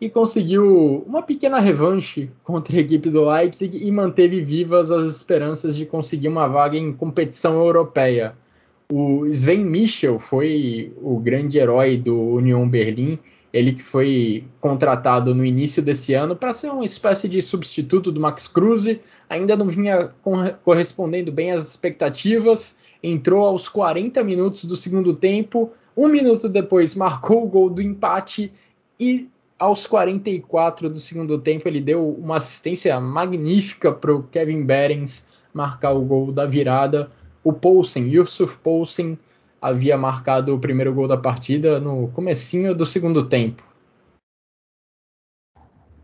e 0.02 0.10
conseguiu 0.10 1.04
uma 1.06 1.22
pequena 1.22 1.60
revanche 1.60 2.32
contra 2.44 2.76
a 2.76 2.80
equipe 2.80 3.08
do 3.12 3.30
Leipzig 3.30 3.78
e 3.78 3.92
manteve 3.92 4.42
vivas 4.42 4.90
as 4.90 5.04
esperanças 5.04 5.76
de 5.76 5.86
conseguir 5.86 6.28
uma 6.28 6.48
vaga 6.48 6.76
em 6.76 6.92
competição 6.92 7.64
europeia. 7.64 8.36
O 8.94 9.26
Sven 9.28 9.64
Michel 9.64 10.20
foi 10.20 10.92
o 11.02 11.18
grande 11.18 11.58
herói 11.58 11.96
do 11.96 12.20
Union 12.20 12.68
Berlim, 12.68 13.18
ele 13.54 13.72
que 13.72 13.82
foi 13.82 14.44
contratado 14.60 15.34
no 15.34 15.46
início 15.46 15.82
desse 15.82 16.14
ano 16.14 16.36
para 16.36 16.54
ser 16.54 16.72
uma 16.72 16.84
espécie 16.84 17.30
de 17.30 17.42
substituto 17.42 18.12
do 18.12 18.20
Max 18.20 18.50
Kruse, 18.50 19.00
ainda 19.30 19.56
não 19.56 19.68
vinha 19.68 20.12
correspondendo 20.66 21.32
bem 21.32 21.52
às 21.52 21.70
expectativas, 21.70 22.80
entrou 23.02 23.46
aos 23.46 23.70
40 23.70 24.22
minutos 24.26 24.66
do 24.66 24.76
segundo 24.76 25.16
tempo, 25.16 25.72
um 25.96 26.10
minuto 26.10 26.50
depois 26.50 26.94
marcou 26.94 27.46
o 27.46 27.48
gol 27.48 27.70
do 27.70 27.82
empate. 27.82 28.52
E 29.00 29.30
aos 29.58 29.88
44 29.88 30.90
do 30.90 30.98
segundo 30.98 31.40
tempo 31.40 31.66
ele 31.66 31.80
deu 31.80 32.10
uma 32.10 32.38
assistência 32.38 33.00
magnífica 33.00 33.92
para 33.92 34.14
o 34.14 34.24
Kevin 34.24 34.64
Behrens 34.64 35.30
marcar 35.54 35.94
o 35.94 36.02
gol 36.02 36.32
da 36.32 36.46
virada 36.46 37.10
o 37.44 37.52
Poulsen, 37.54 38.08
Yusuf 38.08 38.58
Poulsen, 38.58 39.18
havia 39.62 39.98
marcado 39.98 40.56
o 40.56 40.60
primeiro 40.60 40.94
gol 40.94 41.08
da 41.08 41.18
partida 41.18 41.80
no 41.80 42.10
comecinho 42.10 42.74
do 42.74 42.86
segundo 42.86 43.28
tempo. 43.28 43.64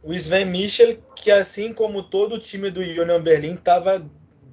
O 0.04 0.14
Sven 0.14 0.46
Michel, 0.46 0.98
que 1.16 1.32
assim 1.32 1.74
como 1.74 2.04
todo 2.04 2.36
o 2.36 2.40
time 2.40 2.70
do 2.70 2.80
Union 2.80 3.22
Berlin, 3.22 3.56
estava 3.56 4.06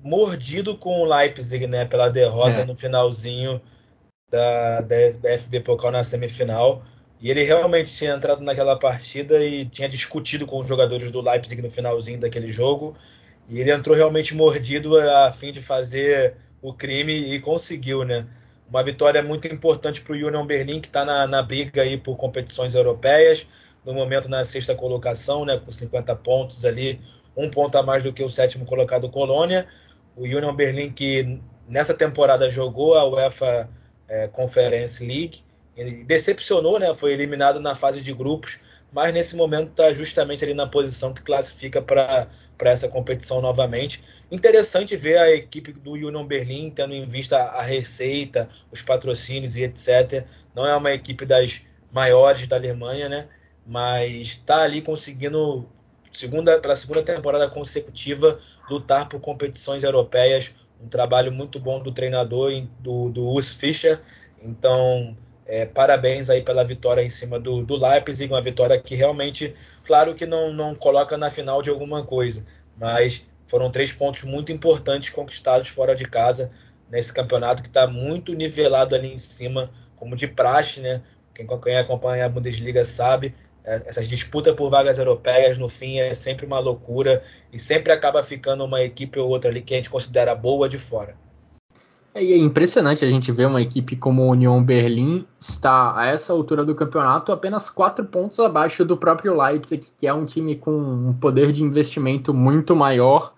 mordido 0.03 0.77
com 0.77 1.01
o 1.01 1.05
Leipzig, 1.05 1.67
né, 1.67 1.85
pela 1.85 2.09
derrota 2.09 2.61
é. 2.61 2.65
no 2.65 2.75
finalzinho 2.75 3.61
da, 4.31 4.81
da, 4.81 5.11
da 5.13 5.39
FB 5.39 5.61
Pokal 5.61 5.91
na 5.91 6.03
semifinal. 6.03 6.83
E 7.21 7.31
ele 7.31 7.43
realmente 7.43 7.91
tinha 7.91 8.15
entrado 8.15 8.43
naquela 8.43 8.79
partida 8.79 9.43
e 9.43 9.65
tinha 9.65 9.89
discutido 9.89 10.45
com 10.45 10.61
os 10.61 10.67
jogadores 10.67 11.11
do 11.11 11.23
Leipzig 11.23 11.63
no 11.63 11.71
finalzinho 11.71 12.21
daquele 12.21 12.51
jogo. 12.51 12.95
E 13.49 13.61
ele 13.61 13.71
entrou 13.71 13.97
realmente 13.97 14.35
mordido 14.35 14.99
a 14.99 15.33
fim 15.33 15.53
de 15.53 15.61
fazer 15.61 16.37
o 16.65 16.73
crime 16.73 17.13
e 17.13 17.39
conseguiu, 17.41 18.05
né? 18.05 18.27
Uma 18.67 18.83
vitória 18.83 19.23
muito 19.23 19.47
importante 19.47 20.01
para 20.01 20.15
o 20.15 20.17
Union 20.17 20.47
Berlin, 20.47 20.81
que 20.81 20.87
está 20.87 21.05
na, 21.05 21.27
na, 21.27 21.43
briga 21.43 21.83
aí 21.83 21.99
por 21.99 22.17
competições 22.17 22.75
europeias, 22.75 23.47
no 23.85 23.93
momento 23.93 24.31
na 24.31 24.47
sexta 24.47 24.75
colocação, 24.75 25.45
né, 25.45 25.59
com 25.59 25.71
50 25.71 26.17
pontos 26.17 26.65
ali, 26.65 26.99
um 27.37 27.51
ponto 27.51 27.77
a 27.77 27.83
mais 27.83 28.03
do 28.03 28.15
que 28.15 28.23
o 28.23 28.31
sétimo 28.31 28.65
colocado 28.65 29.11
Colônia. 29.11 29.69
O 30.17 30.23
Union 30.23 30.55
Berlin 30.55 30.91
que 30.91 31.39
nessa 31.69 31.93
temporada 31.93 32.49
jogou 32.49 32.95
a 32.95 33.05
UEFA 33.07 33.69
é, 34.09 34.27
Conference 34.29 35.07
League, 35.07 35.45
decepcionou, 36.07 36.79
né, 36.79 36.95
foi 36.95 37.13
eliminado 37.13 37.61
na 37.61 37.75
fase 37.75 38.01
de 38.01 38.13
grupos, 38.15 38.61
mas 38.91 39.13
nesse 39.13 39.37
momento 39.37 39.69
está 39.71 39.93
justamente 39.93 40.43
ali 40.43 40.55
na 40.55 40.67
posição 40.67 41.13
que 41.13 41.21
classifica 41.21 41.83
para 41.83 42.27
essa 42.61 42.89
competição 42.89 43.43
novamente. 43.43 44.03
Interessante 44.35 44.97
ver 44.97 45.17
a 45.17 45.31
equipe 45.31 45.73
do 45.73 45.93
Union 45.93 46.27
Berlin 46.27 46.69
tendo 46.69 46.93
em 46.93 47.07
vista 47.07 47.37
a 47.37 47.63
receita, 47.63 48.49
os 48.73 48.83
patrocínios 48.83 49.57
e 49.57 49.63
etc. 49.63 50.27
Não 50.53 50.67
é 50.67 50.75
uma 50.75 50.91
equipe 50.91 51.25
das 51.25 51.63
maiores 51.93 52.45
da 52.49 52.57
Alemanha, 52.57 53.09
né? 53.09 53.29
Mas 53.65 54.11
está 54.11 54.63
ali 54.63 54.83
conseguindo 54.83 55.69
segunda 56.11 56.59
pela 56.59 56.75
segunda 56.75 57.01
temporada 57.01 57.49
consecutiva 57.49 58.41
lutar 58.69 59.09
por 59.09 59.21
competições 59.21 59.85
europeias. 59.85 60.53
Um 60.83 60.89
trabalho 60.89 61.31
muito 61.31 61.61
bom 61.61 61.81
do 61.81 61.93
treinador 61.93 62.51
do, 62.81 63.11
do 63.11 63.29
Urs 63.29 63.51
Fischer. 63.51 64.03
Então, 64.43 65.17
é, 65.47 65.65
parabéns 65.65 66.29
aí 66.29 66.43
pela 66.43 66.65
vitória 66.65 67.03
em 67.03 67.09
cima 67.09 67.39
do, 67.39 67.63
do 67.63 67.77
Leipzig, 67.77 68.33
uma 68.33 68.43
vitória 68.43 68.83
que 68.83 68.97
realmente, 68.97 69.55
claro 69.85 70.13
que 70.13 70.27
não, 70.27 70.53
não 70.53 70.75
coloca 70.75 71.17
na 71.17 71.31
final 71.31 71.63
de 71.63 71.71
alguma 71.71 72.03
coisa, 72.03 72.45
mas 72.77 73.25
foram 73.47 73.71
três 73.71 73.93
pontos 73.93 74.25
muito 74.25 74.53
importantes 74.53 75.11
conquistados 75.11 75.69
fora 75.69 75.95
de 75.95 76.05
casa 76.05 76.51
nesse 76.91 77.13
campeonato 77.13 77.63
que 77.63 77.69
está 77.69 77.87
muito 77.87 78.35
nivelado 78.35 78.95
ali 78.95 79.13
em 79.13 79.19
cima, 79.19 79.71
como 79.97 80.17
de 80.17 80.27
praxe, 80.27 80.81
né? 80.81 81.03
Quem, 81.35 81.77
acompanha 81.77 82.27
a 82.27 82.29
Bundesliga 82.29 82.85
sabe, 82.85 83.35
é, 83.65 83.83
essas 83.87 84.09
disputas 84.09 84.55
por 84.55 84.71
vagas 84.71 84.99
europeias, 84.99 85.59
no 85.59 85.69
fim, 85.69 85.99
é 85.99 86.15
sempre 86.15 86.47
uma 86.47 86.59
loucura 86.59 87.23
e 87.53 87.59
sempre 87.59 87.93
acaba 87.93 88.23
ficando 88.23 88.65
uma 88.65 88.83
equipe 88.83 89.19
ou 89.19 89.29
outra 89.29 89.51
ali 89.51 89.61
que 89.61 89.75
a 89.75 89.77
gente 89.79 89.91
considera 89.91 90.35
boa 90.35 90.69
de 90.69 90.79
fora. 90.79 91.17
É, 92.15 92.25
e 92.25 92.33
é 92.33 92.39
impressionante 92.39 93.05
a 93.05 93.11
gente 93.11 93.33
ver 93.33 93.47
uma 93.49 93.61
equipe 93.61 93.97
como 93.97 94.23
a 94.23 94.27
União 94.27 94.63
Berlim 94.63 95.27
está 95.39 95.99
a 95.99 96.07
essa 96.07 96.33
altura 96.33 96.65
do 96.65 96.73
campeonato 96.73 97.33
apenas 97.33 97.69
quatro 97.69 98.05
pontos 98.05 98.39
abaixo 98.39 98.85
do 98.85 98.97
próprio 98.97 99.37
Leipzig, 99.37 99.85
que 99.99 100.07
é 100.07 100.15
um 100.15 100.25
time 100.25 100.55
com 100.55 100.71
um 100.71 101.13
poder 101.13 101.51
de 101.51 101.65
investimento 101.65 102.33
muito 102.33 102.77
maior. 102.77 103.35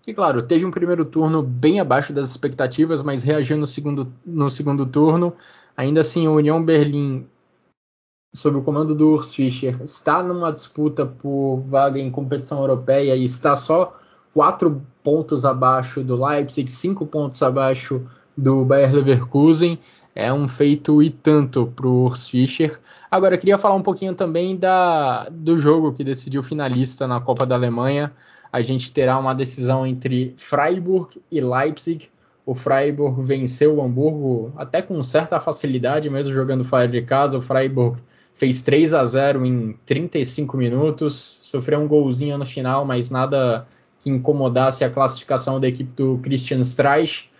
Que, 0.00 0.14
claro, 0.14 0.42
teve 0.42 0.64
um 0.64 0.70
primeiro 0.70 1.04
turno 1.04 1.42
bem 1.42 1.80
abaixo 1.80 2.12
das 2.12 2.30
expectativas, 2.30 3.02
mas 3.02 3.24
reagiu 3.24 3.56
no 3.58 3.66
segundo, 3.66 4.12
no 4.24 4.48
segundo 4.48 4.86
turno. 4.86 5.34
Ainda 5.76 6.00
assim, 6.00 6.24
a 6.26 6.30
União 6.30 6.64
Berlim, 6.64 7.26
sob 8.32 8.58
o 8.58 8.62
comando 8.62 8.94
do 8.94 9.10
Urs 9.10 9.34
Fischer, 9.34 9.82
está 9.82 10.22
numa 10.22 10.52
disputa 10.52 11.04
por 11.04 11.58
vaga 11.62 11.98
em 11.98 12.10
competição 12.12 12.60
europeia 12.60 13.16
e 13.16 13.24
está 13.24 13.56
só 13.56 13.98
quatro 14.32 14.80
pontos 15.02 15.44
abaixo 15.44 16.02
do 16.04 16.24
Leipzig, 16.24 16.70
cinco 16.70 17.04
pontos 17.04 17.42
abaixo 17.42 18.06
do 18.36 18.64
Bayer 18.64 18.92
Leverkusen. 18.92 19.78
É 20.14 20.32
um 20.32 20.48
feito 20.48 21.02
e 21.02 21.10
tanto 21.10 21.66
para 21.66 21.86
o 21.86 22.04
Urs 22.04 22.28
Fischer. 22.28 22.80
Agora, 23.10 23.34
eu 23.34 23.38
queria 23.38 23.58
falar 23.58 23.74
um 23.74 23.82
pouquinho 23.82 24.14
também 24.14 24.56
da, 24.56 25.28
do 25.30 25.56
jogo 25.56 25.92
que 25.92 26.02
decidiu 26.02 26.42
finalista 26.42 27.06
na 27.06 27.20
Copa 27.20 27.46
da 27.46 27.54
Alemanha. 27.54 28.12
A 28.52 28.60
gente 28.62 28.92
terá 28.92 29.18
uma 29.18 29.34
decisão 29.34 29.86
entre 29.86 30.34
Freiburg 30.36 31.20
e 31.30 31.40
Leipzig. 31.40 32.08
O 32.44 32.54
Freiburg 32.54 33.22
venceu 33.22 33.76
o 33.76 33.82
Hamburgo 33.82 34.52
até 34.56 34.82
com 34.82 35.00
certa 35.02 35.38
facilidade, 35.38 36.10
mesmo 36.10 36.32
jogando 36.32 36.64
fora 36.64 36.88
de 36.88 37.00
casa. 37.02 37.38
O 37.38 37.42
Freiburg 37.42 38.00
fez 38.34 38.62
3 38.62 38.94
a 38.94 39.04
0 39.04 39.44
em 39.44 39.78
35 39.84 40.56
minutos, 40.56 41.38
sofreu 41.42 41.78
um 41.78 41.86
golzinho 41.86 42.38
no 42.38 42.46
final, 42.46 42.84
mas 42.84 43.10
nada 43.10 43.66
que 44.00 44.08
incomodasse 44.08 44.82
a 44.82 44.90
classificação 44.90 45.60
da 45.60 45.68
equipe 45.68 45.92
do 45.94 46.18
Christian 46.22 46.60
Streich. 46.60 47.30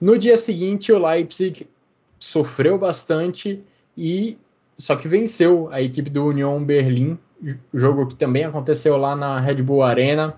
No 0.00 0.18
dia 0.18 0.36
seguinte, 0.36 0.92
o 0.92 0.98
Leipzig 0.98 1.66
sofreu 2.18 2.78
bastante 2.78 3.62
e 3.96 4.38
só 4.76 4.94
que 4.94 5.08
venceu 5.08 5.68
a 5.72 5.80
equipe 5.80 6.10
do 6.10 6.26
Union 6.26 6.62
Berlim, 6.62 7.18
jogo 7.72 8.06
que 8.06 8.14
também 8.14 8.44
aconteceu 8.44 8.96
lá 8.96 9.16
na 9.16 9.40
Red 9.40 9.62
Bull 9.62 9.82
Arena. 9.82 10.34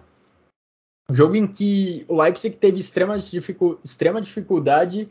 Jogo 1.11 1.34
em 1.34 1.46
que 1.46 2.04
o 2.06 2.20
Leipzig 2.20 2.56
teve 2.56 2.78
extrema, 2.78 3.18
dificu 3.18 3.78
extrema 3.82 4.20
dificuldade 4.20 5.09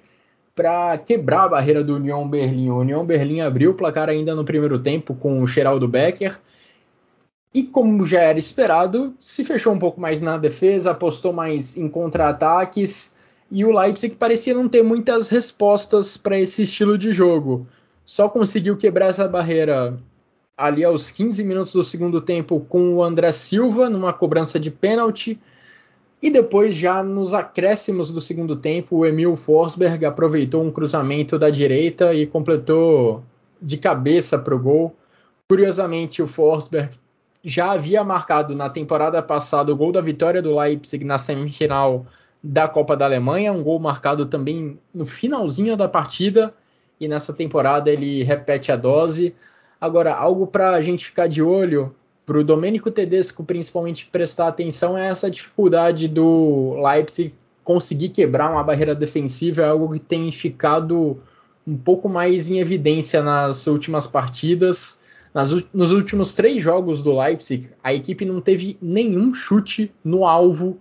para 0.55 0.97
quebrar 0.97 1.43
a 1.43 1.49
barreira 1.49 1.83
do 1.83 1.95
Union 1.95 2.27
Berlim. 2.27 2.69
O 2.69 2.79
Union 2.79 3.05
Berlim 3.05 3.41
abriu 3.41 3.71
o 3.71 3.73
placar 3.73 4.07
ainda 4.07 4.33
no 4.33 4.45
primeiro 4.45 4.79
tempo 4.79 5.13
com 5.15 5.41
o 5.41 5.47
Geraldo 5.47 5.87
Becker. 5.87 6.39
E 7.53 7.63
como 7.63 8.05
já 8.05 8.21
era 8.21 8.37
esperado, 8.37 9.15
se 9.19 9.43
fechou 9.43 9.73
um 9.73 9.79
pouco 9.79 9.99
mais 9.99 10.21
na 10.21 10.37
defesa, 10.37 10.91
apostou 10.91 11.33
mais 11.33 11.75
em 11.75 11.89
contra-ataques 11.89 13.16
e 13.49 13.63
o 13.63 13.71
Leipzig 13.71 14.15
parecia 14.15 14.53
não 14.53 14.67
ter 14.67 14.83
muitas 14.83 15.29
respostas 15.29 16.17
para 16.17 16.39
esse 16.39 16.63
estilo 16.63 16.97
de 16.97 17.11
jogo. 17.11 17.65
Só 18.05 18.29
conseguiu 18.29 18.75
quebrar 18.77 19.07
essa 19.07 19.27
barreira 19.27 19.97
ali 20.57 20.83
aos 20.83 21.11
15 21.11 21.43
minutos 21.43 21.73
do 21.73 21.83
segundo 21.83 22.19
tempo 22.19 22.59
com 22.67 22.95
o 22.95 23.03
André 23.03 23.31
Silva 23.31 23.89
numa 23.89 24.11
cobrança 24.11 24.59
de 24.59 24.71
pênalti. 24.71 25.39
E 26.21 26.31
depois, 26.31 26.73
já 26.73 27.03
nos 27.03 27.33
acréscimos 27.33 28.09
do 28.09 28.19
segundo 28.19 28.55
tempo, 28.55 28.97
o 28.97 29.05
Emil 29.05 29.35
Forsberg 29.35 30.03
aproveitou 30.03 30.63
um 30.63 30.71
cruzamento 30.71 31.37
da 31.37 31.49
direita 31.49 32.13
e 32.13 32.25
completou 32.25 33.23
de 33.61 33.77
cabeça 33.77 34.39
para 34.39 34.55
o 34.55 34.59
gol. 34.59 34.95
Curiosamente, 35.47 36.21
o 36.21 36.27
Forsberg 36.27 36.89
já 37.43 37.71
havia 37.71 38.03
marcado 38.03 38.55
na 38.55 38.67
temporada 38.67 39.21
passada 39.21 39.71
o 39.71 39.75
gol 39.75 39.91
da 39.91 40.01
vitória 40.01 40.41
do 40.41 40.57
Leipzig 40.57 41.05
na 41.05 41.19
semifinal 41.19 42.05
da 42.43 42.67
Copa 42.67 42.95
da 42.95 43.05
Alemanha, 43.05 43.51
um 43.51 43.63
gol 43.63 43.79
marcado 43.79 44.25
também 44.25 44.79
no 44.93 45.05
finalzinho 45.05 45.75
da 45.75 45.87
partida, 45.87 46.53
e 46.99 47.07
nessa 47.07 47.33
temporada 47.33 47.91
ele 47.91 48.23
repete 48.23 48.71
a 48.71 48.75
dose. 48.75 49.35
Agora, 49.79 50.13
algo 50.15 50.47
para 50.47 50.71
a 50.71 50.81
gente 50.81 51.05
ficar 51.05 51.27
de 51.27 51.41
olho, 51.41 51.95
para 52.25 52.39
o 52.39 52.43
Domênico 52.43 52.91
Tedesco 52.91 53.43
principalmente 53.43 54.07
prestar 54.07 54.47
atenção, 54.47 54.97
é 54.97 55.07
essa 55.07 55.29
dificuldade 55.29 56.07
do 56.07 56.75
Leipzig 56.81 57.33
conseguir 57.63 58.09
quebrar 58.09 58.51
uma 58.51 58.63
barreira 58.63 58.95
defensiva, 58.95 59.61
é 59.61 59.69
algo 59.69 59.93
que 59.93 59.99
tem 59.99 60.31
ficado 60.31 61.19
um 61.65 61.75
pouco 61.75 62.07
mais 62.07 62.49
em 62.49 62.59
evidência 62.59 63.21
nas 63.21 63.67
últimas 63.67 64.07
partidas. 64.07 65.03
Nas, 65.33 65.51
nos 65.73 65.91
últimos 65.91 66.31
três 66.33 66.63
jogos 66.63 67.01
do 67.01 67.17
Leipzig, 67.17 67.69
a 67.83 67.93
equipe 67.93 68.25
não 68.25 68.39
teve 68.39 68.77
nenhum 68.81 69.33
chute 69.33 69.91
no 70.03 70.25
alvo 70.25 70.79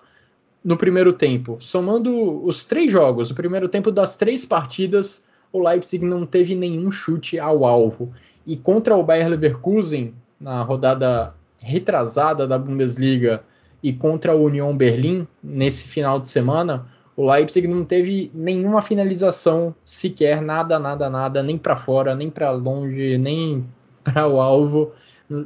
no 0.66 0.76
primeiro 0.76 1.12
tempo. 1.12 1.58
Somando 1.60 2.44
os 2.44 2.64
três 2.64 2.90
jogos, 2.90 3.30
o 3.30 3.34
primeiro 3.36 3.68
tempo 3.68 3.92
das 3.92 4.16
três 4.16 4.44
partidas, 4.44 5.24
o 5.52 5.62
Leipzig 5.62 6.04
não 6.04 6.26
teve 6.26 6.56
nenhum 6.56 6.90
chute 6.90 7.38
ao 7.38 7.64
alvo. 7.64 8.12
E 8.44 8.56
contra 8.56 8.96
o 8.96 9.02
Bayer 9.04 9.28
Leverkusen, 9.28 10.12
na 10.40 10.64
rodada 10.64 11.32
retrasada 11.60 12.48
da 12.48 12.58
Bundesliga, 12.58 13.44
e 13.80 13.92
contra 13.92 14.32
a 14.32 14.34
Union 14.34 14.76
Berlim, 14.76 15.28
nesse 15.40 15.86
final 15.86 16.18
de 16.18 16.28
semana, 16.28 16.84
o 17.16 17.30
Leipzig 17.30 17.68
não 17.68 17.84
teve 17.84 18.32
nenhuma 18.34 18.82
finalização 18.82 19.72
sequer, 19.84 20.42
nada, 20.42 20.80
nada, 20.80 21.08
nada, 21.08 21.44
nem 21.44 21.56
para 21.56 21.76
fora, 21.76 22.12
nem 22.12 22.28
para 22.28 22.50
longe, 22.50 23.16
nem 23.18 23.64
para 24.02 24.26
o 24.26 24.40
alvo. 24.40 24.90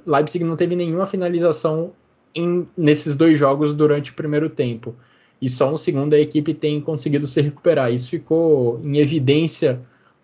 Leipzig 0.07 0.43
não 0.45 0.57
teve 0.57 0.75
nenhuma 0.75 1.07
finalização 1.07 1.93
em, 2.35 2.67
nesses 2.75 3.15
dois 3.15 3.39
jogos 3.39 3.75
durante 3.75 4.13
o 4.13 4.15
primeiro 4.15 4.49
tempo 4.49 4.95
e 5.41 5.49
só 5.49 5.71
no 5.71 5.79
segundo 5.79 6.15
a 6.15 6.19
equipe 6.19 6.53
tem 6.53 6.81
conseguido 6.81 7.27
se 7.27 7.41
recuperar. 7.41 7.93
Isso 7.93 8.11
ficou 8.11 8.81
em 8.85 8.99
evidência 8.99 9.81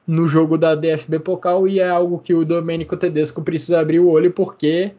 no 0.06 0.28
jogo 0.28 0.58
da 0.58 0.74
DFB 0.74 1.18
Pokal 1.20 1.66
e 1.66 1.80
é 1.80 1.88
algo 1.88 2.18
que 2.18 2.34
o 2.34 2.44
Domenico 2.44 2.96
Tedesco 2.96 3.42
precisa 3.42 3.80
abrir 3.80 3.98
o 3.98 4.08
olho 4.08 4.32
porque 4.32 4.92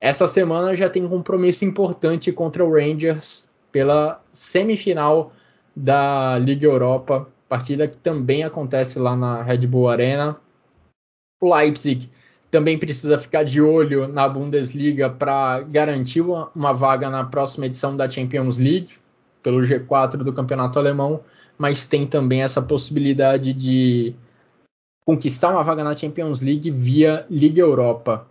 essa 0.00 0.26
semana 0.26 0.74
já 0.74 0.88
tem 0.88 1.04
um 1.04 1.08
compromisso 1.08 1.64
importante 1.64 2.30
contra 2.30 2.64
o 2.64 2.72
Rangers 2.72 3.48
pela 3.72 4.20
semifinal 4.32 5.32
da 5.74 6.38
Liga 6.38 6.66
Europa, 6.66 7.26
partida 7.48 7.88
que 7.88 7.96
também 7.96 8.44
acontece 8.44 8.98
lá 8.98 9.16
na 9.16 9.42
Red 9.42 9.66
Bull 9.66 9.88
Arena. 9.88 10.36
O 11.40 11.52
Leipzig 11.52 12.08
também 12.50 12.78
precisa 12.78 13.18
ficar 13.18 13.44
de 13.44 13.60
olho 13.60 14.06
na 14.06 14.28
Bundesliga 14.28 15.10
para 15.10 15.62
garantir 15.62 16.20
uma, 16.20 16.50
uma 16.54 16.72
vaga 16.72 17.10
na 17.10 17.24
próxima 17.24 17.66
edição 17.66 17.96
da 17.96 18.08
Champions 18.08 18.58
League 18.58 18.94
pelo 19.44 19.60
G4 19.60 20.16
do 20.24 20.32
campeonato 20.32 20.78
alemão, 20.78 21.22
mas 21.56 21.86
tem 21.86 22.06
também 22.06 22.42
essa 22.42 22.62
possibilidade 22.62 23.52
de 23.52 24.16
conquistar 25.06 25.50
uma 25.50 25.62
vaga 25.62 25.84
na 25.84 25.94
Champions 25.94 26.40
League 26.40 26.70
via 26.70 27.26
Liga 27.30 27.60
Europa. 27.60 28.26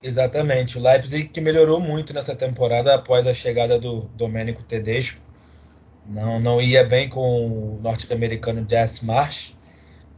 Exatamente, 0.00 0.78
o 0.78 0.82
Leipzig 0.82 1.28
que 1.28 1.40
melhorou 1.40 1.80
muito 1.80 2.14
nessa 2.14 2.36
temporada 2.36 2.94
após 2.94 3.26
a 3.26 3.34
chegada 3.34 3.78
do 3.78 4.02
Domenico 4.14 4.62
Tedesco. 4.62 5.20
Não, 6.06 6.38
não 6.38 6.60
ia 6.60 6.84
bem 6.84 7.08
com 7.08 7.48
o 7.48 7.80
norte-americano 7.82 8.64
Jess 8.68 9.00
Marsh. 9.02 9.56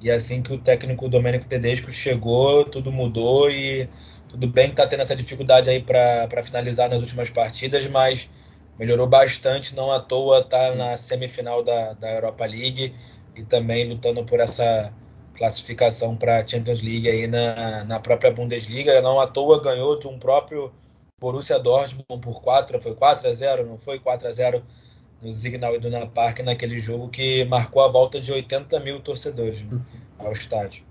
E 0.00 0.10
assim 0.10 0.42
que 0.42 0.52
o 0.52 0.58
técnico 0.58 1.08
Domenico 1.08 1.48
Tedesco 1.48 1.90
chegou, 1.90 2.64
tudo 2.64 2.92
mudou 2.92 3.48
e 3.48 3.88
tudo 4.28 4.46
bem 4.46 4.66
que 4.66 4.72
está 4.72 4.86
tendo 4.86 5.00
essa 5.00 5.16
dificuldade 5.16 5.70
aí 5.70 5.82
para 5.82 6.42
finalizar 6.42 6.88
nas 6.90 7.00
últimas 7.00 7.30
partidas, 7.30 7.86
mas 7.86 8.30
melhorou 8.78 9.06
bastante. 9.06 9.74
Não 9.74 9.90
à 9.90 10.00
toa 10.00 10.40
está 10.40 10.74
na 10.74 10.96
semifinal 10.96 11.62
da, 11.62 11.92
da 11.94 12.12
Europa 12.14 12.44
League 12.44 12.94
e 13.34 13.42
também 13.42 13.88
lutando 13.88 14.24
por 14.24 14.40
essa 14.40 14.92
classificação 15.34 16.16
para 16.16 16.38
a 16.38 16.46
Champions 16.46 16.82
League 16.82 17.08
aí 17.08 17.26
na, 17.26 17.84
na 17.84 18.00
própria 18.00 18.30
Bundesliga. 18.30 19.00
Não 19.00 19.20
à 19.20 19.26
toa 19.26 19.62
ganhou 19.62 19.98
de 19.98 20.08
um 20.08 20.18
próprio 20.18 20.72
Borussia 21.20 21.58
Dortmund 21.58 22.20
por 22.20 22.40
4, 22.42 22.80
foi 22.80 22.94
4 22.94 23.28
a 23.28 23.32
0, 23.32 23.66
não 23.66 23.78
foi 23.78 23.98
4 23.98 24.28
a 24.28 24.32
0 24.32 24.62
no 25.22 25.32
Signal 25.32 25.74
Iduna 25.74 26.06
Park 26.06 26.40
naquele 26.40 26.78
jogo 26.78 27.08
que 27.08 27.44
marcou 27.46 27.82
a 27.82 27.88
volta 27.88 28.20
de 28.20 28.30
80 28.30 28.80
mil 28.80 29.00
torcedores 29.00 29.62
né, 29.62 29.80
ao 30.18 30.32
estádio. 30.32 30.84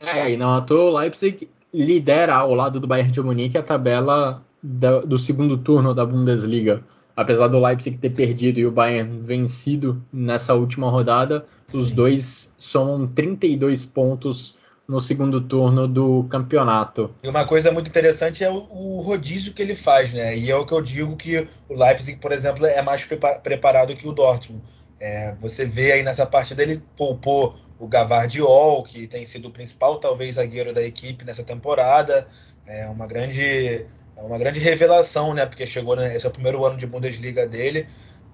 É, 0.00 0.30
e 0.30 0.36
não 0.36 0.54
à 0.54 0.62
toa 0.62 0.90
o 0.90 0.96
Leipzig 0.96 1.50
lidera 1.72 2.34
ao 2.34 2.54
lado 2.54 2.80
do 2.80 2.86
Bayern 2.86 3.12
de 3.12 3.20
Munique 3.20 3.58
a 3.58 3.62
tabela 3.62 4.42
da, 4.62 5.00
do 5.00 5.18
segundo 5.18 5.56
turno 5.58 5.94
da 5.94 6.04
Bundesliga. 6.04 6.82
Apesar 7.16 7.48
do 7.48 7.60
Leipzig 7.60 7.98
ter 7.98 8.10
perdido 8.10 8.58
e 8.60 8.66
o 8.66 8.70
Bayern 8.70 9.20
vencido 9.20 10.02
nessa 10.12 10.54
última 10.54 10.88
rodada, 10.88 11.44
Sim. 11.66 11.82
os 11.82 11.90
dois 11.90 12.52
somam 12.58 13.06
32 13.06 13.84
pontos 13.84 14.56
no 14.90 15.00
segundo 15.00 15.40
turno 15.40 15.86
do 15.86 16.24
campeonato. 16.28 17.14
E 17.22 17.28
uma 17.28 17.44
coisa 17.44 17.70
muito 17.70 17.88
interessante 17.88 18.42
é 18.42 18.50
o, 18.50 18.66
o, 18.70 19.00
rodízio 19.02 19.52
que 19.52 19.62
ele 19.62 19.76
faz, 19.76 20.12
né? 20.12 20.36
E 20.36 20.50
é 20.50 20.56
o 20.56 20.66
que 20.66 20.72
eu 20.72 20.82
digo 20.82 21.16
que 21.16 21.46
o 21.68 21.74
Leipzig, 21.74 22.18
por 22.18 22.32
exemplo, 22.32 22.66
é 22.66 22.82
mais 22.82 23.06
preparado 23.42 23.94
que 23.94 24.08
o 24.08 24.12
Dortmund. 24.12 24.62
É, 24.98 25.34
você 25.40 25.64
vê 25.64 25.92
aí 25.92 26.02
nessa 26.02 26.26
partida 26.26 26.62
ele 26.62 26.82
poupou 26.96 27.54
o 27.80 27.88
Gavardiol, 27.88 28.82
que 28.82 29.06
tem 29.06 29.24
sido 29.24 29.48
o 29.48 29.50
principal, 29.50 29.98
talvez, 29.98 30.36
zagueiro 30.36 30.72
da 30.72 30.82
equipe 30.82 31.24
nessa 31.24 31.42
temporada. 31.42 32.28
É 32.66 32.86
uma 32.88 33.06
grande, 33.06 33.86
é 34.16 34.22
uma 34.22 34.38
grande 34.38 34.60
revelação, 34.60 35.32
né? 35.32 35.46
Porque 35.46 35.66
chegou, 35.66 35.96
né, 35.96 36.14
esse 36.14 36.26
é 36.26 36.28
o 36.28 36.32
primeiro 36.32 36.64
ano 36.64 36.76
de 36.76 36.86
Bundesliga 36.86 37.48
dele, 37.48 37.88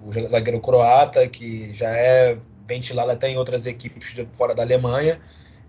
o 0.04 0.12
zagueiro 0.12 0.60
croata, 0.60 1.26
que 1.28 1.72
já 1.74 1.88
é 1.88 2.36
ventilado 2.66 3.12
até 3.12 3.28
em 3.28 3.36
outras 3.36 3.66
equipes 3.66 4.16
fora 4.32 4.52
da 4.52 4.64
Alemanha. 4.64 5.20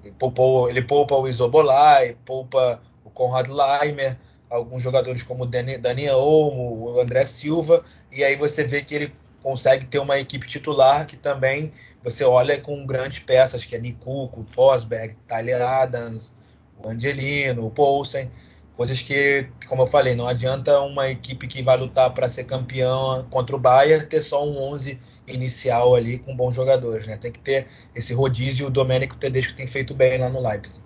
Ele, 0.03 0.13
poupou, 0.17 0.69
ele 0.69 0.81
poupa 0.81 1.15
o 1.15 1.27
Isobolai, 1.27 2.17
poupa 2.25 2.81
o 3.05 3.11
Konrad 3.11 3.47
Leimer, 3.47 4.17
alguns 4.49 4.81
jogadores 4.81 5.21
como 5.21 5.43
o 5.43 5.47
Daniel 5.47 6.17
Olmo, 6.17 6.95
o 6.95 6.99
André 6.99 7.25
Silva, 7.25 7.83
e 8.11 8.23
aí 8.23 8.35
você 8.35 8.63
vê 8.63 8.81
que 8.81 8.95
ele 8.95 9.13
consegue 9.41 9.85
ter 9.85 9.99
uma 9.99 10.17
equipe 10.19 10.47
titular 10.47 11.05
que 11.05 11.15
também 11.15 11.71
você 12.03 12.23
olha 12.23 12.59
com 12.59 12.85
grandes 12.85 13.19
peças, 13.19 13.65
que 13.65 13.75
é 13.75 13.79
Nikuko, 13.79 14.43
Fosberg, 14.43 15.15
Tyler 15.27 15.61
Adams, 15.61 16.37
o 16.81 16.87
Angelino, 16.87 17.65
o 17.65 17.71
Poulsen, 17.71 18.31
coisas 18.75 19.01
que, 19.01 19.47
como 19.67 19.81
eu 19.81 19.87
falei, 19.87 20.15
não 20.15 20.27
adianta 20.27 20.79
uma 20.81 21.09
equipe 21.09 21.47
que 21.47 21.63
vai 21.63 21.75
lutar 21.75 22.13
para 22.13 22.29
ser 22.29 22.43
campeã 22.43 23.25
contra 23.29 23.55
o 23.55 23.59
Bayern 23.59 24.05
ter 24.05 24.21
só 24.21 24.47
um 24.47 24.57
11 24.71 24.99
inicial 25.27 25.95
ali 25.95 26.19
com 26.19 26.35
bons 26.35 26.55
jogadores, 26.55 27.07
né? 27.07 27.17
Tem 27.17 27.31
que 27.31 27.39
ter 27.39 27.67
esse 27.95 28.13
rodízio 28.13 28.67
o 28.67 28.69
Domenico 28.69 29.17
Tedesco 29.17 29.55
tem 29.55 29.67
feito 29.67 29.93
bem 29.93 30.19
lá 30.19 30.29
no 30.29 30.41
Leipzig. 30.41 30.85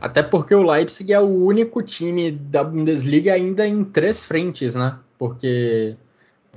Até 0.00 0.22
porque 0.22 0.54
o 0.54 0.62
Leipzig 0.62 1.12
é 1.12 1.20
o 1.20 1.44
único 1.44 1.82
time 1.82 2.30
da 2.30 2.62
Bundesliga 2.62 3.32
ainda 3.32 3.66
em 3.66 3.84
três 3.84 4.24
frentes, 4.24 4.74
né? 4.74 4.98
Porque 5.18 5.96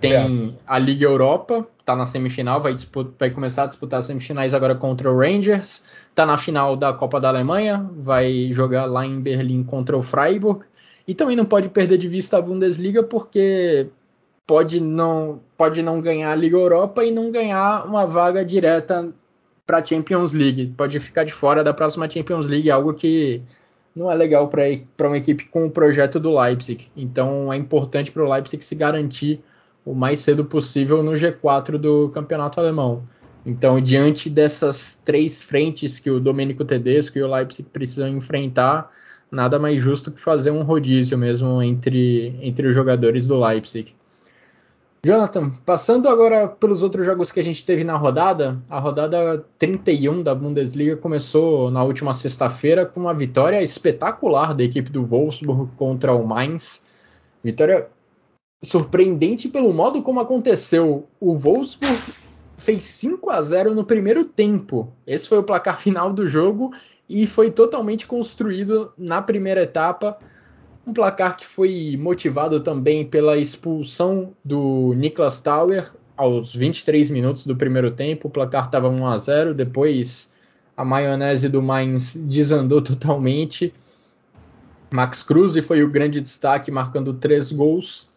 tem 0.03 0.49
é. 0.49 0.61
a 0.67 0.77
Liga 0.77 1.05
Europa, 1.05 1.65
tá 1.85 1.95
na 1.95 2.05
semifinal, 2.05 2.61
vai, 2.61 2.73
disputar, 2.73 3.13
vai 3.17 3.29
começar 3.29 3.63
a 3.63 3.67
disputar 3.67 3.99
as 3.99 4.05
semifinais 4.05 4.53
agora 4.53 4.75
contra 4.75 5.09
o 5.09 5.17
Rangers, 5.17 5.83
tá 6.13 6.25
na 6.25 6.37
final 6.37 6.75
da 6.75 6.91
Copa 6.91 7.21
da 7.21 7.29
Alemanha, 7.29 7.89
vai 7.95 8.49
jogar 8.51 8.85
lá 8.85 9.05
em 9.05 9.21
Berlim 9.21 9.63
contra 9.63 9.97
o 9.97 10.01
Freiburg, 10.01 10.65
e 11.07 11.15
também 11.15 11.37
não 11.37 11.45
pode 11.45 11.69
perder 11.69 11.97
de 11.97 12.09
vista 12.09 12.37
a 12.37 12.41
Bundesliga 12.41 13.01
porque 13.01 13.87
pode 14.45 14.81
não, 14.81 15.39
pode 15.57 15.81
não 15.81 16.01
ganhar 16.01 16.31
a 16.31 16.35
Liga 16.35 16.57
Europa 16.57 17.05
e 17.05 17.11
não 17.11 17.31
ganhar 17.31 17.85
uma 17.85 18.05
vaga 18.05 18.43
direta 18.43 19.09
para 19.65 19.77
a 19.77 19.85
Champions 19.85 20.33
League. 20.33 20.73
Pode 20.75 20.99
ficar 20.99 21.23
de 21.23 21.31
fora 21.31 21.63
da 21.63 21.73
próxima 21.73 22.09
Champions 22.09 22.47
League, 22.47 22.69
algo 22.69 22.93
que 22.93 23.41
não 23.95 24.11
é 24.11 24.15
legal 24.15 24.49
para 24.49 25.07
uma 25.07 25.17
equipe 25.17 25.45
com 25.45 25.65
o 25.65 25.71
projeto 25.71 26.19
do 26.19 26.37
Leipzig. 26.37 26.89
Então 26.95 27.53
é 27.53 27.55
importante 27.55 28.11
para 28.11 28.23
o 28.23 28.29
Leipzig 28.29 28.63
se 28.63 28.75
garantir 28.75 29.41
o 29.85 29.93
mais 29.93 30.19
cedo 30.19 30.45
possível 30.45 31.03
no 31.03 31.11
G4 31.11 31.77
do 31.77 32.09
campeonato 32.09 32.59
alemão. 32.59 33.03
Então, 33.45 33.81
diante 33.81 34.29
dessas 34.29 35.01
três 35.03 35.41
frentes 35.41 35.99
que 35.99 36.09
o 36.09 36.19
Domenico 36.19 36.63
Tedesco 36.63 37.17
e 37.17 37.23
o 37.23 37.27
Leipzig 37.27 37.67
precisam 37.69 38.07
enfrentar, 38.07 38.89
nada 39.29 39.59
mais 39.59 39.81
justo 39.81 40.11
que 40.11 40.21
fazer 40.21 40.51
um 40.51 40.63
rodízio 40.63 41.17
mesmo 41.17 41.61
entre, 41.61 42.37
entre 42.41 42.67
os 42.67 42.73
jogadores 42.73 43.27
do 43.27 43.37
Leipzig. 43.37 43.93
Jonathan, 45.05 45.51
passando 45.65 46.07
agora 46.07 46.47
pelos 46.47 46.81
outros 46.81 47.05
jogos 47.05 47.29
que 47.29 47.39
a 47.41 47.43
gente 47.43 47.65
teve 47.65 47.83
na 47.83 47.97
rodada, 47.97 48.57
a 48.69 48.79
rodada 48.79 49.43
31 49.59 50.23
da 50.23 50.33
Bundesliga 50.33 50.95
começou 50.95 51.69
na 51.69 51.83
última 51.83 52.13
sexta-feira 52.13 52.85
com 52.85 53.01
uma 53.01 53.13
vitória 53.13 53.61
espetacular 53.61 54.53
da 54.53 54.63
equipe 54.63 54.89
do 54.89 55.05
Wolfsburg 55.05 55.69
contra 55.75 56.13
o 56.13 56.25
Mainz. 56.25 56.85
Vitória 57.43 57.89
surpreendente 58.63 59.49
pelo 59.49 59.73
modo 59.73 60.01
como 60.01 60.19
aconteceu. 60.19 61.07
O 61.19 61.35
Wolfsburg 61.35 62.01
fez 62.57 62.83
5 62.85 63.29
a 63.29 63.41
0 63.41 63.75
no 63.75 63.83
primeiro 63.83 64.23
tempo. 64.23 64.91
Esse 65.05 65.27
foi 65.27 65.37
o 65.37 65.43
placar 65.43 65.77
final 65.79 66.13
do 66.13 66.27
jogo 66.27 66.73
e 67.07 67.27
foi 67.27 67.51
totalmente 67.51 68.07
construído 68.07 68.91
na 68.97 69.21
primeira 69.21 69.63
etapa. 69.63 70.17
Um 70.87 70.93
placar 70.93 71.37
que 71.37 71.45
foi 71.45 71.97
motivado 71.99 72.59
também 72.61 73.05
pela 73.05 73.37
expulsão 73.37 74.33
do 74.43 74.93
Niklas 74.95 75.39
Tauer 75.39 75.91
aos 76.15 76.55
23 76.55 77.09
minutos 77.09 77.45
do 77.45 77.55
primeiro 77.55 77.91
tempo. 77.91 78.27
O 78.27 78.31
placar 78.31 78.65
estava 78.65 78.89
1 78.89 79.05
a 79.07 79.17
0. 79.17 79.53
Depois 79.53 80.33
a 80.75 80.83
maionese 80.83 81.49
do 81.49 81.61
Mainz 81.61 82.15
desandou 82.15 82.81
totalmente. 82.83 83.73
Max 84.91 85.23
Cruz 85.23 85.57
foi 85.65 85.83
o 85.83 85.89
grande 85.89 86.21
destaque, 86.21 86.69
marcando 86.69 87.13
três 87.13 87.51
gols. 87.51 88.12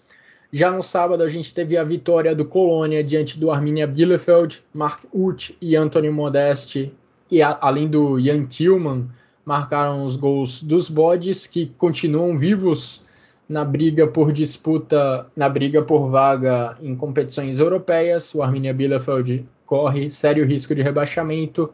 Já 0.53 0.71
no 0.71 0.83
sábado 0.83 1.23
a 1.23 1.29
gente 1.29 1.53
teve 1.53 1.77
a 1.77 1.85
vitória 1.85 2.35
do 2.35 2.45
Colônia 2.45 3.03
diante 3.03 3.39
do 3.39 3.51
Arminia 3.51 3.87
Bielefeld, 3.87 4.63
Mark 4.73 5.05
Uth 5.13 5.51
e 5.61 5.75
Anthony 5.75 6.09
Modeste, 6.11 6.93
e 7.31 7.43
a, 7.43 7.59
além 7.61 7.89
do 7.89 8.21
Jan 8.21 8.45
Tillman, 8.45 9.09
marcaram 9.45 10.05
os 10.05 10.17
gols 10.17 10.63
dos 10.63 10.89
bodes 10.89 11.47
que 11.47 11.67
continuam 11.77 12.39
vivos 12.39 13.05
na 13.49 13.65
briga 13.65 14.07
por 14.07 14.33
disputa, 14.33 15.27
na 15.37 15.49
briga 15.49 15.83
por 15.83 16.09
vaga 16.09 16.77
em 16.81 16.95
competições 16.97 17.59
europeias. 17.59 18.35
O 18.35 18.43
Arminia 18.43 18.75
Bielefeld 18.75 19.47
corre 19.65 20.11
sério 20.11 20.45
risco 20.45 20.75
de 20.75 20.83
rebaixamento. 20.83 21.73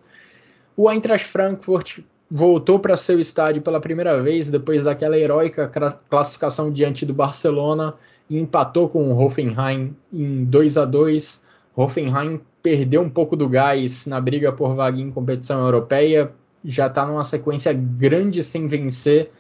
O 0.77 0.91
Eintracht 0.91 1.27
Frankfurt 1.29 2.01
voltou 2.31 2.79
para 2.79 2.97
seu 2.97 3.21
estádio 3.21 3.61
pela 3.61 3.81
primeira 3.81 4.23
vez 4.23 4.49
depois 4.49 4.83
daquela 4.83 5.19
heróica 5.19 5.71
classificação 6.09 6.71
diante 6.73 7.05
do 7.05 7.13
Barcelona 7.13 7.95
empatou 8.37 8.89
com 8.89 9.13
o 9.13 9.19
Hoffenheim 9.19 9.97
em 10.13 10.45
2 10.45 10.77
a 10.77 10.85
2. 10.85 11.45
Hoffenheim 11.77 12.41
perdeu 12.63 13.03
um 13.03 13.11
pouco 13.11 13.37
do 13.37 13.49
gás 13.49 14.07
na 14.07 14.21
briga 14.21 14.53
por 14.53 14.75
vaga 14.75 15.01
em 15.01 15.11
competição 15.11 15.65
europeia, 15.65 16.33
já 16.65 16.87
está 16.87 17.05
numa 17.05 17.25
sequência 17.25 17.73
grande 17.73 18.43
sem 18.43 18.69
vencer 18.69 19.31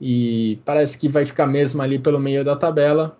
e 0.00 0.58
parece 0.64 0.98
que 0.98 1.08
vai 1.08 1.24
ficar 1.24 1.46
mesmo 1.46 1.82
ali 1.82 1.98
pelo 1.98 2.18
meio 2.18 2.44
da 2.44 2.56
tabela. 2.56 3.16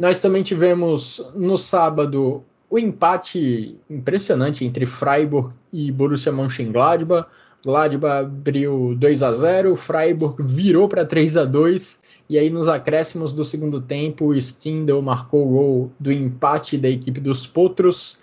Nós 0.00 0.20
também 0.20 0.42
tivemos 0.42 1.26
no 1.34 1.56
sábado 1.56 2.44
o 2.68 2.78
empate 2.78 3.78
impressionante 3.88 4.64
entre 4.64 4.84
Freiburg 4.84 5.54
e 5.72 5.90
Borussia 5.90 6.32
Mönchengladbach. 6.32 7.28
Gladbach 7.64 8.26
abriu 8.26 8.94
2 8.96 9.22
a 9.22 9.32
0, 9.32 9.74
Freiburg 9.74 10.42
virou 10.42 10.88
para 10.88 11.06
3 11.06 11.38
a 11.38 11.44
2 11.44 12.02
e 12.28 12.38
aí 12.38 12.50
nos 12.50 12.66
acréscimos 12.66 13.32
do 13.32 13.44
segundo 13.44 13.80
tempo, 13.80 14.26
o 14.26 14.34
Stindl 14.34 15.00
marcou 15.00 15.46
o 15.46 15.50
gol 15.50 15.92
do 15.98 16.10
empate 16.10 16.76
da 16.76 16.88
equipe 16.88 17.20
dos 17.20 17.46
Potros. 17.46 18.18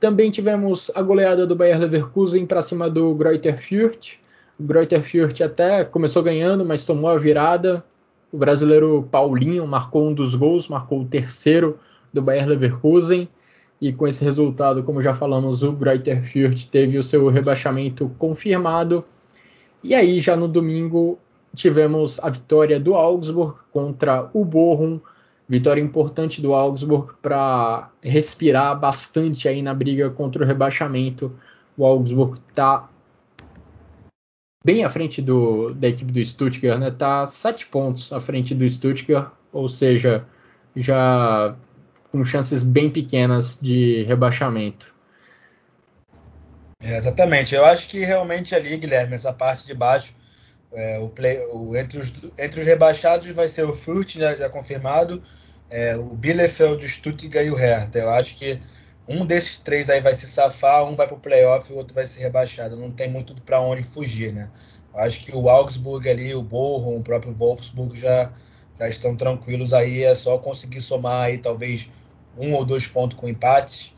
Também 0.00 0.30
tivemos 0.30 0.90
a 0.94 1.02
goleada 1.02 1.46
do 1.46 1.54
Bayer 1.54 1.78
Leverkusen 1.78 2.46
para 2.46 2.62
cima 2.62 2.88
do 2.88 3.14
Greuther 3.14 3.58
Fürth. 3.58 4.18
O 4.58 4.62
Greuther 4.62 5.02
Fürth 5.02 5.42
até 5.42 5.84
começou 5.84 6.22
ganhando, 6.22 6.64
mas 6.64 6.86
tomou 6.86 7.10
a 7.10 7.18
virada. 7.18 7.84
O 8.32 8.38
brasileiro 8.38 9.06
Paulinho 9.10 9.66
marcou 9.66 10.08
um 10.08 10.14
dos 10.14 10.34
gols, 10.34 10.68
marcou 10.68 11.02
o 11.02 11.04
terceiro 11.04 11.78
do 12.12 12.22
Bayer 12.22 12.48
Leverkusen. 12.48 13.28
E 13.78 13.92
com 13.92 14.08
esse 14.08 14.24
resultado, 14.24 14.82
como 14.82 15.02
já 15.02 15.12
falamos, 15.12 15.62
o 15.62 15.72
Greuther 15.72 16.22
Fürth 16.22 16.66
teve 16.70 16.96
o 16.96 17.02
seu 17.02 17.28
rebaixamento 17.28 18.10
confirmado. 18.18 19.04
E 19.82 19.94
aí, 19.94 20.18
já 20.18 20.34
no 20.34 20.48
domingo, 20.48 21.18
tivemos 21.54 22.18
a 22.20 22.30
vitória 22.30 22.78
do 22.78 22.94
Augsburg 22.94 23.58
contra 23.70 24.28
o 24.32 24.44
Bochum. 24.44 25.00
Vitória 25.48 25.80
importante 25.80 26.40
do 26.40 26.54
Augsburg 26.54 27.12
para 27.20 27.90
respirar 28.02 28.78
bastante 28.78 29.46
aí 29.46 29.60
na 29.60 29.74
briga 29.74 30.08
contra 30.10 30.42
o 30.42 30.46
rebaixamento. 30.46 31.38
O 31.76 31.84
Augsburg 31.84 32.38
está 32.48 32.88
bem 34.64 34.84
à 34.84 34.90
frente 34.90 35.20
do, 35.20 35.74
da 35.74 35.88
equipe 35.88 36.10
do 36.10 36.24
Stuttgart, 36.24 36.78
né? 36.78 36.90
Tá 36.90 37.26
sete 37.26 37.66
pontos 37.66 38.10
à 38.12 38.20
frente 38.20 38.54
do 38.54 38.68
Stuttgart, 38.68 39.32
ou 39.52 39.68
seja, 39.68 40.24
já 40.74 41.54
com 42.10 42.24
chances 42.24 42.62
bem 42.62 42.88
pequenas 42.88 43.58
de 43.60 44.02
rebaixamento. 44.04 44.94
É, 46.80 46.96
exatamente. 46.96 47.54
Eu 47.54 47.64
acho 47.64 47.88
que 47.88 47.98
realmente 48.04 48.54
ali, 48.54 48.76
Guilherme, 48.76 49.14
essa 49.14 49.32
parte 49.32 49.66
de 49.66 49.74
baixo, 49.74 50.14
é, 50.74 50.98
o 50.98 51.08
play, 51.08 51.38
o, 51.52 51.76
entre, 51.76 51.98
os, 51.98 52.12
entre 52.38 52.60
os 52.60 52.66
rebaixados 52.66 53.26
vai 53.28 53.48
ser 53.48 53.64
o 53.64 53.74
Furt, 53.74 54.16
já, 54.16 54.48
confirmado, 54.50 55.22
é, 55.70 55.96
o 55.96 56.14
Bielefeld, 56.14 56.84
o 56.84 56.88
Stuttgart 56.88 57.46
e 57.46 57.50
o 57.50 57.54
Hertha. 57.54 57.98
Eu 58.00 58.10
acho 58.10 58.36
que 58.36 58.60
um 59.08 59.24
desses 59.24 59.58
três 59.58 59.88
aí 59.90 60.00
vai 60.00 60.14
se 60.14 60.26
safar, 60.26 60.84
um 60.84 60.96
vai 60.96 61.06
para 61.06 61.16
o 61.16 61.20
playoff 61.20 61.70
e 61.70 61.74
o 61.74 61.78
outro 61.78 61.94
vai 61.94 62.06
ser 62.06 62.20
rebaixado. 62.20 62.76
Não 62.76 62.90
tem 62.90 63.10
muito 63.10 63.34
para 63.42 63.60
onde 63.60 63.82
fugir, 63.82 64.32
né? 64.32 64.50
Eu 64.92 65.00
acho 65.00 65.24
que 65.24 65.34
o 65.34 65.48
Augsburg 65.48 66.08
ali, 66.08 66.34
o 66.34 66.42
Bochum, 66.42 66.96
o 66.96 67.02
próprio 67.02 67.34
Wolfsburg 67.34 67.98
já, 67.98 68.32
já 68.78 68.88
estão 68.88 69.16
tranquilos 69.16 69.72
aí. 69.72 70.04
É 70.04 70.14
só 70.14 70.38
conseguir 70.38 70.80
somar 70.80 71.24
aí 71.24 71.38
talvez 71.38 71.88
um 72.38 72.52
ou 72.54 72.64
dois 72.64 72.86
pontos 72.86 73.16
com 73.16 73.28
empate 73.28 73.94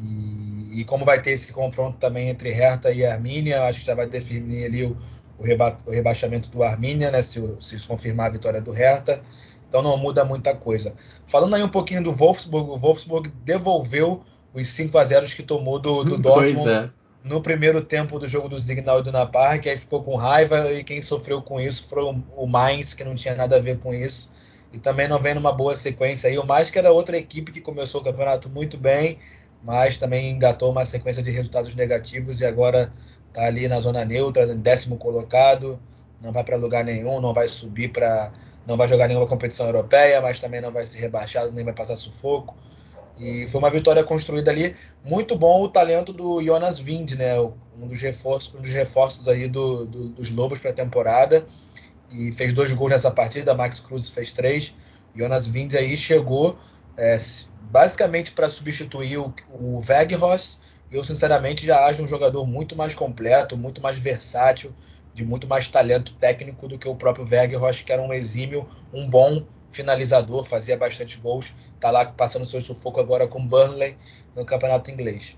E, 0.00 0.80
e, 0.80 0.84
como 0.84 1.04
vai 1.04 1.20
ter 1.20 1.32
esse 1.32 1.52
confronto 1.52 1.98
também 1.98 2.28
entre 2.28 2.50
Hertha 2.50 2.92
e 2.92 3.04
Armínia, 3.04 3.64
acho 3.64 3.80
que 3.80 3.86
já 3.86 3.94
vai 3.94 4.06
definir 4.06 4.64
ali 4.66 4.84
o, 4.84 4.96
o, 5.38 5.44
reba, 5.44 5.76
o 5.86 5.90
rebaixamento 5.90 6.50
do 6.50 6.62
Armínia, 6.62 7.10
né, 7.10 7.22
se, 7.22 7.40
se 7.60 7.86
confirmar 7.86 8.26
a 8.26 8.32
vitória 8.32 8.60
do 8.60 8.72
Hertha. 8.72 9.20
Então 9.68 9.82
não 9.82 9.96
muda 9.96 10.24
muita 10.24 10.54
coisa. 10.54 10.94
Falando 11.26 11.54
aí 11.54 11.62
um 11.62 11.68
pouquinho 11.68 12.02
do 12.02 12.12
Wolfsburg, 12.12 12.70
o 12.70 12.76
Wolfsburg 12.76 13.30
devolveu 13.44 14.22
os 14.54 14.66
5 14.68 14.96
a 14.96 15.04
0 15.04 15.26
que 15.26 15.42
tomou 15.42 15.78
do, 15.78 16.04
do 16.04 16.18
Dortmund 16.18 16.70
é. 16.70 16.90
no 17.22 17.42
primeiro 17.42 17.82
tempo 17.82 18.18
do 18.18 18.26
jogo 18.26 18.48
do 18.48 18.58
Signal 18.58 19.00
Iduna 19.00 19.26
Park, 19.26 19.66
aí 19.66 19.76
ficou 19.76 20.02
com 20.02 20.16
raiva 20.16 20.72
e 20.72 20.82
quem 20.82 21.02
sofreu 21.02 21.42
com 21.42 21.60
isso 21.60 21.86
foi 21.86 22.02
o 22.34 22.46
Mainz, 22.46 22.94
que 22.94 23.04
não 23.04 23.14
tinha 23.14 23.34
nada 23.34 23.56
a 23.56 23.60
ver 23.60 23.78
com 23.78 23.92
isso. 23.92 24.30
E 24.72 24.78
também 24.78 25.06
não 25.06 25.18
vem 25.18 25.34
numa 25.34 25.52
boa 25.52 25.76
sequência 25.76 26.28
aí. 26.28 26.38
O 26.38 26.46
Mainz 26.46 26.70
que 26.70 26.78
era 26.78 26.90
outra 26.90 27.16
equipe 27.16 27.52
que 27.52 27.60
começou 27.60 28.00
o 28.00 28.04
campeonato 28.04 28.48
muito 28.48 28.78
bem, 28.78 29.18
mas 29.62 29.96
também 29.96 30.30
engatou 30.30 30.70
uma 30.70 30.86
sequência 30.86 31.22
de 31.22 31.30
resultados 31.30 31.74
negativos 31.74 32.40
e 32.40 32.46
agora 32.46 32.92
está 33.28 33.46
ali 33.46 33.68
na 33.68 33.80
zona 33.80 34.04
neutra, 34.04 34.46
décimo 34.54 34.96
colocado, 34.96 35.78
não 36.20 36.32
vai 36.32 36.44
para 36.44 36.56
lugar 36.56 36.84
nenhum, 36.84 37.20
não 37.20 37.32
vai 37.32 37.48
subir 37.48 37.88
para 37.88 38.32
não 38.66 38.76
vai 38.76 38.86
jogar 38.86 39.08
nenhuma 39.08 39.26
competição 39.26 39.64
europeia, 39.64 40.20
mas 40.20 40.40
também 40.40 40.60
não 40.60 40.70
vai 40.70 40.84
ser 40.84 40.98
rebaixado, 40.98 41.50
nem 41.52 41.64
vai 41.64 41.72
passar 41.72 41.96
sufoco. 41.96 42.54
E 43.18 43.48
foi 43.48 43.58
uma 43.58 43.70
vitória 43.70 44.04
construída 44.04 44.50
ali. 44.50 44.76
Muito 45.04 45.34
bom 45.36 45.62
o 45.62 45.68
talento 45.68 46.12
do 46.12 46.42
Jonas 46.42 46.78
Wind, 46.78 47.14
né? 47.14 47.40
Um 47.40 47.86
dos 47.88 48.00
reforços, 48.00 48.54
um 48.54 48.60
dos 48.60 48.70
reforços 48.70 49.26
aí 49.26 49.48
do, 49.48 49.86
do, 49.86 50.08
dos 50.10 50.30
Lobos 50.30 50.58
para 50.58 50.70
a 50.70 50.74
temporada. 50.74 51.46
E 52.12 52.30
fez 52.32 52.52
dois 52.52 52.70
gols 52.72 52.92
nessa 52.92 53.10
partida. 53.10 53.54
Max 53.54 53.80
Cruz 53.80 54.08
fez 54.08 54.32
três. 54.32 54.74
Jonas 55.16 55.46
Wind 55.46 55.74
aí 55.74 55.96
chegou 55.96 56.58
é, 56.96 57.16
basicamente 57.70 58.32
para 58.32 58.48
substituir 58.48 59.16
o, 59.16 59.34
o 59.50 59.82
Weghorst. 59.88 60.58
Eu 60.90 61.04
sinceramente 61.04 61.66
já 61.66 61.86
acho 61.86 62.02
um 62.02 62.08
jogador 62.08 62.46
muito 62.46 62.74
mais 62.74 62.94
completo, 62.94 63.56
muito 63.56 63.82
mais 63.82 63.98
versátil 63.98 64.72
de 65.12 65.24
muito 65.24 65.46
mais 65.46 65.68
talento 65.68 66.14
técnico 66.14 66.68
do 66.68 66.78
que 66.78 66.88
o 66.88 66.94
próprio 66.94 67.26
Weghorst, 67.28 67.84
que 67.84 67.92
era 67.92 68.00
um 68.00 68.12
exímio, 68.12 68.66
um 68.92 69.08
bom 69.08 69.42
finalizador, 69.70 70.44
fazia 70.44 70.78
bastante 70.78 71.18
gols, 71.18 71.54
está 71.74 71.90
lá 71.90 72.06
passando 72.06 72.46
seu 72.46 72.60
sufoco 72.60 73.00
agora 73.00 73.26
com 73.26 73.44
Burnley 73.44 73.96
no 74.34 74.44
campeonato 74.44 74.90
inglês. 74.90 75.36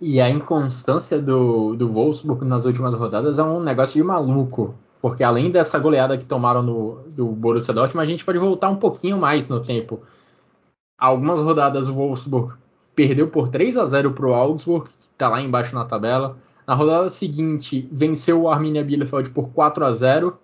E 0.00 0.20
a 0.20 0.28
inconstância 0.28 1.20
do, 1.22 1.74
do 1.74 1.90
Wolfsburg 1.90 2.44
nas 2.44 2.66
últimas 2.66 2.94
rodadas 2.94 3.38
é 3.38 3.42
um 3.42 3.60
negócio 3.60 3.94
de 3.94 4.02
maluco, 4.02 4.74
porque 5.00 5.24
além 5.24 5.50
dessa 5.50 5.78
goleada 5.78 6.18
que 6.18 6.24
tomaram 6.24 6.62
no, 6.62 7.04
do 7.08 7.28
Borussia 7.28 7.72
Dortmund, 7.72 8.06
a 8.06 8.10
gente 8.10 8.24
pode 8.24 8.38
voltar 8.38 8.68
um 8.68 8.76
pouquinho 8.76 9.16
mais 9.16 9.48
no 9.48 9.60
tempo. 9.64 10.02
Algumas 10.98 11.40
rodadas 11.40 11.88
o 11.88 11.94
Wolfsburg 11.94 12.54
perdeu 12.96 13.28
por 13.28 13.48
3 13.48 13.76
a 13.76 13.86
0 13.86 14.10
para 14.10 14.26
o 14.26 14.34
Augsburg, 14.34 14.88
que 14.88 14.90
está 14.90 15.28
lá 15.28 15.40
embaixo 15.40 15.74
na 15.74 15.84
tabela. 15.84 16.36
Na 16.66 16.74
rodada 16.74 17.08
seguinte, 17.08 17.88
venceu 17.92 18.42
o 18.42 18.48
Arminia 18.48 18.82
Bielefeld 18.82 19.30
por 19.30 19.50
4 19.50 19.84
a 19.84 19.92
0 19.92 20.36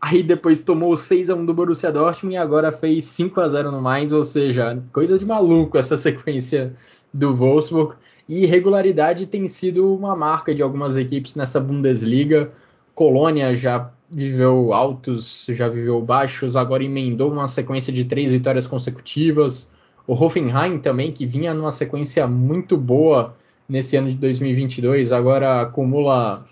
Aí 0.00 0.22
depois 0.22 0.62
tomou 0.62 0.96
6 0.96 1.28
a 1.28 1.34
1 1.34 1.44
do 1.44 1.52
Borussia 1.52 1.92
Dortmund 1.92 2.34
e 2.34 2.38
agora 2.38 2.72
fez 2.72 3.04
5 3.04 3.38
a 3.38 3.48
0 3.48 3.70
no 3.70 3.82
mais, 3.82 4.12
ou 4.12 4.24
seja, 4.24 4.82
coisa 4.94 5.18
de 5.18 5.26
maluco 5.26 5.76
essa 5.76 5.94
sequência 5.98 6.74
do 7.12 7.34
Wolfsburg. 7.36 7.94
E 8.26 8.46
regularidade 8.46 9.26
tem 9.26 9.46
sido 9.46 9.94
uma 9.94 10.16
marca 10.16 10.54
de 10.54 10.62
algumas 10.62 10.96
equipes 10.96 11.34
nessa 11.34 11.60
Bundesliga. 11.60 12.50
Colônia 12.94 13.54
já 13.54 13.90
viveu 14.10 14.72
altos, 14.72 15.46
já 15.50 15.68
viveu 15.68 16.00
baixos, 16.00 16.56
agora 16.56 16.82
emendou 16.82 17.30
uma 17.30 17.46
sequência 17.46 17.92
de 17.92 18.04
três 18.04 18.30
vitórias 18.30 18.66
consecutivas. 18.66 19.70
O 20.10 20.14
Hoffenheim 20.14 20.80
também, 20.80 21.12
que 21.12 21.24
vinha 21.24 21.54
numa 21.54 21.70
sequência 21.70 22.26
muito 22.26 22.76
boa 22.76 23.36
nesse 23.68 23.96
ano 23.96 24.08
de 24.08 24.16
2022, 24.16 25.12
agora 25.12 25.60
acumula 25.60 26.44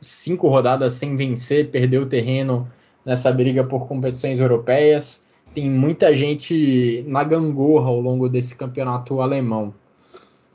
cinco 0.00 0.46
rodadas 0.46 0.94
sem 0.94 1.16
vencer, 1.16 1.72
perdeu 1.72 2.06
terreno 2.06 2.70
nessa 3.04 3.32
briga 3.32 3.64
por 3.64 3.88
competições 3.88 4.38
europeias. 4.38 5.26
Tem 5.52 5.68
muita 5.68 6.14
gente 6.14 7.04
na 7.08 7.24
gangorra 7.24 7.88
ao 7.88 8.00
longo 8.00 8.28
desse 8.28 8.54
campeonato 8.54 9.20
alemão. 9.20 9.74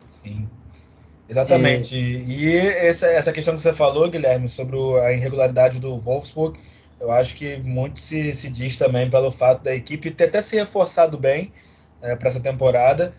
Sim, 0.05 0.47
exatamente. 1.27 1.93
É... 1.93 1.99
E 1.99 2.55
essa, 2.55 3.07
essa 3.07 3.33
questão 3.33 3.53
que 3.53 3.63
você 3.63 3.73
falou, 3.73 4.09
Guilherme, 4.09 4.47
sobre 4.47 4.77
a 5.01 5.11
irregularidade 5.11 5.77
do 5.81 5.97
Wolfsburg, 5.97 6.57
eu 7.01 7.11
acho 7.11 7.35
que 7.35 7.57
muito 7.57 7.99
se, 7.99 8.31
se 8.31 8.49
diz 8.49 8.77
também 8.77 9.09
pelo 9.09 9.29
fato 9.29 9.61
da 9.61 9.75
equipe 9.75 10.09
ter 10.09 10.29
até 10.29 10.41
se 10.41 10.55
reforçado 10.55 11.17
bem 11.17 11.51
é, 12.05 12.15
para 12.15 12.29
essa 12.29 12.39
temporada, 12.39 13.13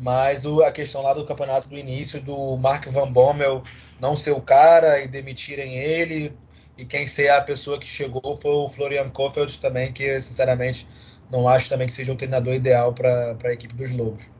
mas 0.00 0.44
o, 0.44 0.62
a 0.62 0.72
questão 0.72 1.02
lá 1.02 1.14
do 1.14 1.24
campeonato 1.24 1.68
do 1.68 1.76
início 1.76 2.20
do 2.20 2.56
Mark 2.56 2.86
Van 2.88 3.10
Bommel 3.10 3.62
não 4.00 4.16
ser 4.16 4.32
o 4.32 4.40
cara 4.40 5.00
e 5.00 5.08
demitirem 5.08 5.76
ele, 5.76 6.36
e 6.76 6.84
quem 6.84 7.06
ser 7.06 7.28
a 7.28 7.40
pessoa 7.40 7.78
que 7.78 7.86
chegou 7.86 8.36
foi 8.36 8.52
o 8.52 8.68
Florian 8.68 9.08
Kofeld 9.10 9.58
também, 9.58 9.92
que 9.92 10.20
sinceramente 10.20 10.86
não 11.30 11.48
acho 11.48 11.68
também 11.68 11.86
que 11.86 11.94
seja 11.94 12.12
o 12.12 12.16
treinador 12.16 12.54
ideal 12.54 12.92
para 12.92 13.36
a 13.44 13.52
equipe 13.52 13.74
dos 13.74 13.92
Lobos. 13.92 14.30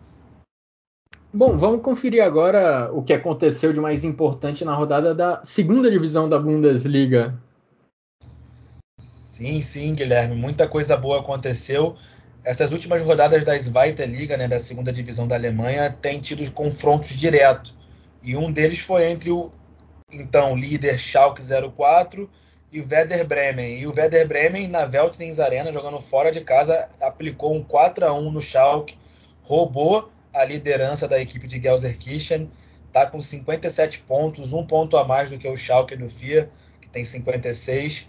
Bom, 1.35 1.57
vamos 1.57 1.81
conferir 1.81 2.23
agora 2.23 2.91
o 2.93 3.03
que 3.03 3.13
aconteceu 3.13 3.73
de 3.73 3.81
mais 3.81 4.05
importante 4.05 4.67
na 4.67 4.75
rodada 4.75 5.15
da 5.15 5.43
segunda 5.43 5.91
divisão 5.91 6.29
da 6.29 6.39
Bundesliga. 6.39 7.35
Sim, 8.99 9.63
sim, 9.63 9.95
Guilherme, 9.95 10.35
muita 10.35 10.69
coisa 10.69 10.95
boa 10.95 11.21
aconteceu 11.21 11.97
essas 12.45 12.73
últimas 12.73 13.01
rodadas 13.03 13.45
da 13.45 13.57
Zweite 13.57 14.05
Liga, 14.05 14.37
né, 14.37 14.49
da 14.49 14.59
segunda 14.59 14.93
divisão 14.93 15.29
da 15.29 15.37
Alemanha, 15.37 15.91
têm 15.91 16.21
tido 16.21 16.51
confrontos 16.53 17.11
diretos. 17.11 17.75
E 18.23 18.37
um 18.37 18.51
deles 18.51 18.81
foi 18.81 19.09
entre 19.11 19.31
o 19.31 19.51
então 20.13 20.57
líder 20.57 20.99
Schalke 20.99 21.43
04 21.43 22.29
e 22.71 22.81
o 22.81 22.87
Werder 22.91 23.27
Bremen. 23.27 23.79
E 23.79 23.87
o 23.87 23.95
Werder 23.95 24.27
Bremen, 24.27 24.69
na 24.69 24.85
Veltins 24.85 25.39
Arena, 25.39 25.73
jogando 25.73 26.01
fora 26.01 26.33
de 26.33 26.41
casa, 26.41 26.89
aplicou 27.01 27.55
um 27.55 27.63
4 27.63 28.07
a 28.07 28.13
1 28.13 28.31
no 28.31 28.41
Schalke, 28.41 28.99
roubou 29.43 30.11
a 30.33 30.45
liderança 30.45 31.07
da 31.07 31.21
equipe 31.21 31.47
de 31.47 31.61
Gelsenkirchen, 31.61 32.51
está 32.87 33.07
com 33.07 33.21
57 33.21 34.01
pontos, 34.01 34.53
um 34.53 34.67
ponto 34.67 34.97
a 34.97 35.05
mais 35.05 35.31
do 35.31 35.39
que 35.39 35.49
o 35.49 35.57
Schalke 35.57 35.97
do 35.97 36.09
FIA, 36.09 36.51
que 36.81 36.89
tem 36.89 37.05
56. 37.05 38.09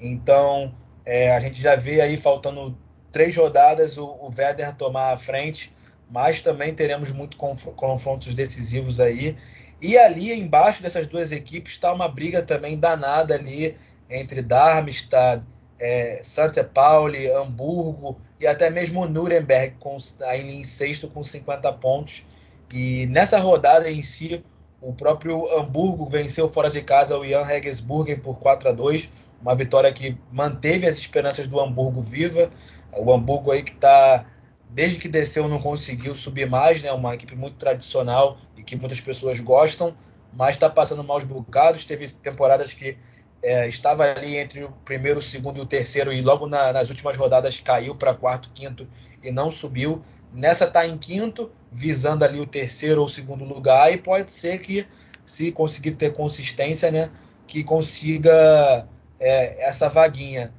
Então, 0.00 0.74
é, 1.04 1.34
a 1.34 1.40
gente 1.40 1.60
já 1.60 1.76
vê 1.76 2.00
aí 2.00 2.16
faltando 2.16 2.76
três 3.12 3.36
rodadas 3.36 3.98
o, 3.98 4.06
o 4.06 4.32
Werder 4.36 4.74
tomar 4.74 5.12
a 5.12 5.16
frente, 5.16 5.72
mas 6.10 6.42
também 6.42 6.74
teremos 6.74 7.12
muito 7.12 7.36
confrontos 7.36 8.34
decisivos 8.34 8.98
aí. 8.98 9.36
E 9.80 9.98
ali 9.98 10.32
embaixo 10.32 10.82
dessas 10.82 11.06
duas 11.06 11.30
equipes 11.30 11.74
está 11.74 11.92
uma 11.92 12.08
briga 12.08 12.42
também 12.42 12.78
danada 12.78 13.34
ali 13.34 13.76
entre 14.08 14.42
Darmstadt, 14.42 15.44
é, 15.78 16.20
Santa 16.22 16.62
Pauli, 16.62 17.30
Hamburgo 17.30 18.20
e 18.38 18.46
até 18.46 18.70
mesmo 18.70 19.06
Nuremberg 19.08 19.74
com, 19.80 19.96
aí 20.22 20.48
em 20.48 20.62
sexto 20.62 21.08
com 21.08 21.22
50 21.22 21.72
pontos. 21.74 22.24
E 22.72 23.06
nessa 23.06 23.38
rodada 23.38 23.90
em 23.90 24.02
si, 24.02 24.44
o 24.80 24.92
próprio 24.92 25.46
Hamburgo 25.58 26.08
venceu 26.08 26.48
fora 26.48 26.70
de 26.70 26.82
casa 26.82 27.18
o 27.18 27.26
Jan 27.26 27.44
Regensburgen 27.44 28.18
por 28.18 28.38
4 28.38 28.68
a 28.68 28.72
2 28.72 29.08
uma 29.42 29.54
vitória 29.54 29.92
que 29.92 30.16
manteve 30.32 30.86
as 30.86 30.96
esperanças 30.96 31.48
do 31.48 31.60
Hamburgo 31.60 32.00
viva. 32.00 32.48
O 32.96 33.12
Hamburgo 33.12 33.50
aí 33.50 33.62
que 33.62 33.72
está, 33.72 34.24
desde 34.70 34.98
que 34.98 35.08
desceu, 35.08 35.48
não 35.48 35.60
conseguiu 35.60 36.14
subir 36.14 36.48
mais, 36.48 36.80
né? 36.80 36.92
Uma 36.92 37.14
equipe 37.14 37.34
muito 37.34 37.56
tradicional 37.56 38.38
e 38.56 38.62
que 38.62 38.76
muitas 38.76 39.00
pessoas 39.00 39.40
gostam, 39.40 39.94
mas 40.32 40.54
está 40.54 40.70
passando 40.70 41.02
maus 41.02 41.24
bocados. 41.24 41.84
Teve 41.84 42.08
temporadas 42.08 42.72
que 42.72 42.96
é, 43.42 43.68
estava 43.68 44.04
ali 44.04 44.36
entre 44.36 44.62
o 44.62 44.70
primeiro, 44.84 45.18
o 45.18 45.22
segundo 45.22 45.58
e 45.58 45.60
o 45.60 45.66
terceiro, 45.66 46.12
e 46.12 46.22
logo 46.22 46.46
na, 46.46 46.72
nas 46.72 46.88
últimas 46.88 47.16
rodadas 47.16 47.58
caiu 47.58 47.96
para 47.96 48.14
quarto, 48.14 48.50
quinto 48.54 48.86
e 49.22 49.32
não 49.32 49.50
subiu. 49.50 50.02
Nessa 50.32 50.64
está 50.64 50.86
em 50.86 50.96
quinto, 50.96 51.50
visando 51.70 52.24
ali 52.24 52.38
o 52.38 52.46
terceiro 52.46 53.02
ou 53.02 53.08
segundo 53.08 53.44
lugar, 53.44 53.92
e 53.92 53.98
pode 53.98 54.30
ser 54.30 54.60
que, 54.60 54.86
se 55.26 55.50
conseguir 55.50 55.96
ter 55.96 56.12
consistência, 56.12 56.90
né, 56.90 57.10
que 57.46 57.62
consiga 57.62 58.88
é, 59.22 59.68
essa 59.68 59.88
vaguinha 59.88 60.52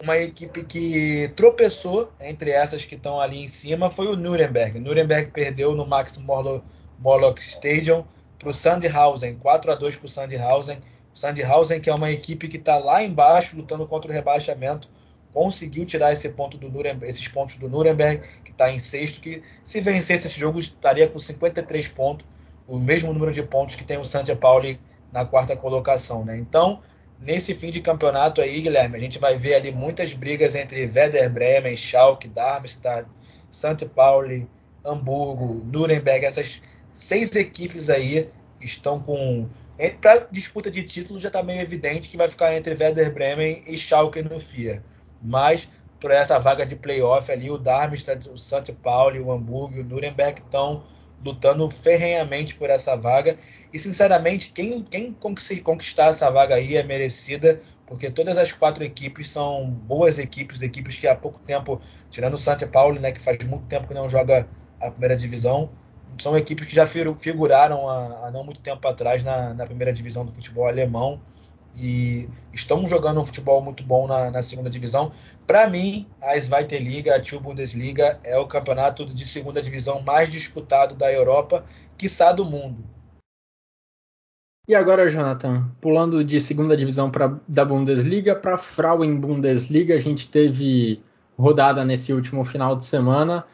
uma 0.00 0.16
equipe 0.16 0.62
que 0.62 1.32
tropeçou 1.34 2.12
entre 2.20 2.50
essas 2.50 2.84
que 2.84 2.94
estão 2.94 3.20
ali 3.20 3.42
em 3.42 3.48
cima 3.48 3.90
foi 3.90 4.06
o 4.06 4.16
Nuremberg. 4.16 4.78
Nuremberg 4.78 5.32
perdeu 5.32 5.74
no 5.74 5.84
Max 5.84 6.20
Morlock 6.98 7.40
Stadium 7.40 8.04
para 8.38 8.48
o 8.48 8.54
Sandhausen, 8.54 9.34
4 9.34 9.72
a 9.72 9.74
2 9.74 9.96
para 9.96 10.06
o 10.06 10.08
Sandhausen. 10.08 10.78
O 11.12 11.18
Sandhausen, 11.18 11.80
que 11.80 11.90
é 11.90 11.94
uma 11.94 12.12
equipe 12.12 12.46
que 12.46 12.58
está 12.58 12.78
lá 12.78 13.02
embaixo 13.02 13.56
lutando 13.56 13.88
contra 13.88 14.08
o 14.08 14.14
rebaixamento, 14.14 14.88
conseguiu 15.32 15.84
tirar 15.84 16.12
esse 16.12 16.28
ponto 16.28 16.56
do 16.56 16.68
Nuremberg, 16.68 17.10
esses 17.12 17.26
pontos 17.26 17.56
do 17.56 17.68
Nuremberg, 17.68 18.22
que 18.44 18.52
está 18.52 18.70
em 18.70 18.78
sexto, 18.78 19.20
que 19.20 19.42
se 19.64 19.80
vencesse 19.80 20.28
esse 20.28 20.38
jogo 20.38 20.60
estaria 20.60 21.08
com 21.08 21.18
53 21.18 21.88
pontos, 21.88 22.24
o 22.68 22.78
mesmo 22.78 23.12
número 23.12 23.32
de 23.32 23.42
pontos 23.42 23.74
que 23.74 23.82
tem 23.82 23.98
o 23.98 24.04
Santa 24.04 24.36
Pauli 24.36 24.78
na 25.12 25.24
quarta 25.24 25.56
colocação. 25.56 26.24
Né? 26.24 26.38
Então, 26.38 26.80
nesse 27.20 27.54
fim 27.54 27.70
de 27.70 27.80
campeonato 27.80 28.40
aí, 28.40 28.60
Guilherme, 28.60 28.96
a 28.96 29.00
gente 29.00 29.18
vai 29.18 29.36
ver 29.36 29.54
ali 29.54 29.72
muitas 29.72 30.12
brigas 30.12 30.54
entre 30.54 30.84
Werder 30.84 31.30
Bremen, 31.30 31.76
Schalke, 31.76 32.28
Darmstadt, 32.28 33.08
St. 33.50 33.86
Pauli, 33.94 34.48
Hamburgo, 34.84 35.62
Nuremberg, 35.64 36.24
essas 36.24 36.60
seis 36.92 37.34
equipes 37.34 37.90
aí 37.90 38.30
estão 38.60 39.00
com 39.00 39.48
para 40.00 40.26
disputa 40.32 40.70
de 40.70 40.82
título 40.82 41.20
já 41.20 41.28
está 41.28 41.40
meio 41.40 41.60
evidente 41.60 42.08
que 42.08 42.16
vai 42.16 42.28
ficar 42.28 42.52
entre 42.56 42.74
Werder 42.74 43.12
Bremen 43.12 43.62
e 43.66 43.78
Schalke 43.78 44.22
no 44.22 44.40
FIA. 44.40 44.82
Mas 45.22 45.68
por 46.00 46.10
essa 46.10 46.38
vaga 46.38 46.66
de 46.66 46.76
playoff 46.76 47.30
ali, 47.30 47.50
o 47.50 47.58
Darmstadt, 47.58 48.28
o 48.28 48.36
St. 48.36 48.72
Pauli, 48.82 49.20
o 49.20 49.30
Hamburgo 49.30 49.80
o 49.80 49.84
Nuremberg 49.84 50.40
estão 50.40 50.82
lutando 51.24 51.68
ferrenhamente 51.70 52.54
por 52.54 52.70
essa 52.70 52.96
vaga. 52.96 53.36
E, 53.72 53.78
sinceramente, 53.78 54.52
quem, 54.52 54.82
quem 54.82 55.12
conquistar 55.62 56.06
essa 56.06 56.30
vaga 56.30 56.54
aí 56.54 56.76
é 56.76 56.82
merecida, 56.82 57.60
porque 57.86 58.10
todas 58.10 58.38
as 58.38 58.52
quatro 58.52 58.84
equipes 58.84 59.30
são 59.30 59.68
boas 59.68 60.18
equipes, 60.18 60.62
equipes 60.62 60.96
que 60.96 61.06
há 61.06 61.16
pouco 61.16 61.40
tempo, 61.40 61.80
tirando 62.10 62.34
o 62.34 62.38
St. 62.38 62.66
Pauli, 62.66 62.98
né, 62.98 63.12
que 63.12 63.20
faz 63.20 63.42
muito 63.44 63.66
tempo 63.66 63.88
que 63.88 63.94
não 63.94 64.08
joga 64.08 64.48
a 64.80 64.90
primeira 64.90 65.16
divisão, 65.16 65.70
são 66.18 66.36
equipes 66.36 66.66
que 66.66 66.74
já 66.74 66.86
figuraram 66.86 67.88
há, 67.88 68.26
há 68.26 68.30
não 68.30 68.44
muito 68.44 68.60
tempo 68.60 68.86
atrás 68.88 69.22
na, 69.22 69.54
na 69.54 69.66
primeira 69.66 69.92
divisão 69.92 70.24
do 70.24 70.32
futebol 70.32 70.66
alemão 70.66 71.20
e 71.80 72.28
estão 72.52 72.88
jogando 72.88 73.20
um 73.20 73.24
futebol 73.24 73.62
muito 73.62 73.82
bom 73.82 74.06
na, 74.06 74.30
na 74.30 74.42
segunda 74.42 74.68
divisão. 74.68 75.12
Para 75.46 75.68
mim, 75.68 76.06
a 76.20 76.38
Zweite 76.38 76.78
Liga, 76.78 77.14
a 77.14 77.20
Two 77.20 77.40
Bundesliga, 77.40 78.18
é 78.24 78.36
o 78.36 78.46
campeonato 78.46 79.06
de 79.06 79.24
segunda 79.24 79.62
divisão 79.62 80.02
mais 80.02 80.30
disputado 80.30 80.94
da 80.94 81.12
Europa, 81.12 81.64
quiçá 81.96 82.32
do 82.32 82.44
mundo. 82.44 82.84
E 84.68 84.74
agora, 84.74 85.08
Jonathan, 85.08 85.70
pulando 85.80 86.22
de 86.22 86.40
segunda 86.40 86.76
divisão 86.76 87.10
pra, 87.10 87.38
da 87.48 87.64
Bundesliga 87.64 88.36
para 88.36 88.58
Frauen 88.58 89.16
Bundesliga, 89.18 89.94
a 89.94 89.98
gente 89.98 90.30
teve 90.30 91.02
rodada 91.38 91.84
nesse 91.84 92.12
último 92.12 92.44
final 92.44 92.76
de 92.76 92.84
semana. 92.84 93.46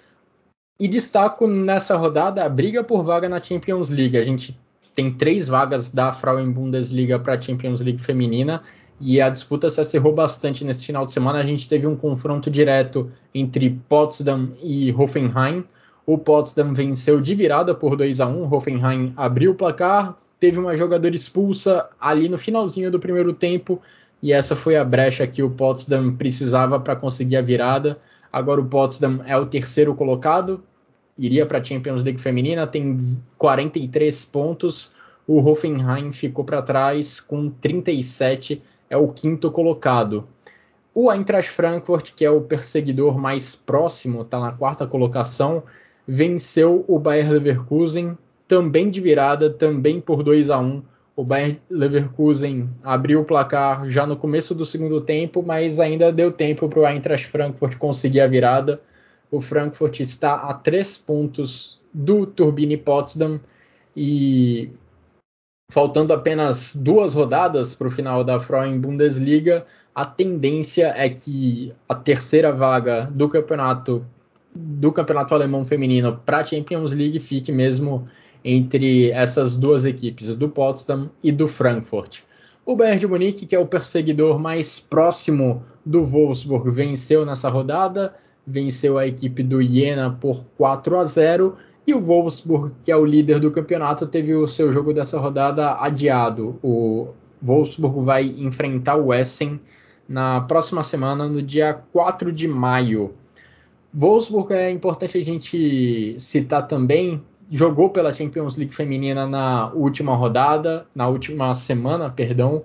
E 0.80 0.88
destaco 0.88 1.46
nessa 1.46 1.96
rodada 1.96 2.44
a 2.44 2.48
briga 2.48 2.82
por 2.82 3.04
vaga 3.04 3.28
na 3.28 3.40
Champions 3.40 3.90
League. 3.90 4.18
A 4.18 4.22
gente 4.22 4.58
tem 4.94 5.12
três 5.12 5.48
vagas 5.48 5.90
da 5.90 6.12
Frauen 6.12 6.50
Bundesliga 6.50 7.18
para 7.18 7.34
a 7.34 7.40
Champions 7.40 7.80
League 7.80 8.00
feminina 8.00 8.62
e 9.00 9.20
a 9.20 9.28
disputa 9.28 9.68
se 9.68 9.80
acirrou 9.80 10.14
bastante 10.14 10.64
nesse 10.64 10.86
final 10.86 11.04
de 11.04 11.12
semana. 11.12 11.40
A 11.40 11.46
gente 11.46 11.68
teve 11.68 11.86
um 11.86 11.96
confronto 11.96 12.50
direto 12.50 13.10
entre 13.34 13.70
Potsdam 13.88 14.50
e 14.62 14.92
Hoffenheim. 14.92 15.64
O 16.06 16.16
Potsdam 16.16 16.72
venceu 16.72 17.20
de 17.20 17.34
virada 17.34 17.74
por 17.74 17.96
2 17.96 18.20
a 18.20 18.26
1. 18.26 18.54
Hoffenheim 18.54 19.12
abriu 19.16 19.52
o 19.52 19.54
placar, 19.54 20.16
teve 20.38 20.58
uma 20.58 20.76
jogadora 20.76 21.14
expulsa 21.14 21.88
ali 22.00 22.28
no 22.28 22.38
finalzinho 22.38 22.90
do 22.90 23.00
primeiro 23.00 23.32
tempo 23.32 23.80
e 24.22 24.32
essa 24.32 24.54
foi 24.54 24.76
a 24.76 24.84
brecha 24.84 25.26
que 25.26 25.42
o 25.42 25.50
Potsdam 25.50 26.14
precisava 26.14 26.78
para 26.78 26.96
conseguir 26.96 27.36
a 27.36 27.42
virada. 27.42 27.98
Agora 28.32 28.60
o 28.60 28.64
Potsdam 28.64 29.20
é 29.26 29.36
o 29.36 29.46
terceiro 29.46 29.94
colocado, 29.94 30.62
iria 31.16 31.46
para 31.46 31.58
a 31.58 31.64
Champions 31.64 32.02
League 32.02 32.20
feminina, 32.20 32.66
tem 32.66 32.98
43 33.38 34.24
pontos. 34.26 34.92
O 35.26 35.40
Hoffenheim 35.40 36.12
ficou 36.12 36.44
para 36.44 36.62
trás 36.62 37.20
com 37.20 37.48
37, 37.48 38.62
é 38.90 38.96
o 38.96 39.08
quinto 39.08 39.50
colocado. 39.50 40.26
O 40.94 41.10
Eintracht 41.10 41.50
Frankfurt, 41.50 42.12
que 42.14 42.24
é 42.24 42.30
o 42.30 42.42
perseguidor 42.42 43.18
mais 43.18 43.56
próximo, 43.56 44.22
está 44.22 44.38
na 44.38 44.52
quarta 44.52 44.86
colocação, 44.86 45.62
venceu 46.06 46.84
o 46.86 46.98
Bayer 46.98 47.30
Leverkusen, 47.30 48.16
também 48.46 48.90
de 48.90 49.00
virada, 49.00 49.50
também 49.50 50.00
por 50.00 50.22
2 50.22 50.50
a 50.50 50.58
1. 50.58 50.82
O 51.16 51.24
Bayer 51.24 51.58
Leverkusen 51.70 52.68
abriu 52.82 53.20
o 53.20 53.24
placar 53.24 53.88
já 53.88 54.06
no 54.06 54.16
começo 54.16 54.54
do 54.54 54.66
segundo 54.66 55.00
tempo, 55.00 55.42
mas 55.42 55.80
ainda 55.80 56.12
deu 56.12 56.30
tempo 56.30 56.68
para 56.68 56.80
o 56.80 56.86
Eintracht 56.86 57.26
Frankfurt 57.26 57.76
conseguir 57.76 58.20
a 58.20 58.26
virada 58.26 58.80
o 59.36 59.40
Frankfurt 59.40 60.00
está 60.00 60.34
a 60.34 60.54
três 60.54 60.96
pontos 60.96 61.80
do 61.92 62.26
Turbine 62.26 62.76
Potsdam 62.76 63.40
e 63.96 64.70
faltando 65.70 66.12
apenas 66.12 66.74
duas 66.74 67.14
rodadas 67.14 67.74
para 67.74 67.88
o 67.88 67.90
final 67.90 68.22
da 68.22 68.38
Frauen 68.38 68.78
Bundesliga, 68.78 69.64
a 69.94 70.04
tendência 70.04 70.92
é 70.96 71.08
que 71.08 71.72
a 71.88 71.94
terceira 71.94 72.52
vaga 72.52 73.08
do 73.12 73.28
campeonato 73.28 74.04
do 74.56 74.92
campeonato 74.92 75.34
alemão 75.34 75.64
feminino 75.64 76.20
para 76.24 76.38
a 76.38 76.44
Champions 76.44 76.92
League 76.92 77.18
fique 77.18 77.50
mesmo 77.50 78.04
entre 78.44 79.10
essas 79.10 79.56
duas 79.56 79.84
equipes, 79.84 80.36
do 80.36 80.48
Potsdam 80.48 81.10
e 81.22 81.32
do 81.32 81.48
Frankfurt. 81.48 82.20
O 82.64 82.76
Bayern 82.76 83.00
de 83.00 83.06
Munique, 83.06 83.46
que 83.46 83.56
é 83.56 83.58
o 83.58 83.66
perseguidor 83.66 84.38
mais 84.38 84.78
próximo 84.78 85.64
do 85.84 86.04
Wolfsburg, 86.04 86.70
venceu 86.70 87.26
nessa 87.26 87.48
rodada 87.48 88.14
venceu 88.46 88.98
a 88.98 89.06
equipe 89.06 89.42
do 89.42 89.62
Jena 89.62 90.10
por 90.20 90.44
4 90.56 90.96
a 90.98 91.04
0 91.04 91.56
e 91.86 91.92
o 91.92 92.00
Wolfsburg, 92.00 92.74
que 92.82 92.90
é 92.90 92.96
o 92.96 93.04
líder 93.04 93.38
do 93.40 93.50
campeonato, 93.50 94.06
teve 94.06 94.34
o 94.34 94.46
seu 94.46 94.72
jogo 94.72 94.92
dessa 94.94 95.18
rodada 95.18 95.76
adiado. 95.78 96.58
O 96.62 97.08
Wolfsburg 97.42 98.00
vai 98.02 98.24
enfrentar 98.24 98.96
o 98.96 99.12
Essen 99.12 99.60
na 100.08 100.40
próxima 100.42 100.82
semana, 100.82 101.28
no 101.28 101.42
dia 101.42 101.74
4 101.92 102.32
de 102.32 102.48
maio. 102.48 103.12
Wolfsburg 103.92 104.52
é 104.54 104.70
importante 104.70 105.18
a 105.18 105.22
gente 105.22 106.16
citar 106.18 106.66
também, 106.66 107.22
jogou 107.50 107.90
pela 107.90 108.12
Champions 108.12 108.56
League 108.56 108.74
feminina 108.74 109.26
na 109.26 109.70
última 109.72 110.16
rodada, 110.16 110.86
na 110.94 111.06
última 111.06 111.54
semana, 111.54 112.10
perdão, 112.10 112.64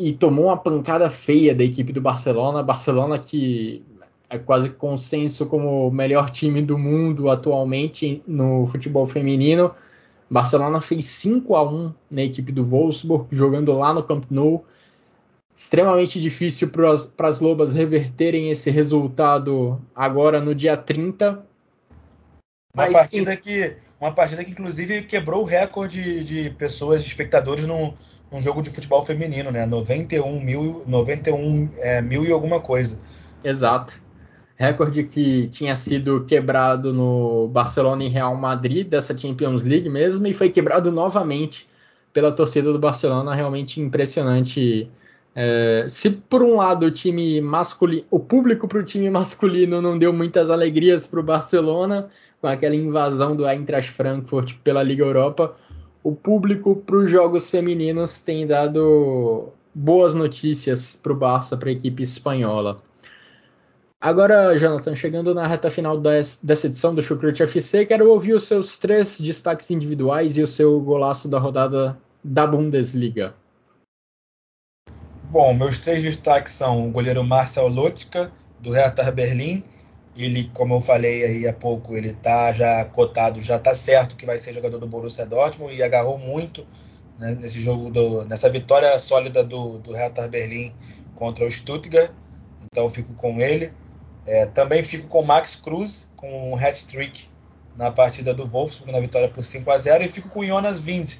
e 0.00 0.12
tomou 0.12 0.46
uma 0.46 0.56
pancada 0.56 1.08
feia 1.10 1.54
da 1.54 1.62
equipe 1.62 1.92
do 1.92 2.00
Barcelona. 2.00 2.62
Barcelona 2.62 3.18
que 3.18 3.84
é 4.32 4.38
quase 4.38 4.70
consenso 4.70 5.44
como 5.44 5.86
o 5.86 5.90
melhor 5.90 6.30
time 6.30 6.62
do 6.62 6.78
mundo 6.78 7.28
atualmente 7.28 8.22
no 8.26 8.66
futebol 8.66 9.06
feminino. 9.06 9.74
Barcelona 10.30 10.80
fez 10.80 11.04
5 11.04 11.54
a 11.54 11.70
1 11.70 11.94
na 12.10 12.22
equipe 12.22 12.50
do 12.50 12.64
Wolfsburg, 12.64 13.26
jogando 13.30 13.74
lá 13.74 13.92
no 13.92 14.02
Camp 14.02 14.24
Nou. 14.30 14.64
Extremamente 15.54 16.18
difícil 16.18 16.70
para 16.70 17.28
as 17.28 17.40
Lobas 17.40 17.74
reverterem 17.74 18.50
esse 18.50 18.70
resultado 18.70 19.78
agora 19.94 20.40
no 20.40 20.54
dia 20.54 20.78
30. 20.78 21.44
Uma 22.74 22.86
Mas, 22.86 22.92
partida, 22.92 23.36
que, 23.36 23.76
uma 24.00 24.12
partida 24.12 24.42
que, 24.42 24.52
inclusive, 24.52 25.02
quebrou 25.02 25.42
o 25.42 25.44
recorde 25.44 26.24
de 26.24 26.48
pessoas, 26.48 27.02
de 27.02 27.08
espectadores 27.08 27.66
num, 27.66 27.92
num 28.30 28.40
jogo 28.40 28.62
de 28.62 28.70
futebol 28.70 29.04
feminino, 29.04 29.50
né? 29.50 29.66
91 29.66 30.40
mil, 30.40 30.82
91, 30.86 31.68
é, 31.76 32.00
mil 32.00 32.24
e 32.24 32.32
alguma 32.32 32.60
coisa. 32.60 32.98
Exato 33.44 34.00
recorde 34.56 35.04
que 35.04 35.48
tinha 35.48 35.74
sido 35.76 36.24
quebrado 36.24 36.92
no 36.92 37.48
Barcelona 37.48 38.04
e 38.04 38.08
Real 38.08 38.36
Madrid 38.36 38.86
dessa 38.86 39.16
Champions 39.16 39.62
League 39.62 39.88
mesmo 39.88 40.26
e 40.26 40.34
foi 40.34 40.50
quebrado 40.50 40.92
novamente 40.92 41.66
pela 42.12 42.30
torcida 42.30 42.72
do 42.72 42.78
Barcelona, 42.78 43.34
realmente 43.34 43.80
impressionante. 43.80 44.88
É, 45.34 45.86
se 45.88 46.10
por 46.10 46.42
um 46.42 46.56
lado 46.56 46.86
o 46.86 46.90
time 46.90 47.40
masculino, 47.40 48.04
o 48.10 48.20
público 48.20 48.68
para 48.68 48.78
o 48.78 48.82
time 48.84 49.08
masculino 49.08 49.80
não 49.80 49.98
deu 49.98 50.12
muitas 50.12 50.50
alegrias 50.50 51.06
para 51.06 51.20
o 51.20 51.22
Barcelona 51.22 52.08
com 52.40 52.46
aquela 52.46 52.74
invasão 52.74 53.34
do 53.34 53.48
Eintracht 53.48 53.92
Frankfurt 53.92 54.56
pela 54.64 54.82
Liga 54.82 55.04
Europa, 55.04 55.56
o 56.02 56.12
público 56.12 56.74
para 56.74 56.96
os 56.96 57.10
jogos 57.10 57.48
femininos 57.48 58.20
tem 58.20 58.46
dado 58.46 59.50
boas 59.72 60.12
notícias 60.12 60.98
para 61.00 61.12
o 61.12 61.16
Barça, 61.16 61.56
para 61.56 61.68
a 61.68 61.72
equipe 61.72 62.02
espanhola. 62.02 62.82
Agora, 64.02 64.58
Jonathan, 64.58 64.96
chegando 64.96 65.32
na 65.32 65.46
reta 65.46 65.70
final 65.70 65.96
dessa 65.96 66.66
edição 66.66 66.92
do 66.92 67.00
Chucrute 67.00 67.40
FC, 67.44 67.86
quero 67.86 68.10
ouvir 68.10 68.32
os 68.32 68.42
seus 68.42 68.76
três 68.76 69.20
destaques 69.20 69.70
individuais 69.70 70.36
e 70.36 70.42
o 70.42 70.46
seu 70.48 70.80
golaço 70.80 71.28
da 71.28 71.38
rodada 71.38 71.96
da 72.24 72.44
Bundesliga. 72.44 73.32
Bom, 75.30 75.54
meus 75.54 75.78
três 75.78 76.02
destaques 76.02 76.52
são 76.52 76.88
o 76.88 76.90
goleiro 76.90 77.22
Marcel 77.22 77.68
Lotka, 77.68 78.32
do 78.58 78.72
Hertha 78.72 79.08
Berlim. 79.12 79.62
Ele, 80.16 80.50
como 80.52 80.74
eu 80.74 80.80
falei 80.80 81.24
aí 81.24 81.46
há 81.46 81.52
pouco, 81.52 81.96
ele 81.96 82.08
está 82.10 82.52
já 82.52 82.84
cotado, 82.86 83.40
já 83.40 83.54
está 83.54 83.72
certo 83.72 84.16
que 84.16 84.26
vai 84.26 84.36
ser 84.36 84.52
jogador 84.52 84.80
do 84.80 84.88
Borussia 84.88 85.24
Dortmund 85.24 85.76
e 85.76 85.80
agarrou 85.80 86.18
muito 86.18 86.66
né, 87.20 87.36
nesse 87.40 87.60
jogo, 87.60 87.88
do, 87.88 88.24
nessa 88.24 88.50
vitória 88.50 88.98
sólida 88.98 89.44
do, 89.44 89.78
do 89.78 89.92
Hertha 89.92 90.26
Berlim 90.26 90.74
contra 91.14 91.44
o 91.44 91.50
Stuttgart. 91.52 92.10
Então 92.66 92.90
fico 92.90 93.14
com 93.14 93.40
ele. 93.40 93.72
É, 94.26 94.46
também 94.46 94.82
fico 94.82 95.08
com 95.08 95.22
Max 95.22 95.56
Cruz, 95.56 96.10
com 96.16 96.52
um 96.52 96.56
hat-trick 96.56 97.26
na 97.76 97.90
partida 97.90 98.32
do 98.32 98.46
Wolfsburg, 98.46 98.92
na 98.92 99.00
vitória 99.00 99.28
por 99.28 99.42
5 99.42 99.70
a 99.70 99.78
0 99.78 100.04
e 100.04 100.08
fico 100.08 100.28
com 100.28 100.44
Jonas 100.44 100.78
Wind, 100.78 101.14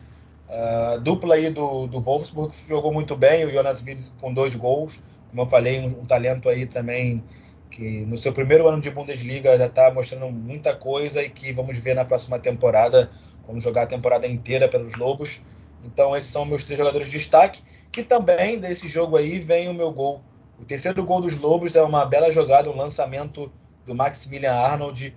uh, 0.48 1.00
dupla 1.00 1.34
aí 1.34 1.50
do, 1.50 1.86
do 1.86 2.00
Wolfsburg, 2.00 2.55
que 2.55 2.68
jogou 2.68 2.92
muito 2.92 3.16
bem, 3.16 3.44
o 3.44 3.50
Jonas 3.50 3.80
Wind 3.80 4.00
com 4.20 4.32
dois 4.32 4.55
gols, 4.55 5.00
como 5.30 5.42
eu 5.42 5.46
falei, 5.46 5.80
um, 5.80 6.03
um 6.03 6.07
talento 6.07 6.48
aí 6.48 6.66
também 6.66 7.24
que 7.70 8.05
no 8.05 8.18
seu 8.18 8.32
primeiro 8.32 8.68
ano 8.68 8.80
de 8.80 8.90
Bundesliga 8.90 9.57
já 9.57 9.66
está 9.66 9.90
mostrando 9.90 10.30
muita 10.30 10.76
coisa 10.76 11.22
e 11.22 11.30
que 11.30 11.53
vamos 11.53 11.78
ver 11.78 11.94
na 11.94 12.05
próxima 12.05 12.38
temporada, 12.38 13.11
vamos 13.46 13.64
jogar 13.64 13.84
a 13.84 13.86
temporada 13.86 14.26
inteira 14.26 14.68
pelos 14.68 14.94
Lobos. 14.94 15.40
Então 15.82 16.14
esses 16.14 16.30
são 16.30 16.44
meus 16.44 16.62
três 16.62 16.78
jogadores 16.78 17.09
de 17.09 17.18
destaque, 17.18 17.62
que 17.90 18.03
também 18.03 18.61
desse 18.61 18.86
jogo 18.88 19.16
aí 19.16 19.38
vem 19.38 19.68
o 19.70 19.74
meu 19.74 19.90
gol 19.90 20.22
o 20.61 20.64
terceiro 20.64 21.05
gol 21.05 21.20
dos 21.20 21.36
Lobos 21.36 21.74
é 21.74 21.82
uma 21.82 22.05
bela 22.05 22.30
jogada, 22.30 22.70
um 22.70 22.76
lançamento 22.76 23.53
do 23.84 23.94
Maximilian 23.94 24.53
Arnold 24.53 25.16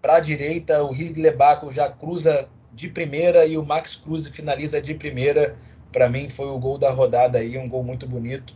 para 0.00 0.16
a 0.16 0.20
direita. 0.20 0.82
O 0.82 0.92
Ridley 0.92 1.34
Baco 1.34 1.70
já 1.70 1.88
cruza 1.88 2.48
de 2.72 2.88
primeira 2.88 3.46
e 3.46 3.56
o 3.56 3.64
Max 3.64 3.96
Cruz 3.96 4.28
finaliza 4.28 4.80
de 4.80 4.94
primeira. 4.94 5.56
Para 5.92 6.08
mim 6.08 6.28
foi 6.28 6.46
o 6.46 6.58
gol 6.58 6.76
da 6.76 6.90
rodada 6.90 7.38
aí, 7.38 7.56
um 7.56 7.68
gol 7.68 7.82
muito 7.82 8.06
bonito. 8.06 8.54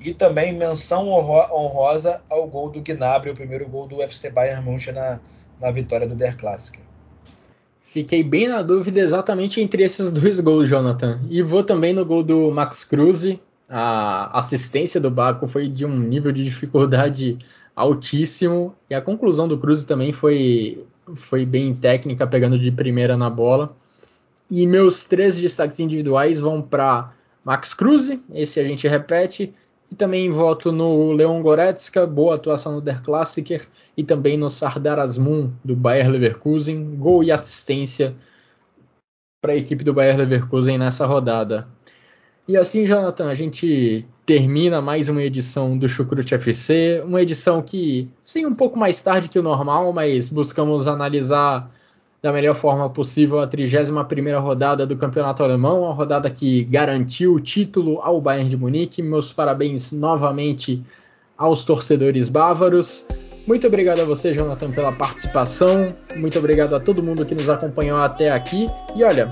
E 0.00 0.14
também 0.14 0.52
menção 0.52 1.08
honrosa 1.08 2.22
ao 2.30 2.46
gol 2.46 2.70
do 2.70 2.80
Gnabry, 2.80 3.30
o 3.30 3.34
primeiro 3.34 3.68
gol 3.68 3.86
do 3.86 3.96
UFC 3.96 4.30
Bayern 4.30 4.64
München 4.64 4.94
na, 4.94 5.20
na 5.60 5.70
vitória 5.70 6.06
do 6.06 6.14
Der 6.14 6.36
Klassiker. 6.36 6.82
Fiquei 7.82 8.22
bem 8.22 8.48
na 8.48 8.62
dúvida 8.62 9.00
exatamente 9.00 9.60
entre 9.60 9.82
esses 9.82 10.10
dois 10.10 10.38
gols, 10.38 10.68
Jonathan. 10.68 11.20
E 11.28 11.42
vou 11.42 11.64
também 11.64 11.92
no 11.92 12.04
gol 12.04 12.22
do 12.22 12.50
Max 12.50 12.84
Cruz. 12.84 13.36
A 13.70 14.36
assistência 14.36 15.00
do 15.00 15.10
Baco 15.10 15.46
foi 15.46 15.68
de 15.68 15.86
um 15.86 15.96
nível 15.96 16.32
de 16.32 16.42
dificuldade 16.42 17.38
altíssimo. 17.74 18.74
E 18.90 18.94
a 18.94 19.00
conclusão 19.00 19.46
do 19.46 19.58
Cruz 19.58 19.84
também 19.84 20.12
foi, 20.12 20.84
foi 21.14 21.46
bem 21.46 21.74
técnica, 21.74 22.26
pegando 22.26 22.58
de 22.58 22.72
primeira 22.72 23.16
na 23.16 23.30
bola. 23.30 23.76
E 24.50 24.66
meus 24.66 25.04
três 25.04 25.36
destaques 25.36 25.78
individuais 25.78 26.40
vão 26.40 26.60
para 26.60 27.12
Max 27.44 27.72
Cruz, 27.72 28.10
esse 28.34 28.58
a 28.58 28.64
gente 28.64 28.88
repete, 28.88 29.54
e 29.90 29.94
também 29.94 30.28
voto 30.30 30.72
no 30.72 31.12
Leon 31.12 31.40
Goretzka, 31.40 32.06
boa 32.06 32.34
atuação 32.34 32.74
no 32.74 32.80
Der 32.80 33.02
Klassiker, 33.02 33.66
e 33.96 34.02
também 34.02 34.36
no 34.36 34.50
Sardar 34.50 34.98
Azmoun, 34.98 35.52
do 35.64 35.76
Bayer 35.76 36.10
Leverkusen, 36.10 36.96
gol 36.96 37.22
e 37.22 37.30
assistência 37.30 38.14
para 39.40 39.52
a 39.52 39.56
equipe 39.56 39.82
do 39.82 39.94
Bayer 39.94 40.16
Leverkusen 40.16 40.76
nessa 40.76 41.06
rodada. 41.06 41.66
E 42.48 42.56
assim, 42.56 42.84
Jonathan, 42.84 43.28
a 43.28 43.34
gente 43.34 44.04
termina 44.26 44.80
mais 44.80 45.08
uma 45.08 45.22
edição 45.22 45.76
do 45.76 45.88
Chucrute 45.88 46.34
FC, 46.34 47.02
uma 47.04 47.22
edição 47.22 47.62
que, 47.62 48.08
sim, 48.24 48.46
um 48.46 48.54
pouco 48.54 48.78
mais 48.78 49.02
tarde 49.02 49.28
que 49.28 49.38
o 49.38 49.42
normal, 49.42 49.92
mas 49.92 50.30
buscamos 50.30 50.88
analisar 50.88 51.70
da 52.22 52.32
melhor 52.32 52.54
forma 52.54 52.88
possível 52.90 53.40
a 53.40 53.48
31ª 53.48 54.38
rodada 54.40 54.86
do 54.86 54.96
Campeonato 54.96 55.42
Alemão, 55.42 55.88
a 55.88 55.92
rodada 55.92 56.30
que 56.30 56.64
garantiu 56.64 57.34
o 57.34 57.40
título 57.40 58.00
ao 58.02 58.20
Bayern 58.20 58.48
de 58.48 58.56
Munique. 58.56 59.02
Meus 59.02 59.32
parabéns 59.32 59.90
novamente 59.92 60.82
aos 61.36 61.64
torcedores 61.64 62.28
bávaros. 62.28 63.06
Muito 63.46 63.66
obrigado 63.66 64.00
a 64.00 64.04
você, 64.04 64.34
Jonathan, 64.34 64.70
pela 64.70 64.92
participação. 64.92 65.94
Muito 66.14 66.38
obrigado 66.38 66.76
a 66.76 66.80
todo 66.80 67.02
mundo 67.02 67.24
que 67.24 67.34
nos 67.34 67.48
acompanhou 67.48 67.98
até 67.98 68.30
aqui. 68.30 68.66
E 68.94 69.02
olha, 69.02 69.30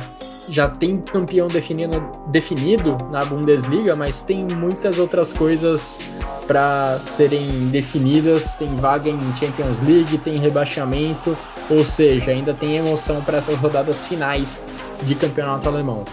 já 0.48 0.68
tem 0.68 0.98
campeão 0.98 1.48
definido, 1.48 2.00
definido 2.26 2.96
na 3.10 3.24
Bundesliga, 3.24 3.94
mas 3.94 4.22
tem 4.22 4.46
muitas 4.46 4.98
outras 4.98 5.32
coisas 5.32 5.98
para 6.46 6.98
serem 6.98 7.68
definidas. 7.68 8.54
Tem 8.54 8.74
vaga 8.76 9.08
em 9.10 9.20
Champions 9.36 9.80
League, 9.80 10.18
tem 10.18 10.38
rebaixamento. 10.38 11.36
Ou 11.70 11.84
seja, 11.84 12.30
ainda 12.30 12.54
tem 12.54 12.76
emoção 12.76 13.22
para 13.22 13.38
essas 13.38 13.56
rodadas 13.58 14.06
finais 14.06 14.64
de 15.02 15.14
campeonato 15.14 15.68
alemão. 15.68 16.04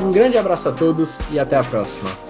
Um 0.00 0.12
grande 0.12 0.38
abraço 0.38 0.68
a 0.68 0.72
todos 0.72 1.20
e 1.30 1.38
até 1.38 1.56
a 1.56 1.64
próxima. 1.64 2.29